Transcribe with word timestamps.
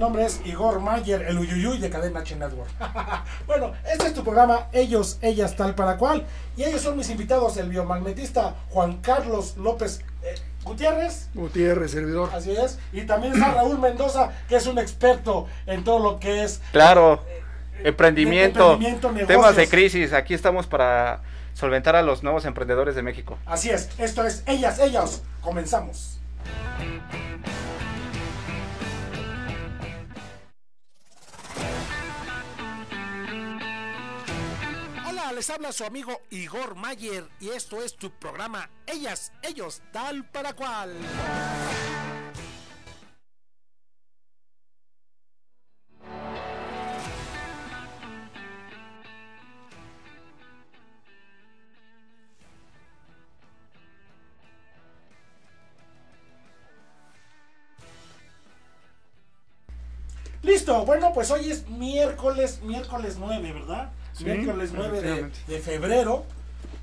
Nombre 0.00 0.24
es 0.24 0.40
Igor 0.44 0.80
Mayer, 0.80 1.22
el 1.22 1.38
Uyuyuy 1.38 1.78
de 1.78 1.90
Cadena 1.90 2.20
H 2.20 2.34
Network. 2.34 2.70
bueno, 3.46 3.72
este 3.92 4.08
es 4.08 4.14
tu 4.14 4.24
programa, 4.24 4.66
ellos, 4.72 5.18
ellas, 5.20 5.54
tal 5.54 5.74
para 5.74 5.96
cual. 5.98 6.26
Y 6.56 6.64
ellos 6.64 6.80
son 6.80 6.96
mis 6.96 7.10
invitados, 7.10 7.56
el 7.58 7.68
biomagnetista 7.68 8.56
Juan 8.70 8.96
Carlos 9.02 9.56
López 9.58 10.00
eh, 10.22 10.34
Gutiérrez. 10.64 11.28
Gutiérrez, 11.34 11.92
servidor. 11.92 12.30
Así 12.34 12.50
es. 12.50 12.78
Y 12.92 13.02
también 13.02 13.34
está 13.34 13.52
Raúl 13.52 13.78
Mendoza, 13.78 14.32
que 14.48 14.56
es 14.56 14.66
un 14.66 14.78
experto 14.78 15.46
en 15.66 15.84
todo 15.84 15.98
lo 15.98 16.18
que 16.18 16.44
es 16.44 16.62
Claro, 16.72 17.22
eh, 17.28 17.42
emprendimiento, 17.84 18.72
emprendimiento, 18.72 19.26
temas 19.26 19.54
de 19.54 19.68
crisis. 19.68 20.14
Aquí 20.14 20.32
estamos 20.32 20.66
para 20.66 21.20
solventar 21.52 21.94
a 21.94 22.02
los 22.02 22.22
nuevos 22.22 22.46
emprendedores 22.46 22.94
de 22.94 23.02
México. 23.02 23.38
Así 23.44 23.68
es, 23.68 23.90
esto 23.98 24.24
es 24.24 24.42
ellas, 24.46 24.78
ellos. 24.78 25.22
Comenzamos. 25.42 26.18
Les 35.40 35.48
habla 35.48 35.72
su 35.72 35.86
amigo 35.86 36.20
Igor 36.28 36.74
Mayer 36.74 37.26
y 37.40 37.48
esto 37.48 37.80
es 37.82 37.96
tu 37.96 38.10
programa 38.10 38.68
Ellas, 38.86 39.32
ellos, 39.40 39.80
tal 39.90 40.28
para 40.28 40.52
cual. 40.52 40.94
Listo, 60.42 60.84
bueno, 60.84 61.14
pues 61.14 61.30
hoy 61.30 61.50
es 61.50 61.66
miércoles, 61.66 62.60
miércoles 62.60 63.16
9, 63.18 63.52
¿verdad? 63.54 63.90
Sí, 64.20 64.24
miércoles 64.26 64.70
9 64.74 64.90
de, 64.90 64.98
efectivamente. 64.98 65.38
de 65.46 65.58
febrero. 65.60 66.24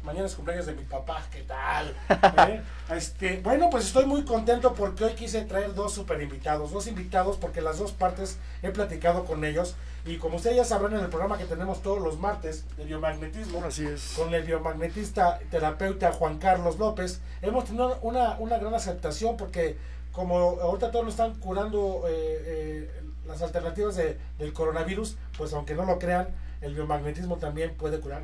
Mañana 0.03 0.25
es 0.27 0.35
cumpleaños 0.35 0.65
de 0.65 0.73
mi 0.73 0.83
papá, 0.85 1.21
¿qué 1.31 1.41
tal? 1.41 1.93
¿Eh? 2.49 2.61
Este, 2.95 3.41
bueno, 3.43 3.69
pues 3.69 3.85
estoy 3.87 4.05
muy 4.05 4.23
contento 4.23 4.73
porque 4.73 5.03
hoy 5.03 5.13
quise 5.15 5.41
traer 5.41 5.73
dos 5.75 5.93
super 5.93 6.21
invitados, 6.21 6.71
dos 6.71 6.87
invitados 6.87 7.35
porque 7.37 7.59
las 7.61 7.77
dos 7.77 7.91
partes 7.91 8.37
he 8.63 8.69
platicado 8.69 9.25
con 9.25 9.43
ellos 9.43 9.75
y 10.05 10.15
como 10.17 10.37
ustedes 10.37 10.55
ya 10.55 10.63
sabrán 10.63 10.93
en 10.93 11.01
el 11.01 11.09
programa 11.09 11.37
que 11.37 11.43
tenemos 11.43 11.81
todos 11.81 11.99
los 12.01 12.17
martes 12.19 12.63
de 12.77 12.85
biomagnetismo, 12.85 13.61
Así 13.65 13.85
es. 13.85 14.13
con 14.15 14.33
el 14.33 14.43
biomagnetista 14.43 15.39
terapeuta 15.51 16.13
Juan 16.13 16.37
Carlos 16.37 16.79
López, 16.79 17.19
hemos 17.41 17.65
tenido 17.65 17.99
una, 18.01 18.37
una 18.39 18.57
gran 18.59 18.73
aceptación 18.73 19.35
porque 19.35 19.77
como 20.13 20.37
ahorita 20.61 20.89
todos 20.91 21.03
nos 21.03 21.15
están 21.15 21.35
curando 21.35 22.05
eh, 22.07 22.11
eh, 22.45 23.01
las 23.27 23.41
alternativas 23.41 23.97
de- 23.97 24.17
del 24.39 24.53
coronavirus, 24.53 25.17
pues 25.37 25.51
aunque 25.51 25.75
no 25.75 25.83
lo 25.83 25.99
crean, 25.99 26.29
el 26.61 26.73
biomagnetismo 26.73 27.37
también 27.37 27.75
puede 27.75 27.99
curar 27.99 28.23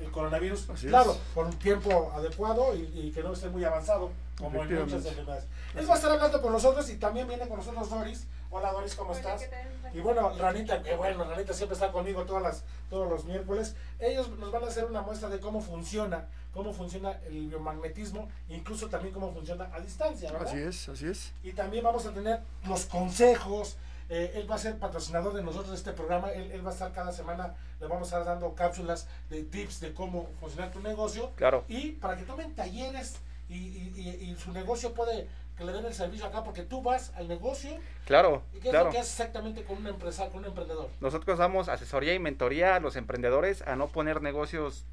el 0.00 0.10
coronavirus, 0.10 0.70
Así 0.70 0.88
claro, 0.88 1.12
es. 1.12 1.18
con 1.34 1.46
un 1.46 1.58
tiempo 1.58 2.12
adecuado 2.14 2.74
y, 2.74 2.82
y 2.94 3.12
que 3.12 3.22
no 3.22 3.32
esté 3.32 3.48
muy 3.48 3.64
avanzado, 3.64 4.10
como 4.38 4.62
en 4.62 4.80
muchas 4.80 5.04
enfermedades. 5.06 5.46
Él 5.76 5.88
va 5.88 5.94
a 5.94 5.96
estar 5.96 6.10
hablando 6.12 6.42
con 6.42 6.52
nosotros 6.52 6.88
y 6.90 6.96
también 6.96 7.28
viene 7.28 7.46
con 7.48 7.58
nosotros 7.58 7.88
Doris. 7.88 8.26
Hola 8.50 8.72
Doris, 8.72 8.94
¿cómo 8.94 9.12
estás? 9.12 9.48
Y 9.92 10.00
bueno, 10.00 10.32
Ranita, 10.36 10.82
que 10.82 10.94
bueno, 10.96 11.24
Ranita 11.24 11.52
siempre 11.52 11.74
está 11.74 11.90
conmigo 11.90 12.24
todas 12.24 12.42
las, 12.42 12.64
todos 12.90 13.08
los 13.08 13.24
miércoles. 13.24 13.74
Ellos 13.98 14.28
nos 14.38 14.52
van 14.52 14.64
a 14.64 14.66
hacer 14.66 14.84
una 14.84 15.02
muestra 15.02 15.28
de 15.28 15.40
cómo 15.40 15.60
funciona, 15.60 16.26
cómo 16.52 16.72
funciona 16.72 17.12
el 17.26 17.48
biomagnetismo, 17.48 18.28
incluso 18.48 18.88
también 18.88 19.14
cómo 19.14 19.32
funciona 19.32 19.70
a 19.72 19.80
distancia, 19.80 20.30
¿verdad? 20.32 20.48
Así 20.48 20.58
es, 20.58 20.88
así 20.88 21.06
es. 21.06 21.32
Y 21.42 21.52
también 21.52 21.82
vamos 21.84 22.06
a 22.06 22.12
tener 22.12 22.40
los 22.66 22.86
consejos. 22.86 23.76
Eh, 24.08 24.32
él 24.36 24.50
va 24.50 24.54
a 24.56 24.58
ser 24.58 24.78
patrocinador 24.78 25.34
de 25.34 25.42
nosotros 25.42 25.70
de 25.70 25.76
este 25.76 25.92
programa. 25.92 26.30
Él, 26.32 26.50
él 26.52 26.64
va 26.64 26.70
a 26.70 26.72
estar 26.72 26.92
cada 26.92 27.12
semana, 27.12 27.54
le 27.80 27.86
vamos 27.86 28.12
a 28.12 28.18
estar 28.18 28.24
dando 28.34 28.54
cápsulas 28.54 29.06
de 29.30 29.42
tips 29.44 29.80
de 29.80 29.94
cómo 29.94 30.28
funcionar 30.40 30.70
tu 30.70 30.80
negocio. 30.80 31.32
Claro. 31.36 31.64
Y 31.68 31.92
para 31.92 32.16
que 32.16 32.24
tomen 32.24 32.54
talleres 32.54 33.16
y, 33.48 33.54
y- 33.56 33.92
y- 33.96 34.30
y 34.30 34.36
su 34.36 34.52
negocio 34.52 34.92
puede 34.94 35.28
que 35.56 35.64
le 35.64 35.72
den 35.72 35.84
el 35.86 35.94
servicio 35.94 36.26
acá, 36.26 36.42
porque 36.42 36.62
tú 36.62 36.82
vas 36.82 37.12
al 37.14 37.28
negocio 37.28 37.70
Claro, 38.06 38.42
y 38.52 38.58
qué 38.58 38.68
es 38.68 38.70
claro. 38.72 38.86
lo 38.86 38.90
que 38.90 38.98
haces 38.98 39.12
exactamente 39.12 39.62
con 39.62 39.76
un 39.78 39.86
empresario, 39.86 40.32
con 40.32 40.40
un 40.40 40.46
emprendedor. 40.46 40.88
Nosotros 41.00 41.38
damos 41.38 41.68
asesoría 41.68 42.12
y 42.12 42.18
mentoría 42.18 42.74
a 42.74 42.80
los 42.80 42.96
emprendedores 42.96 43.62
a 43.62 43.76
no 43.76 43.86
poner 43.86 44.20
negocios 44.20 44.84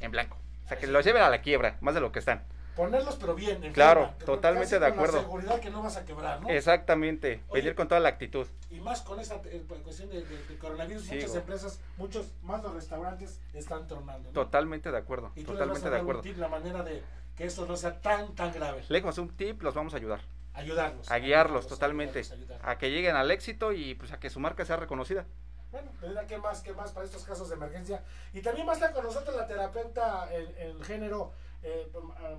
en 0.00 0.10
blanco. 0.10 0.38
O 0.64 0.68
sea, 0.68 0.78
que 0.78 0.86
los 0.86 1.04
lleven 1.04 1.22
a 1.22 1.28
la 1.28 1.42
quiebra, 1.42 1.76
más 1.82 1.94
de 1.94 2.00
lo 2.00 2.10
que 2.10 2.20
están. 2.20 2.42
Ponerlos 2.78 3.16
pero 3.16 3.34
bien. 3.34 3.62
en 3.64 3.72
Claro, 3.72 4.02
forma, 4.06 4.18
totalmente 4.24 4.70
casi 4.70 4.74
de 4.74 4.78
con 4.78 4.88
la 4.88 4.94
acuerdo. 4.94 5.20
seguridad 5.20 5.60
que 5.60 5.70
no 5.70 5.82
vas 5.82 5.96
a 5.96 6.04
quebrar, 6.04 6.40
¿no? 6.40 6.48
Exactamente. 6.48 7.42
Oye. 7.48 7.60
Venir 7.62 7.74
con 7.74 7.88
toda 7.88 8.00
la 8.00 8.08
actitud. 8.08 8.46
Y 8.70 8.80
más 8.80 9.02
con 9.02 9.18
esa 9.18 9.34
eh, 9.46 9.64
cuestión 9.82 10.08
de, 10.10 10.22
de- 10.24 10.44
de 10.46 10.58
coronavirus, 10.58 11.02
Sí, 11.02 11.16
muchas 11.16 11.34
empresas, 11.34 11.80
muchos 11.96 12.26
más 12.42 12.62
los 12.62 12.72
restaurantes 12.74 13.40
están 13.52 13.86
tronando. 13.88 14.28
¿no? 14.28 14.32
Totalmente 14.32 14.90
de 14.92 14.96
acuerdo. 14.96 15.32
Y 15.34 15.42
tú 15.42 15.52
les 15.54 15.58
vas 15.60 15.68
Totalmente 15.80 15.84
de 15.86 15.90
dar 15.90 16.00
un 16.00 16.04
acuerdo. 16.04 16.22
tip, 16.22 16.38
la 16.38 16.48
manera 16.48 16.82
de 16.84 17.02
que 17.36 17.44
esto 17.46 17.66
no 17.66 17.76
sea 17.76 18.00
tan, 18.00 18.34
tan 18.36 18.52
grave. 18.52 18.84
Lejos 18.88 19.18
un 19.18 19.28
tip, 19.36 19.60
los 19.62 19.74
vamos 19.74 19.92
a 19.94 19.96
ayudar. 19.96 20.20
Ayudarlos. 20.54 21.10
A 21.10 21.18
guiarlos 21.18 21.66
totalmente. 21.66 22.20
ayudarlos. 22.20 22.60
A 22.68 22.78
que 22.78 22.90
lleguen 22.90 23.16
al 23.16 23.30
éxito 23.30 23.72
y 23.72 23.94
pues 23.96 24.12
a 24.12 24.20
que 24.20 24.30
su 24.30 24.38
marca 24.40 24.64
sea 24.64 24.76
reconocida. 24.76 25.24
Bueno. 25.70 25.90
¿qué 26.26 26.38
más, 26.38 26.62
qué 26.62 26.72
más 26.72 26.92
para 26.92 27.04
estos 27.04 27.24
casos 27.24 27.48
de 27.50 27.54
emergencia? 27.56 28.02
Y 28.32 28.40
también 28.40 28.66
va 28.66 28.72
a 28.72 28.74
estar 28.74 28.92
con 28.92 29.04
nosotros 29.04 29.36
la 29.36 29.46
terapeuta 29.46 30.28
en 30.34 30.56
el 30.58 30.84
género 30.84 31.32
eh, 31.62 31.90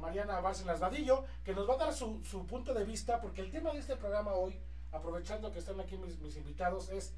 Mariana 0.02 0.40
Bárcenas 0.40 0.80
Vadillo, 0.80 1.26
que 1.44 1.54
nos 1.54 1.70
va 1.70 1.74
a 1.76 1.78
dar 1.78 1.94
su, 1.94 2.24
su 2.24 2.46
punto 2.46 2.74
de 2.74 2.84
vista, 2.86 3.20
porque 3.22 3.42
el 3.42 3.52
tema 3.52 3.72
de 3.74 3.80
este 3.80 3.96
programa 3.96 4.34
hoy, 4.34 4.60
aprovechando 4.92 5.52
que 5.52 5.60
están 5.60 5.80
aquí 5.80 5.98
mis, 5.98 6.20
mis 6.20 6.36
invitados, 6.38 6.90
es 6.90 7.14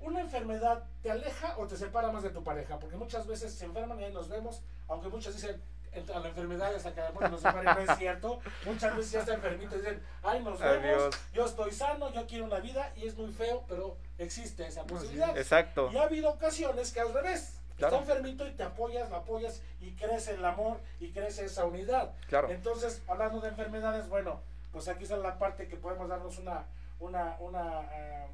una 0.00 0.20
enfermedad 0.20 0.84
te 1.02 1.10
aleja 1.10 1.54
o 1.58 1.66
te 1.66 1.76
separa 1.76 2.10
más 2.12 2.22
de 2.22 2.30
tu 2.30 2.44
pareja, 2.44 2.78
porque 2.78 2.96
muchas 2.96 3.26
veces 3.26 3.54
se 3.54 3.64
enferman 3.64 3.98
y 4.00 4.04
ahí 4.04 4.12
nos 4.12 4.28
vemos, 4.28 4.62
aunque 4.88 5.08
muchos 5.08 5.34
dicen 5.34 5.60
"Ent- 5.94 6.10
a 6.14 6.18
la 6.20 6.28
enfermedad 6.28 6.74
hasta 6.74 6.92
que 6.92 7.00
amor 7.00 7.30
nos 7.30 7.40
separe, 7.40 7.64
no 7.64 7.92
es 7.92 7.98
cierto. 7.98 8.38
Muchas 8.66 8.94
veces 8.94 9.12
ya 9.12 9.20
está 9.20 9.32
enfermito 9.34 9.76
y 9.76 9.78
dicen, 9.78 10.02
ay, 10.22 10.42
nos 10.42 10.58
vemos, 10.60 10.84
Adiós. 10.84 11.14
yo 11.32 11.46
estoy 11.46 11.72
sano, 11.72 12.12
yo 12.12 12.26
quiero 12.26 12.44
una 12.44 12.58
vida, 12.60 12.92
y 12.96 13.06
es 13.06 13.16
muy 13.16 13.32
feo, 13.32 13.64
pero 13.66 13.96
existe 14.18 14.66
esa 14.66 14.84
posibilidad. 14.84 15.34
Exacto. 15.38 15.88
Y 15.90 15.96
ha 15.96 16.02
habido 16.02 16.28
ocasiones 16.28 16.92
que 16.92 17.00
al 17.00 17.14
revés. 17.14 17.54
Claro. 17.76 17.96
Está 17.96 18.12
enfermito 18.12 18.46
y 18.46 18.52
te 18.52 18.62
apoyas, 18.62 19.10
lo 19.10 19.16
apoyas 19.16 19.62
y 19.80 19.92
crece 19.92 20.34
el 20.34 20.44
amor 20.44 20.80
y 20.98 21.10
crece 21.12 21.44
esa 21.44 21.64
unidad. 21.64 22.12
Claro. 22.28 22.50
Entonces, 22.50 23.02
hablando 23.06 23.40
de 23.40 23.48
enfermedades, 23.48 24.08
bueno, 24.08 24.40
pues 24.72 24.88
aquí 24.88 25.04
está 25.04 25.16
la 25.16 25.38
parte 25.38 25.68
que 25.68 25.76
podemos 25.76 26.08
darnos 26.08 26.38
una, 26.38 26.66
una, 27.00 27.36
una, 27.40 27.80
ah, 27.80 28.26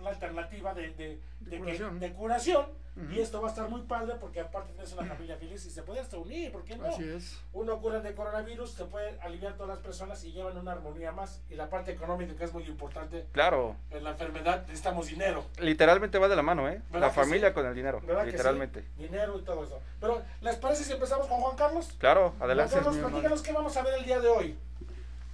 una 0.00 0.10
alternativa 0.10 0.74
de, 0.74 0.90
de, 0.90 0.94
De 0.94 1.18
de 1.40 1.50
que- 1.50 1.58
curación. 1.58 2.00
de 2.00 2.12
curación. 2.12 2.80
Ujú. 2.96 3.12
Y 3.12 3.20
esto 3.20 3.40
va 3.40 3.46
a 3.46 3.50
estar 3.50 3.68
muy 3.70 3.82
padre 3.82 4.16
porque 4.20 4.40
aparte 4.40 4.72
tienes 4.72 4.92
una 4.92 5.04
familia 5.04 5.36
feliz 5.36 5.64
y 5.64 5.70
se 5.70 5.82
puede 5.84 6.00
hasta 6.00 6.18
unir, 6.18 6.50
¿por 6.50 6.64
qué 6.64 6.76
no? 6.76 6.86
Así 6.86 7.08
es. 7.08 7.38
Uno 7.52 7.78
cura 7.80 8.00
de 8.00 8.14
coronavirus, 8.16 8.72
se 8.72 8.84
puede 8.84 9.18
aliviar 9.20 9.54
todas 9.54 9.68
las 9.68 9.78
personas 9.78 10.22
y 10.24 10.32
llevan 10.32 10.58
una 10.58 10.72
armonía 10.72 11.12
más. 11.12 11.40
Y 11.48 11.54
la 11.54 11.70
parte 11.70 11.92
económica 11.92 12.34
que 12.34 12.44
es 12.44 12.52
muy 12.52 12.64
importante. 12.64 13.26
Claro. 13.32 13.76
En 13.90 14.02
la 14.02 14.10
enfermedad 14.10 14.62
necesitamos 14.66 15.06
dinero. 15.06 15.44
Literalmente 15.60 16.18
va 16.18 16.26
de 16.28 16.36
la 16.36 16.42
mano, 16.42 16.68
¿eh? 16.68 16.82
¿Verdad 16.90 17.08
La 17.08 17.14
que 17.14 17.20
familia 17.20 17.48
sí? 17.48 17.54
con 17.54 17.66
el 17.66 17.74
dinero. 17.76 18.00
¿Verdad 18.04 18.24
que 18.24 18.32
Literalmente. 18.32 18.80
sí? 18.82 19.02
Dinero 19.04 19.38
y 19.38 19.42
todo 19.42 19.64
eso. 19.64 19.80
Pero, 20.00 20.20
¿les 20.40 20.56
parece 20.56 20.82
si 20.84 20.92
empezamos 20.92 21.28
con 21.28 21.40
Juan 21.40 21.56
Carlos? 21.56 21.94
Claro, 21.98 22.30
Juan 22.38 22.42
adelante. 22.42 22.74
Carlos, 22.74 22.92
mi 22.94 22.98
hermano. 22.98 23.16
platícanos 23.18 23.42
qué 23.42 23.52
vamos 23.52 23.76
a 23.76 23.82
ver 23.82 23.94
el 24.00 24.04
día 24.04 24.18
de 24.20 24.28
hoy. 24.28 24.58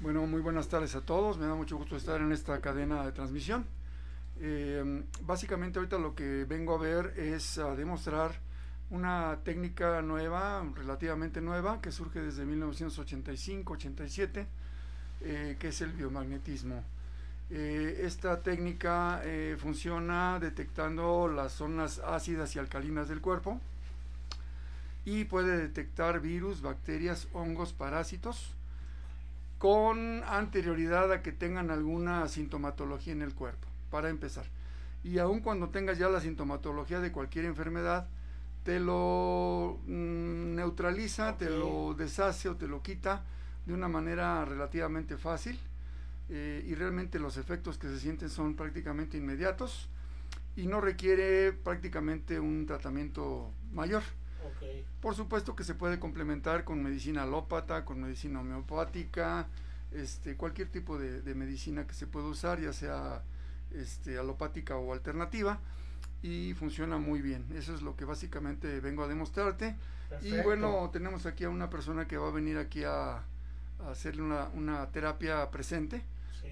Bueno, 0.01 0.27
muy 0.27 0.43
buenas 0.43 0.69
tardes 0.69 0.95
a 0.95 1.01
todos. 1.01 1.39
Me 1.39 1.47
da 1.47 1.55
mucho 1.55 1.79
gusto 1.79 1.97
estar 1.97 2.21
en 2.21 2.31
esta 2.33 2.61
cadena 2.61 3.03
de 3.05 3.12
transmisión. 3.12 3.67
Eh, 4.41 5.05
básicamente 5.23 5.79
ahorita 5.79 5.99
lo 5.99 6.15
que 6.15 6.44
vengo 6.44 6.75
a 6.75 6.79
ver 6.79 7.15
es 7.17 7.59
a 7.59 7.75
demostrar 7.75 8.33
una 8.91 9.38
técnica 9.44 10.03
nueva, 10.03 10.62
relativamente 10.75 11.41
nueva, 11.41 11.81
que 11.81 11.91
surge 11.91 12.21
desde 12.21 12.44
1985-87, 12.44 14.47
eh, 15.23 15.56
que 15.59 15.69
es 15.69 15.81
el 15.81 15.93
biomagnetismo. 15.93 16.85
Eh, 17.49 18.00
esta 18.03 18.43
técnica 18.43 19.21
eh, 19.25 19.56
funciona 19.59 20.41
detectando 20.41 21.29
las 21.29 21.53
zonas 21.53 22.00
ácidas 22.00 22.56
y 22.56 22.59
alcalinas 22.59 23.09
del 23.09 23.21
cuerpo 23.21 23.61
y 25.05 25.27
puede 25.27 25.56
detectar 25.56 26.21
virus, 26.21 26.61
bacterias, 26.61 27.29
hongos, 27.33 27.73
parásitos 27.73 28.53
con 29.59 30.25
anterioridad 30.25 31.12
a 31.12 31.23
que 31.23 31.31
tengan 31.31 31.71
alguna 31.71 32.27
sintomatología 32.27 33.12
en 33.12 33.23
el 33.23 33.33
cuerpo, 33.33 33.66
para 33.97 34.11
empezar. 34.11 34.45
Y 35.03 35.17
aun 35.17 35.41
cuando 35.41 35.71
tengas 35.71 35.97
ya 35.97 36.11
la 36.11 36.21
sintomatología 36.21 37.01
de 37.01 37.13
cualquier 37.13 37.47
enfermedad, 37.47 38.09
te 38.63 38.79
lo 38.79 39.79
mm, 39.87 40.55
neutraliza, 40.55 41.39
te 41.39 41.49
lo 41.49 41.95
deshace 41.95 42.51
o 42.51 42.57
te 42.57 42.69
lo 42.69 42.83
quita 42.83 43.25
de 43.65 43.73
una 43.73 43.89
manera 43.89 44.45
relativamente 44.45 45.17
fácil 45.17 45.59
eh, 46.29 46.63
y 46.69 46.75
realmente 46.75 47.19
los 47.19 47.39
efectos 47.39 47.79
que 47.79 47.89
se 47.89 47.99
sienten 47.99 48.29
son 48.29 48.55
prácticamente 48.55 49.17
inmediatos 49.17 49.89
y 50.57 50.67
no 50.67 50.83
requiere 50.83 51.53
prácticamente 51.53 52.39
un 52.39 52.67
tratamiento 52.67 53.51
mayor. 53.73 54.03
Por 55.01 55.15
supuesto 55.15 55.57
que 55.57 55.65
se 55.65 55.75
puede 55.75 55.99
complementar 55.99 56.65
con 56.65 56.83
medicina 56.83 57.23
alópata, 57.23 57.87
con 57.87 58.03
medicina 58.03 58.41
homeopática, 58.41 59.47
este, 59.91 60.37
cualquier 60.37 60.69
tipo 60.69 60.99
de, 60.99 61.35
medicina 61.35 61.87
que 61.87 61.95
se 61.95 62.07
pueda 62.07 62.27
usar, 62.27 62.61
ya 62.61 62.75
sea 62.75 63.23
este, 63.76 64.19
alopática 64.19 64.76
o 64.76 64.93
alternativa, 64.93 65.61
y 66.23 66.55
funciona 66.55 66.99
muy 66.99 67.20
bien. 67.20 67.44
Eso 67.55 67.75
es 67.75 67.82
lo 67.82 67.96
que 67.96 68.05
básicamente 68.05 68.81
vengo 68.81 69.05
a 69.05 69.08
demostrarte. 69.08 69.76
Y 70.23 70.40
bueno, 70.43 70.88
tenemos 70.93 71.26
aquí 71.26 71.44
a 71.44 71.49
una 71.49 71.69
persona 71.69 72.06
que 72.06 72.17
va 72.17 72.28
a 72.28 72.32
venir 72.32 72.58
aquí 72.58 72.84
a, 72.84 73.23
hacerle 73.90 74.23
una, 74.23 74.90
terapia 74.90 75.50
presente 75.50 76.02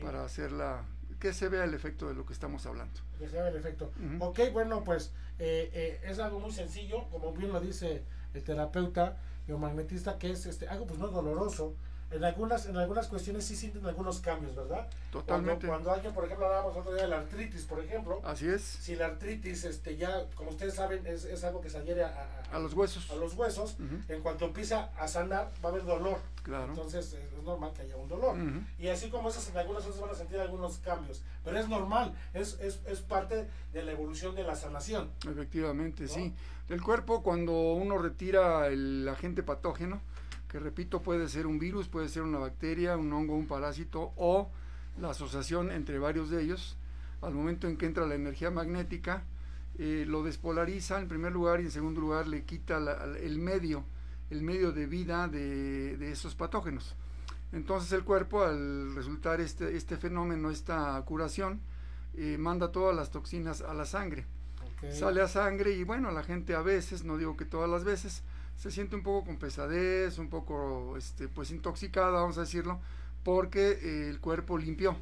para 0.03 0.25
hacerla 0.25 0.85
que 1.21 1.33
se 1.33 1.49
vea 1.49 1.65
el 1.65 1.73
efecto 1.73 2.09
de 2.09 2.15
lo 2.15 2.27
que 2.27 2.33
estamos 2.33 2.67
hablando. 2.67 3.01
Que 3.19 3.29
se 3.29 3.37
vea 3.37 3.49
el 3.49 3.57
efecto. 3.57 3.93
Ok, 4.21 4.41
bueno, 4.53 4.85
pues 4.85 5.13
eh, 5.39 5.71
eh, 5.73 6.01
es 6.05 6.19
algo 6.19 6.41
muy 6.41 6.53
sencillo, 6.53 7.09
como 7.11 7.33
bien 7.33 7.53
lo 7.53 7.61
dice 7.61 8.03
el 8.35 8.45
terapeuta 8.45 9.17
biomagnetista, 9.47 10.19
que 10.19 10.31
es 10.31 10.47
este 10.47 10.69
algo 10.69 10.87
pues 10.87 10.99
no 10.99 11.09
doloroso, 11.09 11.75
en 12.11 12.25
algunas, 12.25 12.67
en 12.67 12.77
algunas 12.77 13.09
cuestiones 13.09 13.45
sí 13.45 13.57
sienten 13.57 13.85
algunos 13.87 14.21
cambios, 14.21 14.55
¿verdad? 14.55 14.89
Totalmente. 15.11 15.67
Cuando, 15.67 15.91
alguien, 15.91 16.13
por 16.15 16.25
ejemplo, 16.25 16.47
hablábamos 16.47 16.77
otro 16.77 16.93
día 16.93 17.03
de 17.03 17.09
la 17.09 17.19
artritis, 17.19 17.65
por 17.65 17.83
ejemplo. 17.83 18.21
Así 18.25 18.49
es. 18.49 18.63
Si 18.63 18.95
la 18.95 19.07
artritis, 19.07 19.65
este, 19.65 19.97
ya, 19.97 20.25
como 20.37 20.51
ustedes 20.51 20.75
saben, 20.75 21.07
es, 21.07 21.25
es 21.25 21.43
algo 21.45 21.61
que 21.61 21.71
se 21.71 21.79
adhiere 21.79 22.05
a, 22.05 22.45
a, 22.53 22.59
los 22.59 22.75
huesos. 22.75 23.11
A 23.11 23.17
los 23.17 23.35
huesos. 23.35 23.77
En 24.09 24.23
cuanto 24.23 24.45
empieza 24.45 24.91
a 24.99 25.09
sanar, 25.09 25.51
va 25.65 25.69
a 25.69 25.73
haber 25.73 25.85
dolor. 25.85 26.19
Claro. 26.43 26.73
Entonces 26.73 27.15
es 27.15 27.43
normal 27.43 27.73
que 27.75 27.83
haya 27.83 27.97
un 27.97 28.09
dolor. 28.09 28.37
Y 28.79 28.89
así 28.89 29.11
como 29.11 29.29
esas, 29.29 29.49
en 29.49 29.57
algunas 29.57 29.85
veces 29.87 30.01
van 30.01 30.11
a 30.11 30.15
sentir 30.15 30.39
algunos 30.39 30.79
cambios. 30.79 31.23
Pero 31.43 31.59
es 31.59 31.69
normal, 31.69 32.15
es, 32.33 32.59
es, 32.61 32.81
es 32.87 33.01
parte 33.01 33.49
de 33.73 33.83
la 33.83 33.93
evolución 33.93 34.35
de 34.35 34.45
la 34.45 34.55
sanación. 34.55 35.11
Efectivamente, 35.29 36.09
sí. 36.09 36.35
Del 36.69 36.83
cuerpo, 36.83 37.23
cuando 37.23 37.53
uno 37.75 37.99
retira 37.99 38.69
el 38.69 39.07
agente 39.09 39.43
patógeno, 39.43 40.01
que 40.55 40.61
repito, 40.61 41.03
puede 41.03 41.29
ser 41.29 41.49
un 41.49 41.59
virus, 41.59 41.89
puede 41.89 42.09
ser 42.09 42.23
una 42.23 42.39
bacteria, 42.39 42.97
un 42.97 43.13
hongo, 43.13 43.35
un 43.35 43.49
parásito 43.49 44.13
o 44.15 44.53
la 45.01 45.11
asociación 45.11 45.73
entre 45.73 45.99
varios 45.99 46.31
de 46.31 46.41
ellos. 46.41 46.77
Al 47.23 47.35
momento 47.35 47.67
en 47.67 47.77
que 47.77 47.87
entra 47.87 48.07
la 48.07 48.15
energía 48.15 48.53
magnética, 48.53 49.25
eh, 49.81 50.05
lo 50.07 50.23
despolariza 50.23 51.01
en 51.01 51.09
primer 51.09 51.33
lugar 51.33 51.61
y 51.61 51.65
en 51.65 51.73
segundo 51.73 52.01
lugar 52.01 52.29
le 52.29 52.45
quita 52.45 52.79
el 53.21 53.41
medio, 53.41 53.83
el 54.31 54.43
medio 54.43 54.71
de 54.71 54.87
vida 54.87 55.27
de, 55.27 56.13
esos 56.13 56.37
patógenos. 56.37 56.95
Entonces 57.51 57.91
el 57.91 58.05
cuerpo, 58.05 58.45
al 58.45 58.95
resultar 58.95 59.41
este, 59.41 59.77
este 59.77 59.97
fenómeno, 59.97 60.51
esta 60.51 61.03
curación, 61.05 61.63
eh, 62.17 62.37
manda 62.39 62.71
todas 62.71 62.95
las 62.95 63.11
toxinas 63.11 63.61
a 63.61 63.75
la 63.75 63.87
sangre. 63.87 64.25
Sale 64.93 65.21
a 65.21 65.27
sangre 65.27 65.73
y 65.73 65.83
bueno, 65.83 66.13
la 66.13 66.23
gente 66.23 66.55
a 66.55 66.63
veces, 66.63 67.03
no 67.03 67.17
digo 67.17 67.37
que 67.37 67.45
todas 67.45 67.69
las 67.69 67.83
veces, 67.83 68.23
se 68.57 68.71
siente 68.71 68.97
un 68.97 69.03
poco 69.03 69.27
con 69.27 69.37
pesadez, 69.37 70.19
un 70.19 70.29
poco 70.29 70.97
este, 70.97 71.29
pues 71.29 71.51
intoxicada, 71.51 72.21
vamos 72.21 72.39
a 72.39 72.43
decirlo, 72.43 72.81
porque 73.23 73.79
eh, 73.83 74.09
el 74.09 74.21
cuerpo 74.21 74.59
limpió. 74.59 74.97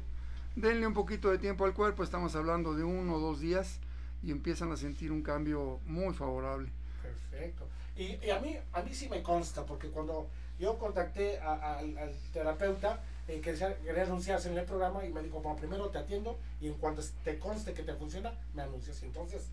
Denle 0.55 0.85
un 0.85 0.93
poquito 0.93 1.31
de 1.31 1.37
tiempo 1.37 1.65
al 1.65 1.73
cuerpo, 1.73 2.03
estamos 2.03 2.35
hablando 2.35 2.73
de 2.75 2.83
uno 2.83 3.15
o 3.15 3.19
dos 3.19 3.39
días 3.39 3.79
y 4.21 4.31
empiezan 4.31 4.71
a 4.71 4.77
sentir 4.77 5.11
un 5.11 5.21
cambio 5.21 5.79
muy 5.85 6.13
favorable. 6.13 6.69
Perfecto. 7.01 7.67
Y, 7.95 8.29
a, 8.29 8.39
mí, 8.39 8.57
a 8.71 8.81
mí 8.81 8.93
sí 8.93 9.07
me 9.09 9.21
consta, 9.21 9.65
porque 9.65 9.89
cuando 9.89 10.27
yo 10.59 10.77
contacté 10.77 11.39
al 11.39 12.13
terapeuta, 12.31 13.03
eh, 13.27 13.39
quería, 13.39 13.77
quería, 13.77 14.03
anunciarse 14.03 14.51
en 14.51 14.57
el 14.57 14.65
programa 14.65 15.05
y 15.05 15.13
me 15.13 15.21
dijo, 15.21 15.39
bueno, 15.39 15.57
primero 15.57 15.89
te 15.89 15.97
atiendo 15.97 16.37
y 16.59 16.67
en 16.67 16.73
cuanto 16.73 17.01
te 17.23 17.39
conste 17.39 17.73
que 17.73 17.83
te 17.83 17.93
funciona, 17.93 18.33
me 18.53 18.63
anuncias. 18.63 19.01
Y 19.03 19.05
entonces 19.05 19.47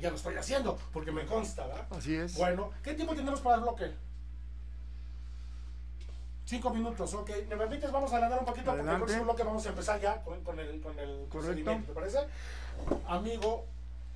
ya 0.00 0.10
lo 0.10 0.16
estoy 0.16 0.36
haciendo, 0.36 0.78
porque 0.92 1.12
me 1.12 1.24
consta, 1.26 1.66
¿verdad? 1.66 1.86
Así 1.90 2.14
es. 2.14 2.36
Bueno, 2.36 2.70
¿qué 2.82 2.94
tiempo 2.94 3.14
tenemos 3.14 3.40
para 3.40 3.56
el 3.56 3.62
bloque? 3.62 3.90
Cinco 6.46 6.70
minutos, 6.70 7.14
ok. 7.14 7.30
¿Me 7.48 7.56
permites? 7.56 7.90
Vamos 7.90 8.10
a 8.12 8.16
adelantar 8.16 8.40
un 8.40 8.44
poquito 8.46 8.66
porque 8.72 8.82
el 8.90 8.96
próximo 8.98 9.24
bloque 9.24 9.42
vamos 9.44 9.64
a 9.64 9.68
empezar 9.70 10.00
ya 10.00 10.20
con, 10.22 10.44
con 10.44 10.58
el, 10.58 10.80
con 10.80 10.98
el 10.98 11.26
procedimiento, 11.30 11.86
¿te 11.88 11.92
parece? 11.94 12.18
Amigo, 13.08 13.64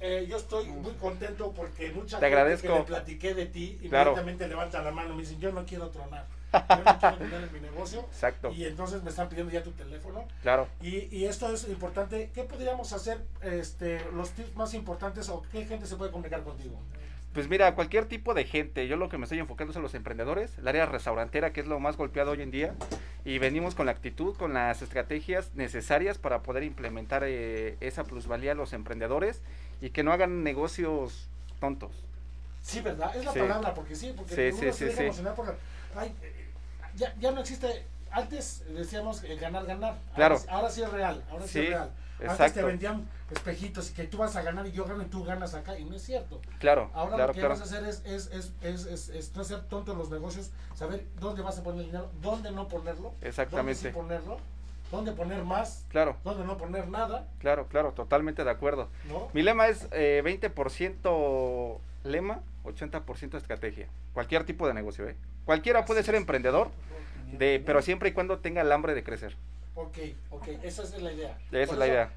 eh, 0.00 0.26
yo 0.28 0.36
estoy 0.36 0.66
muy 0.66 0.92
contento 0.92 1.52
porque 1.52 1.90
mucha 1.90 2.18
Te 2.18 2.26
gente 2.26 2.26
agradezco. 2.26 2.68
que 2.68 2.78
le 2.80 2.84
platiqué 2.84 3.34
de 3.34 3.46
ti 3.46 3.78
inmediatamente 3.82 4.46
levanta 4.46 4.82
la 4.82 4.90
mano 4.90 5.14
y 5.14 5.16
me 5.16 5.22
dicen, 5.22 5.40
yo 5.40 5.52
no 5.52 5.64
quiero 5.64 5.88
tronar. 5.88 6.26
Yo 6.52 6.84
no 6.84 6.98
quiero 6.98 7.16
tener 7.18 7.42
en 7.44 7.52
mi 7.52 7.60
negocio. 7.60 8.00
Exacto. 8.00 8.52
Y 8.52 8.64
entonces 8.64 9.02
me 9.02 9.10
están 9.10 9.28
pidiendo 9.28 9.52
ya 9.52 9.62
tu 9.62 9.72
teléfono. 9.72 10.24
Claro. 10.42 10.68
Y, 10.80 11.14
y 11.14 11.26
esto 11.26 11.52
es 11.52 11.68
importante. 11.68 12.30
¿Qué 12.34 12.44
podríamos 12.44 12.92
hacer, 12.92 13.18
este, 13.42 14.00
los 14.12 14.30
tips 14.30 14.56
más 14.56 14.74
importantes 14.74 15.28
o 15.28 15.42
qué 15.52 15.64
gente 15.66 15.86
se 15.86 15.96
puede 15.96 16.10
comunicar 16.10 16.42
contigo? 16.42 16.80
Pues 17.34 17.48
mira, 17.48 17.74
cualquier 17.74 18.06
tipo 18.06 18.32
de 18.32 18.44
gente, 18.44 18.88
yo 18.88 18.96
lo 18.96 19.08
que 19.08 19.18
me 19.18 19.24
estoy 19.24 19.38
enfocando 19.38 19.72
son 19.72 19.82
los 19.82 19.94
emprendedores, 19.94 20.56
el 20.58 20.66
área 20.66 20.86
restaurantera 20.86 21.52
que 21.52 21.60
es 21.60 21.66
lo 21.66 21.78
más 21.78 21.96
golpeado 21.96 22.30
hoy 22.32 22.42
en 22.42 22.50
día 22.50 22.74
y 23.24 23.38
venimos 23.38 23.74
con 23.74 23.86
la 23.86 23.92
actitud, 23.92 24.34
con 24.34 24.54
las 24.54 24.80
estrategias 24.80 25.54
necesarias 25.54 26.16
para 26.16 26.42
poder 26.42 26.62
implementar 26.62 27.22
eh, 27.26 27.76
esa 27.80 28.04
plusvalía 28.04 28.52
a 28.52 28.54
los 28.54 28.72
emprendedores 28.72 29.42
y 29.82 29.90
que 29.90 30.02
no 30.02 30.12
hagan 30.12 30.42
negocios 30.42 31.28
tontos. 31.60 31.92
Sí, 32.62 32.80
¿verdad? 32.80 33.14
Es 33.14 33.24
la 33.24 33.32
palabra, 33.32 33.74
porque 33.74 33.94
sí, 33.94 34.14
porque 34.16 34.34
sí, 34.34 34.62
uno 34.62 34.72
se 34.72 34.84
deja 34.86 35.02
emocionar 35.04 35.34
porque 35.34 35.52
ay, 35.96 36.14
ya, 36.94 37.14
ya 37.18 37.30
no 37.30 37.40
existe, 37.40 37.84
antes 38.10 38.64
decíamos 38.74 39.22
ganar, 39.40 39.66
ganar, 39.66 39.98
claro. 40.14 40.38
ahora, 40.48 40.70
sí 40.70 40.82
es 40.82 40.90
real, 40.90 41.24
ahora 41.30 41.46
sí, 41.46 41.60
es 41.60 41.68
real. 41.68 41.90
Antes 42.26 42.52
te 42.52 42.62
vendían 42.64 43.08
espejitos 43.30 43.90
y 43.90 43.94
que 43.94 44.04
tú 44.04 44.18
vas 44.18 44.34
a 44.34 44.42
ganar 44.42 44.66
y 44.66 44.72
yo 44.72 44.84
gano 44.84 45.02
y 45.02 45.06
tú 45.06 45.22
ganas 45.22 45.54
acá 45.54 45.78
y 45.78 45.84
no 45.84 45.94
es 45.94 46.02
cierto. 46.02 46.40
Claro. 46.58 46.90
Ahora 46.92 47.28
lo 47.28 47.32
que 47.32 47.46
vas 47.46 47.60
a 47.60 47.64
hacer 47.64 47.84
es, 47.84 48.02
es, 48.04 48.28
es, 48.32 48.52
es, 48.60 49.08
es, 49.08 49.36
no 49.36 49.44
ser 49.44 49.62
tonto 49.68 49.92
en 49.92 49.98
los 49.98 50.10
negocios, 50.10 50.50
saber 50.74 51.06
dónde 51.20 51.42
vas 51.42 51.58
a 51.58 51.62
poner 51.62 51.80
el 51.80 51.86
dinero, 51.86 52.10
dónde 52.20 52.50
no 52.50 52.66
ponerlo, 52.66 53.14
Exactamente. 53.20 53.90
dónde 53.90 53.90
sí 53.90 53.94
ponerlo 53.94 54.38
dónde 54.90 55.12
poner 55.12 55.44
más, 55.44 55.84
claro. 55.88 56.16
dónde 56.24 56.44
no 56.44 56.56
poner 56.56 56.88
nada. 56.88 57.26
Claro, 57.40 57.66
claro, 57.68 57.92
totalmente 57.92 58.44
de 58.44 58.50
acuerdo. 58.50 58.88
Mi 59.32 59.42
lema 59.42 59.68
es 59.68 59.86
eh, 59.92 60.22
20% 60.24 61.78
lema, 62.04 62.40
80% 62.68 63.36
estrategia. 63.36 63.88
Cualquier 64.12 64.44
tipo 64.44 64.66
de 64.66 64.74
negocio, 64.74 65.08
¿eh? 65.08 65.16
Cualquiera 65.44 65.84
puede 65.84 66.02
ser 66.02 66.14
emprendedor, 66.14 66.70
de, 67.32 67.62
pero 67.64 67.82
siempre 67.82 68.10
y 68.10 68.12
cuando 68.12 68.38
tenga 68.38 68.62
el 68.62 68.72
hambre 68.72 68.94
de 68.94 69.02
crecer. 69.02 69.36
Ok, 69.74 69.98
ok, 70.30 70.48
esa 70.64 70.82
es 70.82 71.00
la 71.00 71.12
idea. 71.12 71.38
Esa 71.52 71.72
es 71.72 71.78
la 71.78 71.86
idea. 71.86 72.10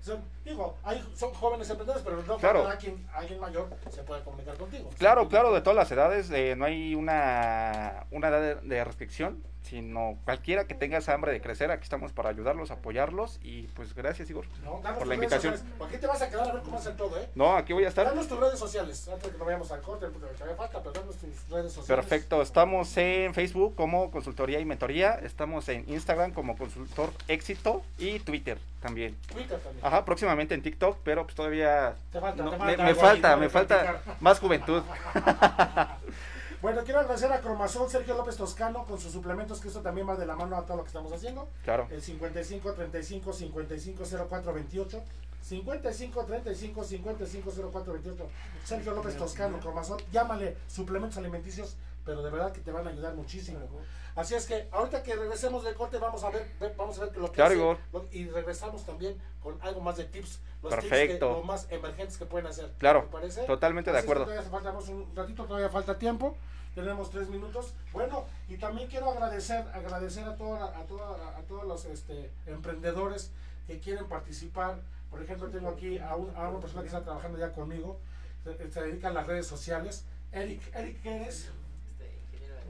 digo, 0.43 0.77
hay, 0.83 1.07
son 1.15 1.31
jóvenes 1.33 1.69
emprendedores, 1.69 2.03
pero 2.03 2.23
no 2.23 2.37
claro. 2.37 2.67
alguien, 2.67 3.07
alguien 3.13 3.39
mayor 3.39 3.69
se 3.89 4.01
puede 4.01 4.23
comunicar 4.23 4.55
contigo. 4.57 4.89
Claro, 4.97 5.29
claro, 5.29 5.53
de 5.53 5.61
todas 5.61 5.75
las 5.75 5.91
edades, 5.91 6.31
eh, 6.31 6.55
no 6.57 6.65
hay 6.65 6.95
una, 6.95 8.07
una 8.09 8.29
edad 8.29 8.61
de 8.63 8.83
restricción 8.83 9.43
sino 9.63 10.17
cualquiera 10.25 10.65
que 10.65 10.73
tenga 10.73 10.97
esa 10.97 11.13
hambre 11.13 11.31
de 11.31 11.41
crecer, 11.41 11.71
aquí 11.71 11.83
estamos 11.83 12.11
para 12.11 12.29
ayudarlos, 12.29 12.71
apoyarlos 12.71 13.39
y 13.43 13.63
pues 13.67 13.93
gracias 13.93 14.29
Igor 14.29 14.45
por 14.97 15.07
la 15.07 15.15
invitación. 15.15 15.55
Aquí 15.85 15.97
te 15.97 16.07
vas 16.07 16.21
a 16.21 16.29
quedar 16.29 16.49
a 16.49 16.53
ver 16.53 16.61
cómo 16.63 16.77
hacer 16.77 16.95
todo, 16.97 17.17
¿eh? 17.17 17.29
No, 17.35 17.55
aquí 17.55 17.73
voy 17.73 17.85
a 17.85 17.89
estar. 17.89 18.05
Danos 18.05 18.27
tus 18.27 18.39
redes 18.39 18.59
sociales, 18.59 19.07
antes 19.07 19.23
de 19.23 19.31
que 19.31 19.37
no 19.37 19.45
vayamos 19.45 19.71
al 19.71 19.81
corte, 19.81 20.07
todavía 20.07 20.55
falta, 20.55 20.79
pero 20.79 20.91
danos 20.91 21.15
tus 21.15 21.49
redes 21.49 21.71
sociales. 21.71 21.87
Perfecto, 21.87 22.41
estamos 22.41 22.95
en 22.97 23.33
Facebook 23.33 23.75
como 23.75 24.11
Consultoría 24.11 24.59
y 24.59 24.65
Mentoría, 24.65 25.19
estamos 25.23 25.69
en 25.69 25.87
Instagram 25.89 26.33
como 26.33 26.57
Consultor 26.57 27.11
Éxito 27.27 27.83
y 27.97 28.19
Twitter 28.19 28.57
también. 28.81 29.15
Twitter 29.31 29.59
también. 29.59 29.85
Ajá, 29.85 30.03
próximamente 30.03 30.55
en 30.55 30.61
TikTok, 30.61 30.97
pero 31.03 31.23
pues 31.23 31.35
todavía 31.35 31.95
te 32.11 32.19
falta, 32.19 32.43
no, 32.43 32.51
te 32.51 32.57
falta, 32.57 32.83
me, 32.83 32.95
falta, 32.95 33.37
me 33.37 33.49
falta 33.49 34.01
más 34.19 34.39
juventud. 34.39 34.83
Bueno, 36.61 36.83
quiero 36.83 36.99
agradecer 36.99 37.31
a 37.31 37.41
Cromazón 37.41 37.89
Sergio 37.89 38.15
López 38.15 38.37
Toscano 38.37 38.85
con 38.85 38.99
sus 38.99 39.11
suplementos, 39.11 39.59
que 39.59 39.69
esto 39.69 39.81
también 39.81 40.07
va 40.07 40.15
de 40.15 40.27
la 40.27 40.35
mano 40.35 40.55
a 40.55 40.65
todo 40.65 40.77
lo 40.77 40.83
que 40.83 40.89
estamos 40.89 41.11
haciendo. 41.11 41.47
Claro. 41.63 41.87
El 41.89 42.01
55 42.01 42.73
35 42.73 43.33
55 43.33 44.03
04 44.29 44.53
28. 44.53 45.03
55 45.41 46.23
35 46.25 46.83
55 46.83 47.51
04 47.71 47.93
28. 47.93 48.27
Sergio 48.63 48.93
López 48.93 49.17
Toscano, 49.17 49.59
Cromazón. 49.59 49.97
Llámale 50.11 50.55
suplementos 50.67 51.17
alimenticios 51.17 51.77
pero 52.05 52.23
de 52.23 52.31
verdad 52.31 52.51
que 52.51 52.61
te 52.61 52.71
van 52.71 52.87
a 52.87 52.91
ayudar 52.91 53.15
muchísimo. 53.15 53.59
Así 54.15 54.35
es 54.35 54.45
que 54.45 54.67
ahorita 54.71 55.03
que 55.03 55.15
regresemos 55.15 55.63
del 55.63 55.75
corte 55.75 55.97
vamos 55.97 56.23
a 56.23 56.29
ver, 56.29 56.45
ve- 56.59 56.73
vamos 56.77 56.97
a 56.99 57.05
ver 57.05 57.17
lo 57.17 57.27
que 57.27 57.35
Claro, 57.35 57.71
hace, 57.71 57.81
lo- 57.93 58.05
y 58.11 58.25
regresamos 58.29 58.85
también 58.85 59.17
con 59.41 59.57
algo 59.61 59.79
más 59.81 59.97
de 59.97 60.05
tips, 60.05 60.39
los 60.61 60.73
Perfecto. 60.73 60.95
tips 60.97 61.13
que, 61.13 61.19
lo 61.39 61.43
más 61.43 61.67
emergentes 61.69 62.17
que 62.17 62.25
pueden 62.25 62.47
hacer. 62.47 62.71
Claro, 62.77 63.03
¿Te 63.03 63.07
parece? 63.07 63.43
totalmente 63.45 63.91
de 63.91 63.97
Así 63.97 64.05
acuerdo. 64.05 64.25
todavía 64.25 64.49
faltamos 64.49 64.89
un 64.89 65.15
ratito, 65.15 65.45
todavía 65.45 65.69
falta 65.69 65.97
tiempo. 65.97 66.35
Tenemos 66.75 67.09
tres 67.09 67.27
minutos. 67.27 67.73
Bueno, 67.91 68.25
y 68.47 68.55
también 68.57 68.87
quiero 68.87 69.11
agradecer, 69.11 69.65
agradecer 69.73 70.23
a 70.25 70.35
toda, 70.37 70.77
a 70.77 70.85
toda, 70.85 71.37
a 71.37 71.41
todos 71.41 71.65
los 71.65 71.83
este, 71.85 72.31
emprendedores 72.47 73.31
que 73.67 73.79
quieren 73.79 74.07
participar. 74.07 74.79
Por 75.09 75.21
ejemplo, 75.21 75.49
tengo 75.49 75.67
aquí 75.69 75.97
a, 75.99 76.15
un- 76.15 76.33
a 76.35 76.47
una 76.47 76.59
persona 76.61 76.81
que 76.81 76.87
está 76.87 77.03
trabajando 77.03 77.37
ya 77.37 77.51
conmigo, 77.51 77.99
se, 78.45 78.71
se 78.71 78.81
dedica 78.83 79.09
a 79.09 79.11
las 79.11 79.27
redes 79.27 79.47
sociales. 79.47 80.05
Eric, 80.31 80.61
Eric, 80.73 81.01
¿qué 81.01 81.15
eres? 81.17 81.49
Ingenieros 82.31 82.63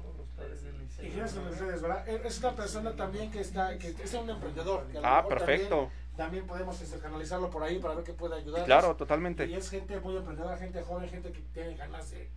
E- 1.01 2.21
Es 2.25 2.39
una 2.39 2.55
persona 2.55 2.91
también 2.95 3.31
que 3.31 3.41
está, 3.41 3.77
que 3.77 3.89
es 3.89 4.13
un 4.13 4.29
emprendedor. 4.29 4.85
que 4.91 4.99
Ah, 5.03 5.25
perfecto. 5.27 5.89
También, 6.15 6.17
también 6.17 6.47
podemos 6.47 6.79
este, 6.81 6.99
canalizarlo 6.99 7.49
por 7.49 7.63
ahí 7.63 7.79
para 7.79 7.95
ver 7.95 8.03
qué 8.03 8.13
puede 8.13 8.35
ayudar. 8.35 8.65
Claro, 8.65 8.91
Y 8.91 8.97
totalmente. 8.97 9.55
es 9.55 9.69
gente 9.69 9.99
muy 9.99 10.15
emprendedora, 10.17 10.57
gente 10.57 10.81
joven, 10.83 11.09
gente 11.09 11.31
que 11.31 11.39
tiene 11.53 11.75
ganas 11.75 12.11
de 12.11 12.29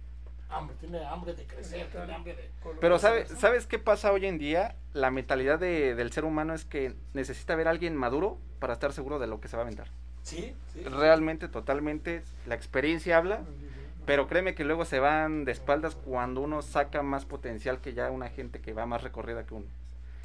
hambre, 0.48 0.76
tiene 0.78 1.04
hambre 1.04 1.34
de 1.34 1.44
crecer, 1.46 1.88
tiene 1.90 2.14
hambre 2.14 2.34
de... 2.36 2.50
Pero 2.80 2.98
¿sabes, 2.98 3.28
¿sabes 3.38 3.66
qué 3.66 3.78
pasa 3.78 4.12
hoy 4.12 4.26
en 4.26 4.38
día? 4.38 4.76
La 4.92 5.10
mentalidad 5.10 5.58
de- 5.58 5.94
del 5.94 6.12
ser 6.12 6.24
humano 6.24 6.54
es 6.54 6.64
que 6.64 6.94
necesita 7.12 7.56
ver 7.56 7.66
a 7.66 7.70
alguien 7.70 7.96
maduro 7.96 8.38
para 8.60 8.74
estar 8.74 8.92
seguro 8.92 9.18
de 9.18 9.26
lo 9.26 9.40
que 9.40 9.48
se 9.48 9.56
va 9.56 9.62
a 9.62 9.66
aventar. 9.66 9.88
Sí, 10.22 10.54
sí. 10.72 10.80
Realmente, 10.84 11.48
totalmente, 11.48 12.22
la 12.46 12.54
experiencia 12.54 13.18
habla, 13.18 13.42
pero 14.06 14.26
créeme 14.28 14.54
que 14.54 14.64
luego 14.64 14.84
se 14.84 14.98
van 15.00 15.44
de 15.44 15.52
espaldas 15.52 15.94
cuando 15.96 16.40
uno 16.40 16.62
saca 16.62 17.02
más 17.02 17.24
potencial 17.24 17.80
que 17.80 17.94
ya 17.94 18.10
una 18.10 18.28
gente 18.28 18.60
que 18.60 18.72
va 18.72 18.86
más 18.86 19.02
recorrida 19.02 19.44
que 19.44 19.54
uno. 19.54 19.66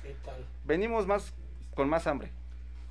¿Qué 0.04 0.16
tal? 0.26 0.44
Venimos 0.66 1.08
más 1.08 1.34
con 1.76 1.90
más 1.90 2.08
hambre, 2.08 2.32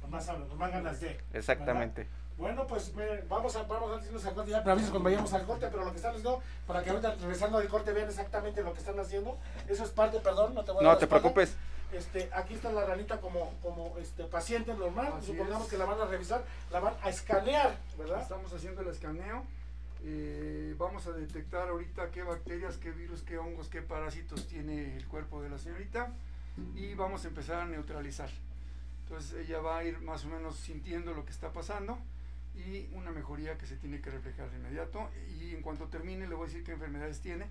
Con 0.00 0.10
más 0.10 0.28
hambre, 0.28 0.48
con 0.48 0.58
más 0.58 0.70
ganas 0.72 1.00
de... 1.00 1.18
exactamente. 1.34 2.02
¿verdad? 2.02 2.14
Bueno, 2.38 2.66
pues 2.68 2.94
miren, 2.94 3.24
vamos 3.28 3.56
a 3.56 3.64
vamos 3.64 4.00
a 4.00 4.06
irnos 4.06 4.24
al 4.24 4.34
corte 4.34 4.50
ya, 4.52 4.60
pero 4.62 4.72
avisos 4.72 4.90
cuando 4.90 5.04
vayamos 5.10 5.32
al 5.32 5.44
corte, 5.44 5.66
pero 5.70 5.84
lo 5.84 5.90
que 5.90 5.96
están 5.96 6.10
haciendo, 6.12 6.40
para 6.68 6.82
que 6.84 6.90
ahorita 6.90 7.16
regresando 7.16 7.58
del 7.58 7.68
corte 7.68 7.92
vean 7.92 8.08
exactamente 8.08 8.62
lo 8.62 8.72
que 8.72 8.78
están 8.78 8.98
haciendo. 9.00 9.36
Eso 9.68 9.82
es 9.82 9.90
parte, 9.90 10.20
perdón, 10.20 10.54
no 10.54 10.64
te 10.64 10.70
voy 10.70 10.84
a 10.84 10.88
No 10.88 10.96
te 10.96 11.04
espalda. 11.04 11.20
preocupes, 11.22 11.56
Este, 11.92 12.30
aquí 12.32 12.54
está 12.54 12.70
la 12.70 12.84
ranita 12.84 13.20
como, 13.20 13.52
como 13.60 13.96
este, 13.98 14.22
paciente 14.24 14.72
normal, 14.74 15.14
Así 15.18 15.26
supongamos 15.32 15.64
es. 15.64 15.70
que 15.70 15.78
la 15.78 15.84
van 15.86 16.00
a 16.00 16.04
revisar, 16.04 16.44
la 16.70 16.78
van 16.78 16.94
a 17.02 17.08
escanear, 17.08 17.76
¿verdad? 17.98 18.22
Estamos 18.22 18.52
haciendo 18.52 18.82
el 18.82 18.88
escaneo. 18.88 19.42
Eh, 20.04 20.74
vamos 20.78 21.06
a 21.06 21.12
detectar 21.12 21.68
ahorita 21.68 22.10
qué 22.10 22.22
bacterias, 22.22 22.76
qué 22.76 22.90
virus, 22.90 23.22
qué 23.22 23.38
hongos, 23.38 23.68
qué 23.68 23.82
parásitos 23.82 24.46
tiene 24.46 24.96
el 24.96 25.06
cuerpo 25.06 25.42
de 25.42 25.50
la 25.50 25.58
señorita 25.58 26.12
y 26.74 26.94
vamos 26.94 27.24
a 27.24 27.28
empezar 27.28 27.62
a 27.62 27.66
neutralizar. 27.66 28.30
Entonces 29.02 29.46
ella 29.46 29.60
va 29.60 29.78
a 29.78 29.84
ir 29.84 30.00
más 30.00 30.24
o 30.24 30.28
menos 30.28 30.56
sintiendo 30.56 31.14
lo 31.14 31.24
que 31.24 31.32
está 31.32 31.52
pasando 31.52 31.98
y 32.54 32.88
una 32.94 33.10
mejoría 33.10 33.56
que 33.56 33.66
se 33.66 33.76
tiene 33.76 34.00
que 34.00 34.10
reflejar 34.10 34.50
de 34.50 34.58
inmediato. 34.58 35.08
Y 35.40 35.54
en 35.54 35.62
cuanto 35.62 35.86
termine 35.86 36.28
le 36.28 36.34
voy 36.34 36.44
a 36.44 36.48
decir 36.48 36.64
qué 36.64 36.72
enfermedades 36.72 37.20
tiene 37.20 37.46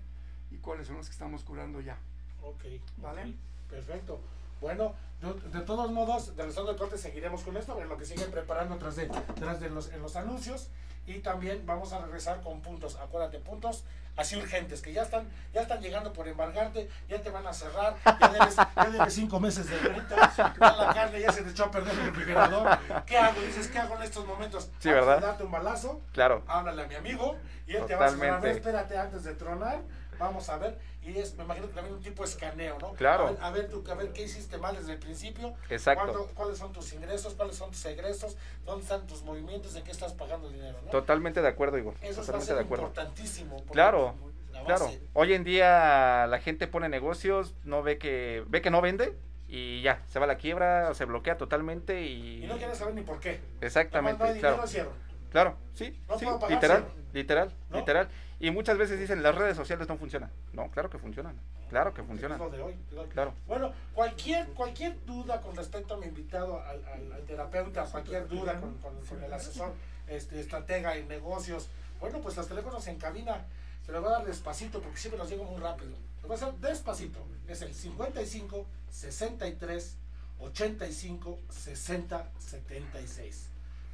y 0.50 0.56
cuáles 0.56 0.86
son 0.86 0.96
las 0.96 1.06
que 1.06 1.12
estamos 1.12 1.42
curando 1.42 1.80
ya. 1.80 1.98
Ok, 2.42 2.64
¿Vale? 2.98 3.34
perfecto. 3.68 4.20
Bueno, 4.60 4.94
de, 5.20 5.58
de 5.58 5.64
todos 5.64 5.90
modos, 5.92 6.34
de 6.34 6.42
regresando 6.42 6.70
del 6.70 6.78
corte 6.78 6.98
seguiremos 6.98 7.42
con 7.42 7.56
esto, 7.56 7.80
en 7.80 7.88
lo 7.88 7.96
que 7.96 8.04
siguen 8.04 8.30
preparando 8.30 8.76
tras 8.76 8.96
de, 8.96 9.06
tras 9.36 9.60
de 9.60 9.70
los, 9.70 9.92
en 9.92 10.02
los 10.02 10.16
anuncios. 10.16 10.68
Y 11.08 11.20
también 11.20 11.64
vamos 11.64 11.94
a 11.94 12.00
regresar 12.00 12.42
con 12.42 12.60
puntos, 12.60 12.96
acuérdate, 12.96 13.38
puntos 13.38 13.84
así 14.18 14.36
urgentes, 14.36 14.82
que 14.82 14.92
ya 14.92 15.02
están, 15.02 15.26
ya 15.54 15.62
están 15.62 15.80
llegando 15.80 16.12
por 16.12 16.28
embargarte, 16.28 16.90
ya 17.08 17.22
te 17.22 17.30
van 17.30 17.46
a 17.46 17.52
cerrar, 17.52 17.94
ya 18.04 18.28
debes, 18.28 18.56
ya 18.56 18.90
debes 18.90 19.14
cinco 19.14 19.40
meses 19.40 19.70
de 19.70 19.78
renta, 19.78 20.32
ya 20.36 20.54
la 20.58 20.92
carne 20.92 21.20
ya 21.20 21.32
se 21.32 21.42
te 21.42 21.50
echó 21.50 21.64
a 21.66 21.70
perder 21.70 21.94
el 21.94 22.06
refrigerador. 22.06 22.78
¿Qué 23.06 23.16
hago? 23.16 23.40
Dices, 23.40 23.68
¿qué 23.68 23.78
hago 23.78 23.94
en 23.96 24.02
estos 24.02 24.26
momentos? 24.26 24.70
Sí, 24.80 24.90
¿verdad? 24.90 25.20
darte 25.20 25.44
un 25.44 25.52
balazo, 25.52 26.02
claro. 26.12 26.42
háblale 26.46 26.82
a 26.82 26.86
mi 26.88 26.96
amigo 26.96 27.36
y 27.66 27.76
él 27.76 27.86
te 27.86 27.94
va 27.94 28.06
a 28.06 28.10
decir, 28.10 28.18
Totalmente. 28.18 28.50
espérate 28.50 28.98
antes 28.98 29.24
de 29.24 29.34
tronar, 29.34 29.80
vamos 30.18 30.48
a 30.48 30.58
ver, 30.58 30.78
y 31.02 31.16
es, 31.16 31.34
me 31.36 31.44
imagino 31.44 31.68
que 31.68 31.74
también 31.74 31.94
un 31.94 32.02
tipo 32.02 32.22
de 32.22 32.28
escaneo, 32.28 32.78
¿no? 32.80 32.92
Claro. 32.94 33.26
A 33.28 33.30
ver, 33.30 33.42
a 33.42 33.50
ver, 33.50 33.68
tú, 33.68 33.84
a 33.90 33.94
ver 33.94 34.12
qué 34.12 34.22
hiciste 34.22 34.58
mal 34.58 34.76
desde 34.76 34.92
el 34.92 34.98
principio, 34.98 35.54
Exacto. 35.70 36.28
cuáles 36.34 36.58
son 36.58 36.72
tus 36.72 36.92
ingresos, 36.92 37.34
cuáles 37.34 37.56
son 37.56 37.70
tus 37.70 37.84
egresos, 37.86 38.36
dónde 38.64 38.82
están 38.82 39.06
tus 39.06 39.22
movimientos, 39.22 39.74
en 39.76 39.84
qué 39.84 39.90
estás 39.90 40.12
pagando 40.12 40.48
dinero, 40.50 40.78
¿no? 40.84 40.90
Totalmente 40.90 41.40
de 41.40 41.48
acuerdo, 41.48 41.78
Igor. 41.78 41.94
Eso 42.02 42.06
va 42.06 42.10
a 42.10 42.26
Totalmente 42.26 42.46
ser 42.46 42.56
de 42.56 42.62
acuerdo. 42.62 42.84
importantísimo. 42.86 43.64
Claro, 43.72 44.14
la 44.52 44.64
claro. 44.64 44.90
Hoy 45.14 45.34
en 45.34 45.44
día 45.44 46.26
la 46.26 46.38
gente 46.40 46.66
pone 46.66 46.88
negocios, 46.88 47.54
no 47.64 47.82
ve 47.82 47.98
que 47.98 48.44
ve 48.48 48.60
que 48.60 48.70
no 48.70 48.80
vende 48.80 49.16
y 49.48 49.80
ya, 49.82 50.02
se 50.08 50.18
va 50.18 50.24
a 50.26 50.28
la 50.28 50.36
quiebra, 50.36 50.88
o 50.90 50.94
se 50.94 51.06
bloquea 51.06 51.38
totalmente 51.38 52.02
y, 52.02 52.44
Y 52.44 52.46
no 52.46 52.56
quieres 52.58 52.76
saber 52.76 52.94
ni 52.94 53.00
por 53.02 53.18
qué. 53.18 53.40
exactamente, 53.62 54.18
no 54.22 54.38
claro. 54.40 54.54
dinero, 54.56 54.66
cierro. 54.66 54.92
Claro, 55.30 55.56
sí, 55.74 55.98
No 56.08 56.18
sí, 56.18 56.26
literal, 56.48 56.86
literal, 57.12 57.52
¿No? 57.70 57.78
literal. 57.78 58.08
Y 58.40 58.50
muchas 58.52 58.78
veces 58.78 59.00
dicen 59.00 59.22
las 59.22 59.34
redes 59.34 59.56
sociales 59.56 59.88
no 59.88 59.96
funcionan. 59.96 60.30
No, 60.52 60.70
claro 60.70 60.88
que 60.90 60.98
funcionan. 60.98 61.34
Claro 61.70 61.92
que 61.92 62.02
funcionan. 62.02 62.38
lo 62.38 62.48
de 62.50 62.62
hoy, 62.62 62.74
de 62.90 62.98
hoy. 62.98 63.08
Claro. 63.08 63.34
Bueno, 63.46 63.72
cualquier, 63.94 64.46
cualquier 64.50 65.04
duda 65.04 65.40
con 65.40 65.56
respecto 65.56 65.94
a 65.94 65.96
mi 65.98 66.06
invitado, 66.06 66.60
al, 66.62 66.84
al- 66.86 67.12
al 67.12 67.22
terapeuta, 67.24 67.84
cualquier 67.84 68.28
duda 68.28 68.60
con, 68.60 68.74
con- 68.78 69.04
con 69.06 69.22
el 69.24 69.32
asesor, 69.32 69.72
este, 70.06 70.40
estratega 70.40 70.96
en 70.96 71.08
negocios, 71.08 71.68
bueno, 72.00 72.20
pues 72.20 72.36
los 72.36 72.46
teléfonos 72.48 72.86
en 72.86 72.96
cabina, 72.98 73.44
se 73.84 73.90
los 73.92 74.02
voy 74.02 74.10
a 74.12 74.18
dar 74.18 74.26
despacito 74.26 74.80
porque 74.80 74.98
siempre 74.98 75.18
los 75.18 75.28
llego 75.28 75.44
muy 75.44 75.60
rápido. 75.60 75.90
Lo 76.22 76.28
voy 76.28 76.36
a 76.36 76.40
hacer 76.40 76.54
despacito. 76.60 77.18
Es 77.48 77.60
el 77.62 77.74
55 77.74 78.66
63 78.90 79.96
85 80.40 81.38
60 81.50 82.30
76. 82.38 83.48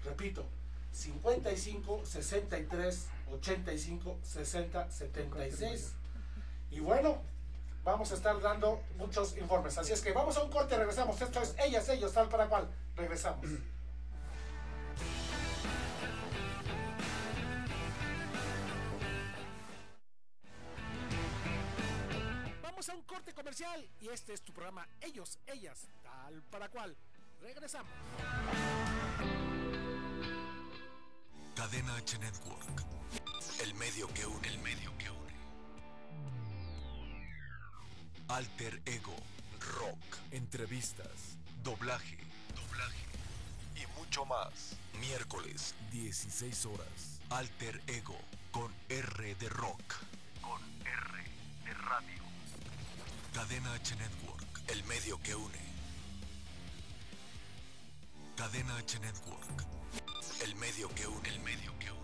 Repito, 0.04 0.44
55 0.92 2.02
63 2.04 3.06
85 3.30 4.18
60 4.22 4.90
76. 4.90 5.92
Y 6.70 6.80
bueno, 6.80 7.22
vamos 7.84 8.10
a 8.10 8.14
estar 8.14 8.40
dando 8.40 8.82
muchos 8.96 9.36
informes. 9.36 9.78
Así 9.78 9.92
es 9.92 10.00
que 10.00 10.12
vamos 10.12 10.36
a 10.36 10.42
un 10.42 10.50
corte, 10.50 10.76
regresamos. 10.76 11.20
Esto 11.20 11.40
es 11.40 11.54
Ellas, 11.58 11.88
Ellos, 11.88 12.12
tal 12.12 12.28
para 12.28 12.48
cual. 12.48 12.68
Regresamos. 12.96 13.46
Vamos 22.62 22.88
a 22.88 22.94
un 22.94 23.02
corte 23.02 23.32
comercial 23.32 23.88
y 24.00 24.08
este 24.08 24.32
es 24.32 24.42
tu 24.42 24.52
programa 24.52 24.86
Ellos, 25.00 25.38
Ellas, 25.46 25.88
tal 26.02 26.42
para 26.50 26.68
cual. 26.68 26.96
Regresamos. 27.40 27.92
Cadena 31.54 31.94
H 31.96 32.18
Network. 32.18 33.03
El 33.60 33.74
medio 33.74 34.08
que 34.08 34.26
une. 34.26 34.48
El 34.48 34.58
medio 34.58 34.96
que 34.98 35.10
une. 35.10 35.34
Alter 38.28 38.82
Ego. 38.84 39.16
Rock. 39.78 40.18
Entrevistas. 40.30 41.36
Doblaje. 41.62 42.18
Doblaje. 42.54 43.06
Y 43.76 43.86
mucho 43.98 44.24
más. 44.24 44.76
Miércoles, 45.00 45.74
16 45.92 46.66
horas. 46.66 47.20
Alter 47.30 47.80
Ego. 47.86 48.18
Con 48.52 48.72
R 48.88 49.34
de 49.34 49.48
Rock. 49.48 49.94
Con 50.40 50.60
R 50.84 51.24
de 51.64 51.74
Radio. 51.74 52.22
Cadena 53.32 53.74
H 53.74 53.96
Network. 53.96 54.60
El 54.68 54.84
medio 54.84 55.20
que 55.22 55.34
une. 55.34 55.64
Cadena 58.36 58.76
H 58.76 58.98
Network. 59.00 59.64
El 60.42 60.54
medio 60.56 60.88
que 60.94 61.06
une, 61.06 61.28
el 61.28 61.40
medio 61.40 61.78
que 61.78 61.90
une. 61.90 62.03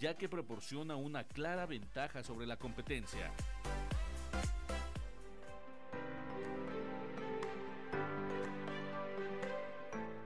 ya 0.00 0.14
que 0.16 0.30
proporciona 0.30 0.96
una 0.96 1.24
clara 1.24 1.66
ventaja 1.66 2.24
sobre 2.24 2.46
la 2.46 2.56
competencia. 2.56 3.30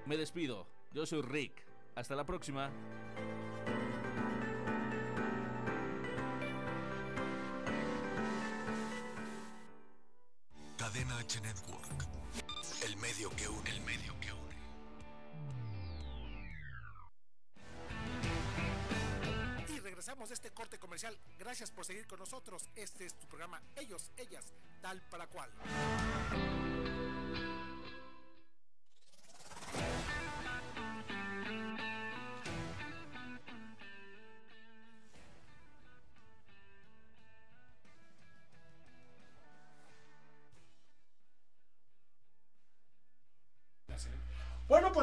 Me 0.07 0.16
despido, 0.16 0.69
yo 0.93 1.04
soy 1.07 1.23
Rick. 1.23 1.64
Hasta 1.97 2.14
la 2.14 2.25
próxima. 2.25 2.71
Cadena 10.76 11.19
H 11.19 11.40
Network. 11.40 12.07
El 12.85 12.97
medio 12.99 13.31
que 13.37 13.49
une, 13.49 13.71
el 13.71 13.81
medio 13.81 14.14
de 20.28 20.35
este 20.35 20.50
corte 20.50 20.78
comercial. 20.78 21.19
Gracias 21.38 21.71
por 21.71 21.85
seguir 21.85 22.07
con 22.07 22.19
nosotros. 22.19 22.69
Este 22.75 23.07
es 23.07 23.14
tu 23.19 23.26
programa 23.26 23.62
Ellos, 23.76 24.11
Ellas, 24.16 24.52
tal 24.81 25.00
para 25.09 25.26
cual. 25.26 25.50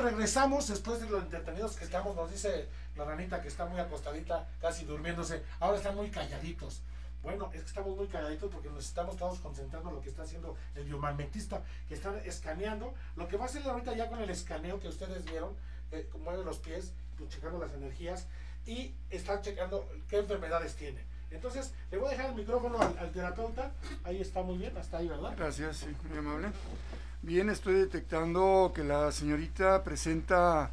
Regresamos 0.02 0.68
después 0.68 1.00
de 1.02 1.10
los 1.10 1.24
entretenidos 1.24 1.76
que 1.76 1.86
estamos. 1.86 2.16
Nos 2.16 2.32
dice 2.32 2.68
la 2.96 3.06
ranita 3.06 3.42
que 3.42 3.48
está 3.48 3.66
muy 3.66 3.80
acostadita, 3.80 4.48
casi 4.60 4.86
durmiéndose. 4.86 5.44
Ahora 5.60 5.78
están 5.78 5.96
muy 5.96 6.10
calladitos. 6.10 6.82
Bueno, 7.24 7.52
es 7.54 7.62
que 7.62 7.68
estamos 7.68 7.96
muy 7.96 8.08
calladitos 8.08 8.50
porque 8.52 8.70
nos 8.70 8.86
estamos 8.86 9.16
todos 9.16 9.40
concentrando 9.40 9.90
en 9.90 9.96
lo 9.96 10.02
que 10.02 10.10
está 10.10 10.24
haciendo 10.24 10.56
el 10.76 10.86
biomagnetista, 10.86 11.62
que 11.88 11.94
está 11.94 12.18
escaneando. 12.24 12.94
Lo 13.16 13.28
que 13.28 13.38
va 13.38 13.46
a 13.46 13.48
hacer 13.48 13.64
ahorita 13.64 13.96
ya 13.96 14.10
con 14.10 14.20
el 14.20 14.30
escaneo 14.30 14.80
que 14.80 14.88
ustedes 14.88 15.24
vieron, 15.26 15.56
eh, 15.92 16.10
mueve 16.24 16.44
los 16.44 16.58
pies, 16.58 16.94
pues, 17.18 17.30
checando 17.30 17.60
las 17.60 17.74
energías 17.74 18.26
y 18.66 18.94
está 19.10 19.42
checando 19.42 19.88
qué 20.10 20.20
enfermedades 20.20 20.76
tiene. 20.76 21.04
Entonces, 21.30 21.72
le 21.92 21.98
voy 21.98 22.08
a 22.08 22.12
dejar 22.12 22.26
el 22.32 22.36
micrófono 22.36 22.82
al, 22.82 22.98
al 22.98 23.12
terapeuta. 23.12 23.72
Ahí 24.04 24.20
está 24.20 24.42
muy 24.42 24.58
bien, 24.58 24.76
hasta 24.78 24.98
ahí, 24.98 25.08
¿verdad? 25.08 25.34
Gracias, 25.38 25.78
sí, 25.78 25.96
muy 26.10 26.18
amable. 26.18 26.52
Bien, 27.24 27.52
estoy 27.52 27.76
detectando 27.76 28.72
que 28.74 28.84
la 28.84 29.12
señorita 29.12 29.84
presenta 29.84 30.72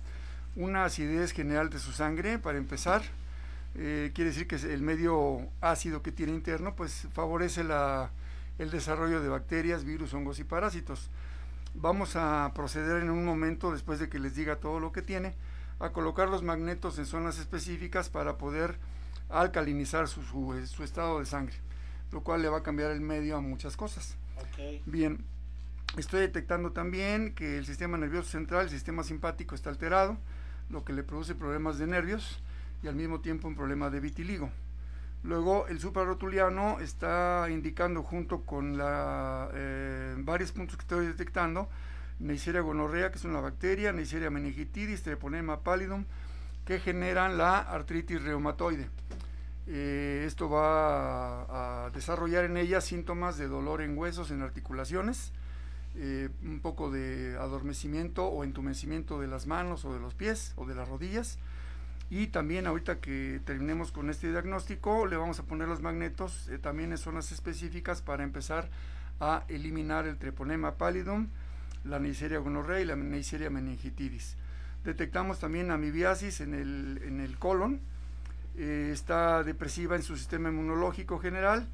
una 0.56 0.86
acidez 0.86 1.32
general 1.32 1.68
de 1.68 1.78
su 1.78 1.92
sangre, 1.92 2.38
para 2.38 2.56
empezar. 2.56 3.02
Eh, 3.74 4.12
quiere 4.14 4.30
decir 4.30 4.46
que 4.46 4.56
el 4.56 4.80
medio 4.80 5.46
ácido 5.60 6.02
que 6.02 6.10
tiene 6.10 6.32
interno 6.32 6.74
pues 6.74 7.06
favorece 7.12 7.64
la, 7.64 8.10
el 8.58 8.70
desarrollo 8.70 9.20
de 9.20 9.28
bacterias, 9.28 9.84
virus, 9.84 10.14
hongos 10.14 10.38
y 10.38 10.44
parásitos. 10.44 11.10
Vamos 11.74 12.16
a 12.16 12.50
proceder 12.54 13.02
en 13.02 13.10
un 13.10 13.26
momento, 13.26 13.70
después 13.70 13.98
de 13.98 14.08
que 14.08 14.18
les 14.18 14.34
diga 14.34 14.56
todo 14.56 14.80
lo 14.80 14.90
que 14.90 15.02
tiene, 15.02 15.34
a 15.80 15.90
colocar 15.90 16.30
los 16.30 16.42
magnetos 16.42 16.98
en 16.98 17.04
zonas 17.04 17.38
específicas 17.38 18.08
para 18.08 18.38
poder 18.38 18.78
alcalinizar 19.28 20.08
su, 20.08 20.22
su, 20.22 20.66
su 20.66 20.82
estado 20.82 21.18
de 21.18 21.26
sangre, 21.26 21.56
lo 22.10 22.22
cual 22.22 22.40
le 22.40 22.48
va 22.48 22.58
a 22.58 22.62
cambiar 22.62 22.90
el 22.90 23.02
medio 23.02 23.36
a 23.36 23.42
muchas 23.42 23.76
cosas. 23.76 24.16
Bien, 24.86 25.22
estoy 25.96 26.20
detectando 26.20 26.72
también 26.72 27.34
que 27.34 27.58
el 27.58 27.66
sistema 27.66 27.96
nervioso 27.98 28.28
central, 28.30 28.64
el 28.64 28.70
sistema 28.70 29.02
simpático 29.02 29.54
está 29.54 29.70
alterado, 29.70 30.18
lo 30.70 30.84
que 30.84 30.92
le 30.92 31.02
produce 31.02 31.34
problemas 31.34 31.78
de 31.78 31.86
nervios 31.86 32.42
y 32.82 32.88
al 32.88 32.94
mismo 32.94 33.20
tiempo 33.20 33.48
un 33.48 33.56
problema 33.56 33.90
de 33.90 34.00
vitiligo. 34.00 34.50
Luego 35.24 35.66
el 35.66 35.80
suprarrotuliano 35.80 36.78
está 36.80 37.48
indicando 37.50 38.02
junto 38.02 38.42
con 38.42 38.78
la, 38.78 39.50
eh, 39.52 40.14
varios 40.18 40.52
puntos 40.52 40.76
que 40.76 40.82
estoy 40.82 41.06
detectando, 41.06 41.68
Neisseria 42.20 42.60
gonorrea, 42.60 43.10
que 43.10 43.18
es 43.18 43.24
una 43.24 43.40
bacteria, 43.40 43.92
Neisseria 43.92 44.30
meningitidis, 44.30 45.02
Treponema 45.02 45.60
pallidum, 45.60 46.04
que 46.64 46.78
generan 46.78 47.38
la 47.38 47.58
artritis 47.58 48.22
reumatoide. 48.22 48.88
Eh, 49.66 50.24
esto 50.26 50.48
va 50.48 51.42
a, 51.42 51.86
a, 51.86 51.90
desarrollar 51.90 52.44
en 52.44 52.56
ella 52.56 52.80
síntomas 52.80 53.38
de 53.38 53.48
dolor 53.48 53.82
en 53.82 53.98
huesos, 53.98 54.30
en 54.30 54.42
articulaciones, 54.42 55.32
eh, 56.00 56.28
un 56.44 56.60
poco 56.60 56.90
de 56.92 57.36
adormecimiento 57.40 58.26
o 58.26 58.44
entumecimiento 58.44 59.20
de 59.20 59.26
las 59.26 59.48
manos 59.48 59.84
o 59.84 59.92
de 59.92 59.98
los 59.98 60.14
pies 60.14 60.52
o 60.54 60.64
de 60.64 60.76
las 60.76 60.88
rodillas. 60.88 61.38
Y 62.08 62.28
también 62.28 62.68
ahorita 62.68 63.00
que 63.00 63.40
terminemos 63.44 63.90
con 63.90 64.08
este 64.08 64.30
diagnóstico, 64.30 65.06
le 65.06 65.16
vamos 65.16 65.40
a 65.40 65.42
poner 65.42 65.66
los 65.66 65.82
magnetos 65.82 66.48
eh, 66.48 66.58
también 66.58 66.92
en 66.92 66.98
zonas 66.98 67.32
específicas 67.32 68.00
para 68.00 68.22
empezar 68.22 68.70
a 69.18 69.44
eliminar 69.48 70.06
el 70.06 70.16
treponema 70.18 70.76
pallidum, 70.76 71.28
la 71.84 71.98
Neisseria 71.98 72.38
gonorrea 72.38 72.80
y 72.80 72.84
la 72.84 72.94
Neisseria 72.94 73.50
meningitidis. 73.50 74.36
Detectamos 74.84 75.40
también 75.40 75.72
amibiasis 75.72 76.40
en 76.40 76.54
el, 76.54 77.02
en 77.04 77.20
el 77.20 77.38
colon, 77.38 77.80
eh, 78.56 78.90
está 78.92 79.42
depresiva 79.42 79.96
en 79.96 80.02
su 80.02 80.16
sistema 80.16 80.48
inmunológico 80.48 81.18
general, 81.18 81.66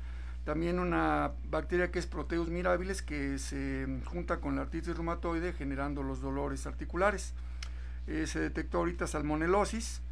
también 0.44 0.78
una 0.78 1.32
bacteria 1.48 1.90
que 1.90 1.98
es 1.98 2.06
Proteus 2.06 2.50
mirabilis 2.50 3.00
que 3.02 3.38
se 3.38 3.86
junta 4.04 4.40
con 4.40 4.56
la 4.56 4.62
artritis 4.62 4.94
reumatoide 4.94 5.54
generando 5.54 6.02
los 6.02 6.20
dolores 6.20 6.66
articulares. 6.66 7.32
Eh, 8.06 8.26
se 8.26 8.40
detectó 8.40 8.78
ahorita 8.78 9.06
salmonelosis, 9.06 10.02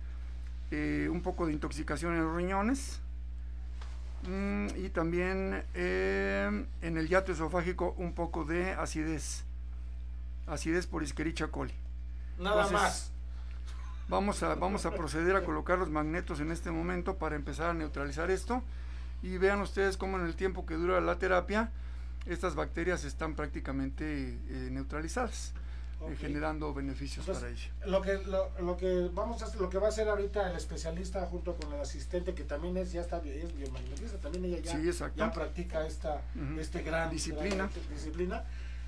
eh, 0.71 1.09
un 1.11 1.21
poco 1.21 1.47
de 1.47 1.53
intoxicación 1.53 2.15
en 2.15 2.25
los 2.25 2.35
riñones 2.35 3.01
mm, 4.27 4.69
y 4.83 4.89
también 4.89 5.65
eh, 5.75 6.67
en 6.81 6.97
el 6.97 7.09
yato 7.09 7.33
esofágico 7.33 7.95
un 7.99 8.15
poco 8.15 8.47
de 8.47 8.73
acidez, 8.73 9.45
acidez 10.47 10.87
por 10.87 11.03
Escherichia 11.03 11.49
coli. 11.49 11.75
Nada 12.39 12.63
Entonces, 12.63 12.73
más. 12.73 13.13
Vamos 14.09 14.43
a, 14.43 14.55
vamos 14.55 14.87
a 14.87 14.95
proceder 14.95 15.37
a 15.37 15.45
colocar 15.45 15.79
los 15.79 15.91
magnetos 15.91 16.41
en 16.41 16.51
este 16.51 16.71
momento 16.71 17.19
para 17.19 17.37
empezar 17.37 17.69
a 17.69 17.75
neutralizar 17.75 18.31
esto 18.31 18.63
y 19.23 19.39
vean 19.39 19.61
ustedes 19.61 19.97
cómo 19.97 20.19
en 20.19 20.27
el 20.27 20.37
tiempo 20.37 20.67
que 20.67 20.75
dura 20.75 21.01
la 21.01 21.19
terapia 21.19 21.71
estas 22.27 22.55
bacterias 22.55 23.05
están 23.05 23.35
prácticamente 23.35 24.39
eh, 24.49 24.69
neutralizadas. 24.71 25.55
Okay. 26.01 26.15
Eh, 26.15 26.19
generando 26.19 26.75
beneficios 26.75 27.25
para 27.25 27.49
ella. 27.49 27.71
Lo 27.87 28.03
que, 28.03 28.15
lo, 28.27 28.51
lo, 28.61 28.77
que 28.77 29.09
vamos 29.15 29.41
a 29.45 29.55
lo 29.55 29.71
que 29.71 29.79
va 29.79 29.87
a 29.87 29.91
hacer 29.91 30.09
ahorita 30.09 30.51
el 30.51 30.57
especialista 30.57 31.25
junto 31.27 31.55
con 31.55 31.73
el 31.73 31.81
asistente 31.81 32.35
que 32.35 32.43
también 32.43 32.77
es 32.77 32.91
ya 32.91 33.03
está 33.03 33.19
es 33.19 33.55
biomagnetista, 33.57 34.19
también 34.19 34.47
ella 34.47 34.59
ya, 34.59 34.73
sí, 34.73 35.13
ya 35.15 35.31
practica 35.31 35.87
esta 35.87 36.21
uh 36.35 36.39
-huh. 36.41 36.59
este 36.59 36.83
gran 36.83 37.09
disciplina. 37.09 37.55
Gran, 37.55 37.71
disciplina 37.95 38.45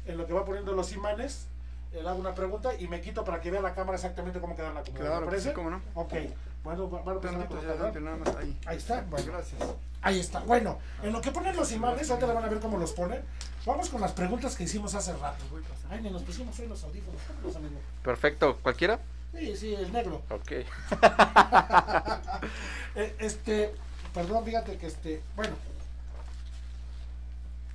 en 0.07 0.17
lo 0.17 0.27
que 0.27 0.33
va 0.33 0.45
poniendo 0.45 0.73
los 0.73 0.93
imanes. 0.93 1.47
Le 1.93 2.01
hago 2.01 2.19
una 2.19 2.35
pregunta 2.35 2.73
y 2.77 2.89
me 2.89 3.01
quito 3.01 3.25
para 3.25 3.41
que 3.41 3.53
vea 3.53 3.63
la 3.63 3.73
cámara 3.73 3.95
exactamente 3.95 4.41
cómo 4.41 4.57
quedan 4.57 4.75
la 4.75 4.83
comunidad. 4.83 5.07
Claro, 5.07 5.21
¿Me 5.21 5.27
parece? 5.27 5.51
Sí, 5.51 5.55
cómo 5.55 5.71
no. 5.71 5.81
Ok. 5.95 6.15
Bueno, 6.65 6.89
vamos 6.89 7.23
a 7.23 7.29
empezar 7.29 7.69
a 7.69 7.73
adelante, 7.73 8.01
nada 8.01 8.17
más 8.17 8.37
ahí. 8.37 8.59
Ahí 8.65 8.79
está. 8.79 9.03
Bueno, 9.03 9.33
gracias. 9.33 9.63
Ahí 10.01 10.19
está. 10.19 10.41
Bueno, 10.41 10.79
en 11.03 11.13
lo 11.13 11.21
que 11.21 11.31
ponen 11.31 11.55
los 11.55 11.71
imanes, 11.73 12.11
ahorita 12.11 12.27
le 12.27 12.33
van 12.33 12.45
a 12.45 12.49
ver 12.49 12.59
cómo 12.59 12.79
los 12.79 12.93
ponen. 12.93 13.23
Vamos 13.67 13.91
con 13.91 14.01
las 14.01 14.13
preguntas 14.13 14.57
que 14.57 14.65
hicimos 14.65 14.95
hace 14.95 15.13
rato. 15.13 15.45
Ay, 15.91 16.01
ni 16.01 16.11
nos 16.11 16.23
pusimos 16.23 16.59
hoy 16.59 16.67
los 16.67 16.83
audífonos. 16.85 17.21
Perfecto. 18.03 18.57
¿Cualquiera? 18.63 18.99
Sí, 19.37 19.55
sí, 19.57 19.75
el 19.75 19.93
negro. 19.93 20.23
Ok. 20.31 20.53
este, 23.19 23.75
perdón, 24.15 24.45
fíjate 24.45 24.79
que 24.79 24.87
este, 24.87 25.23
bueno. 25.37 25.55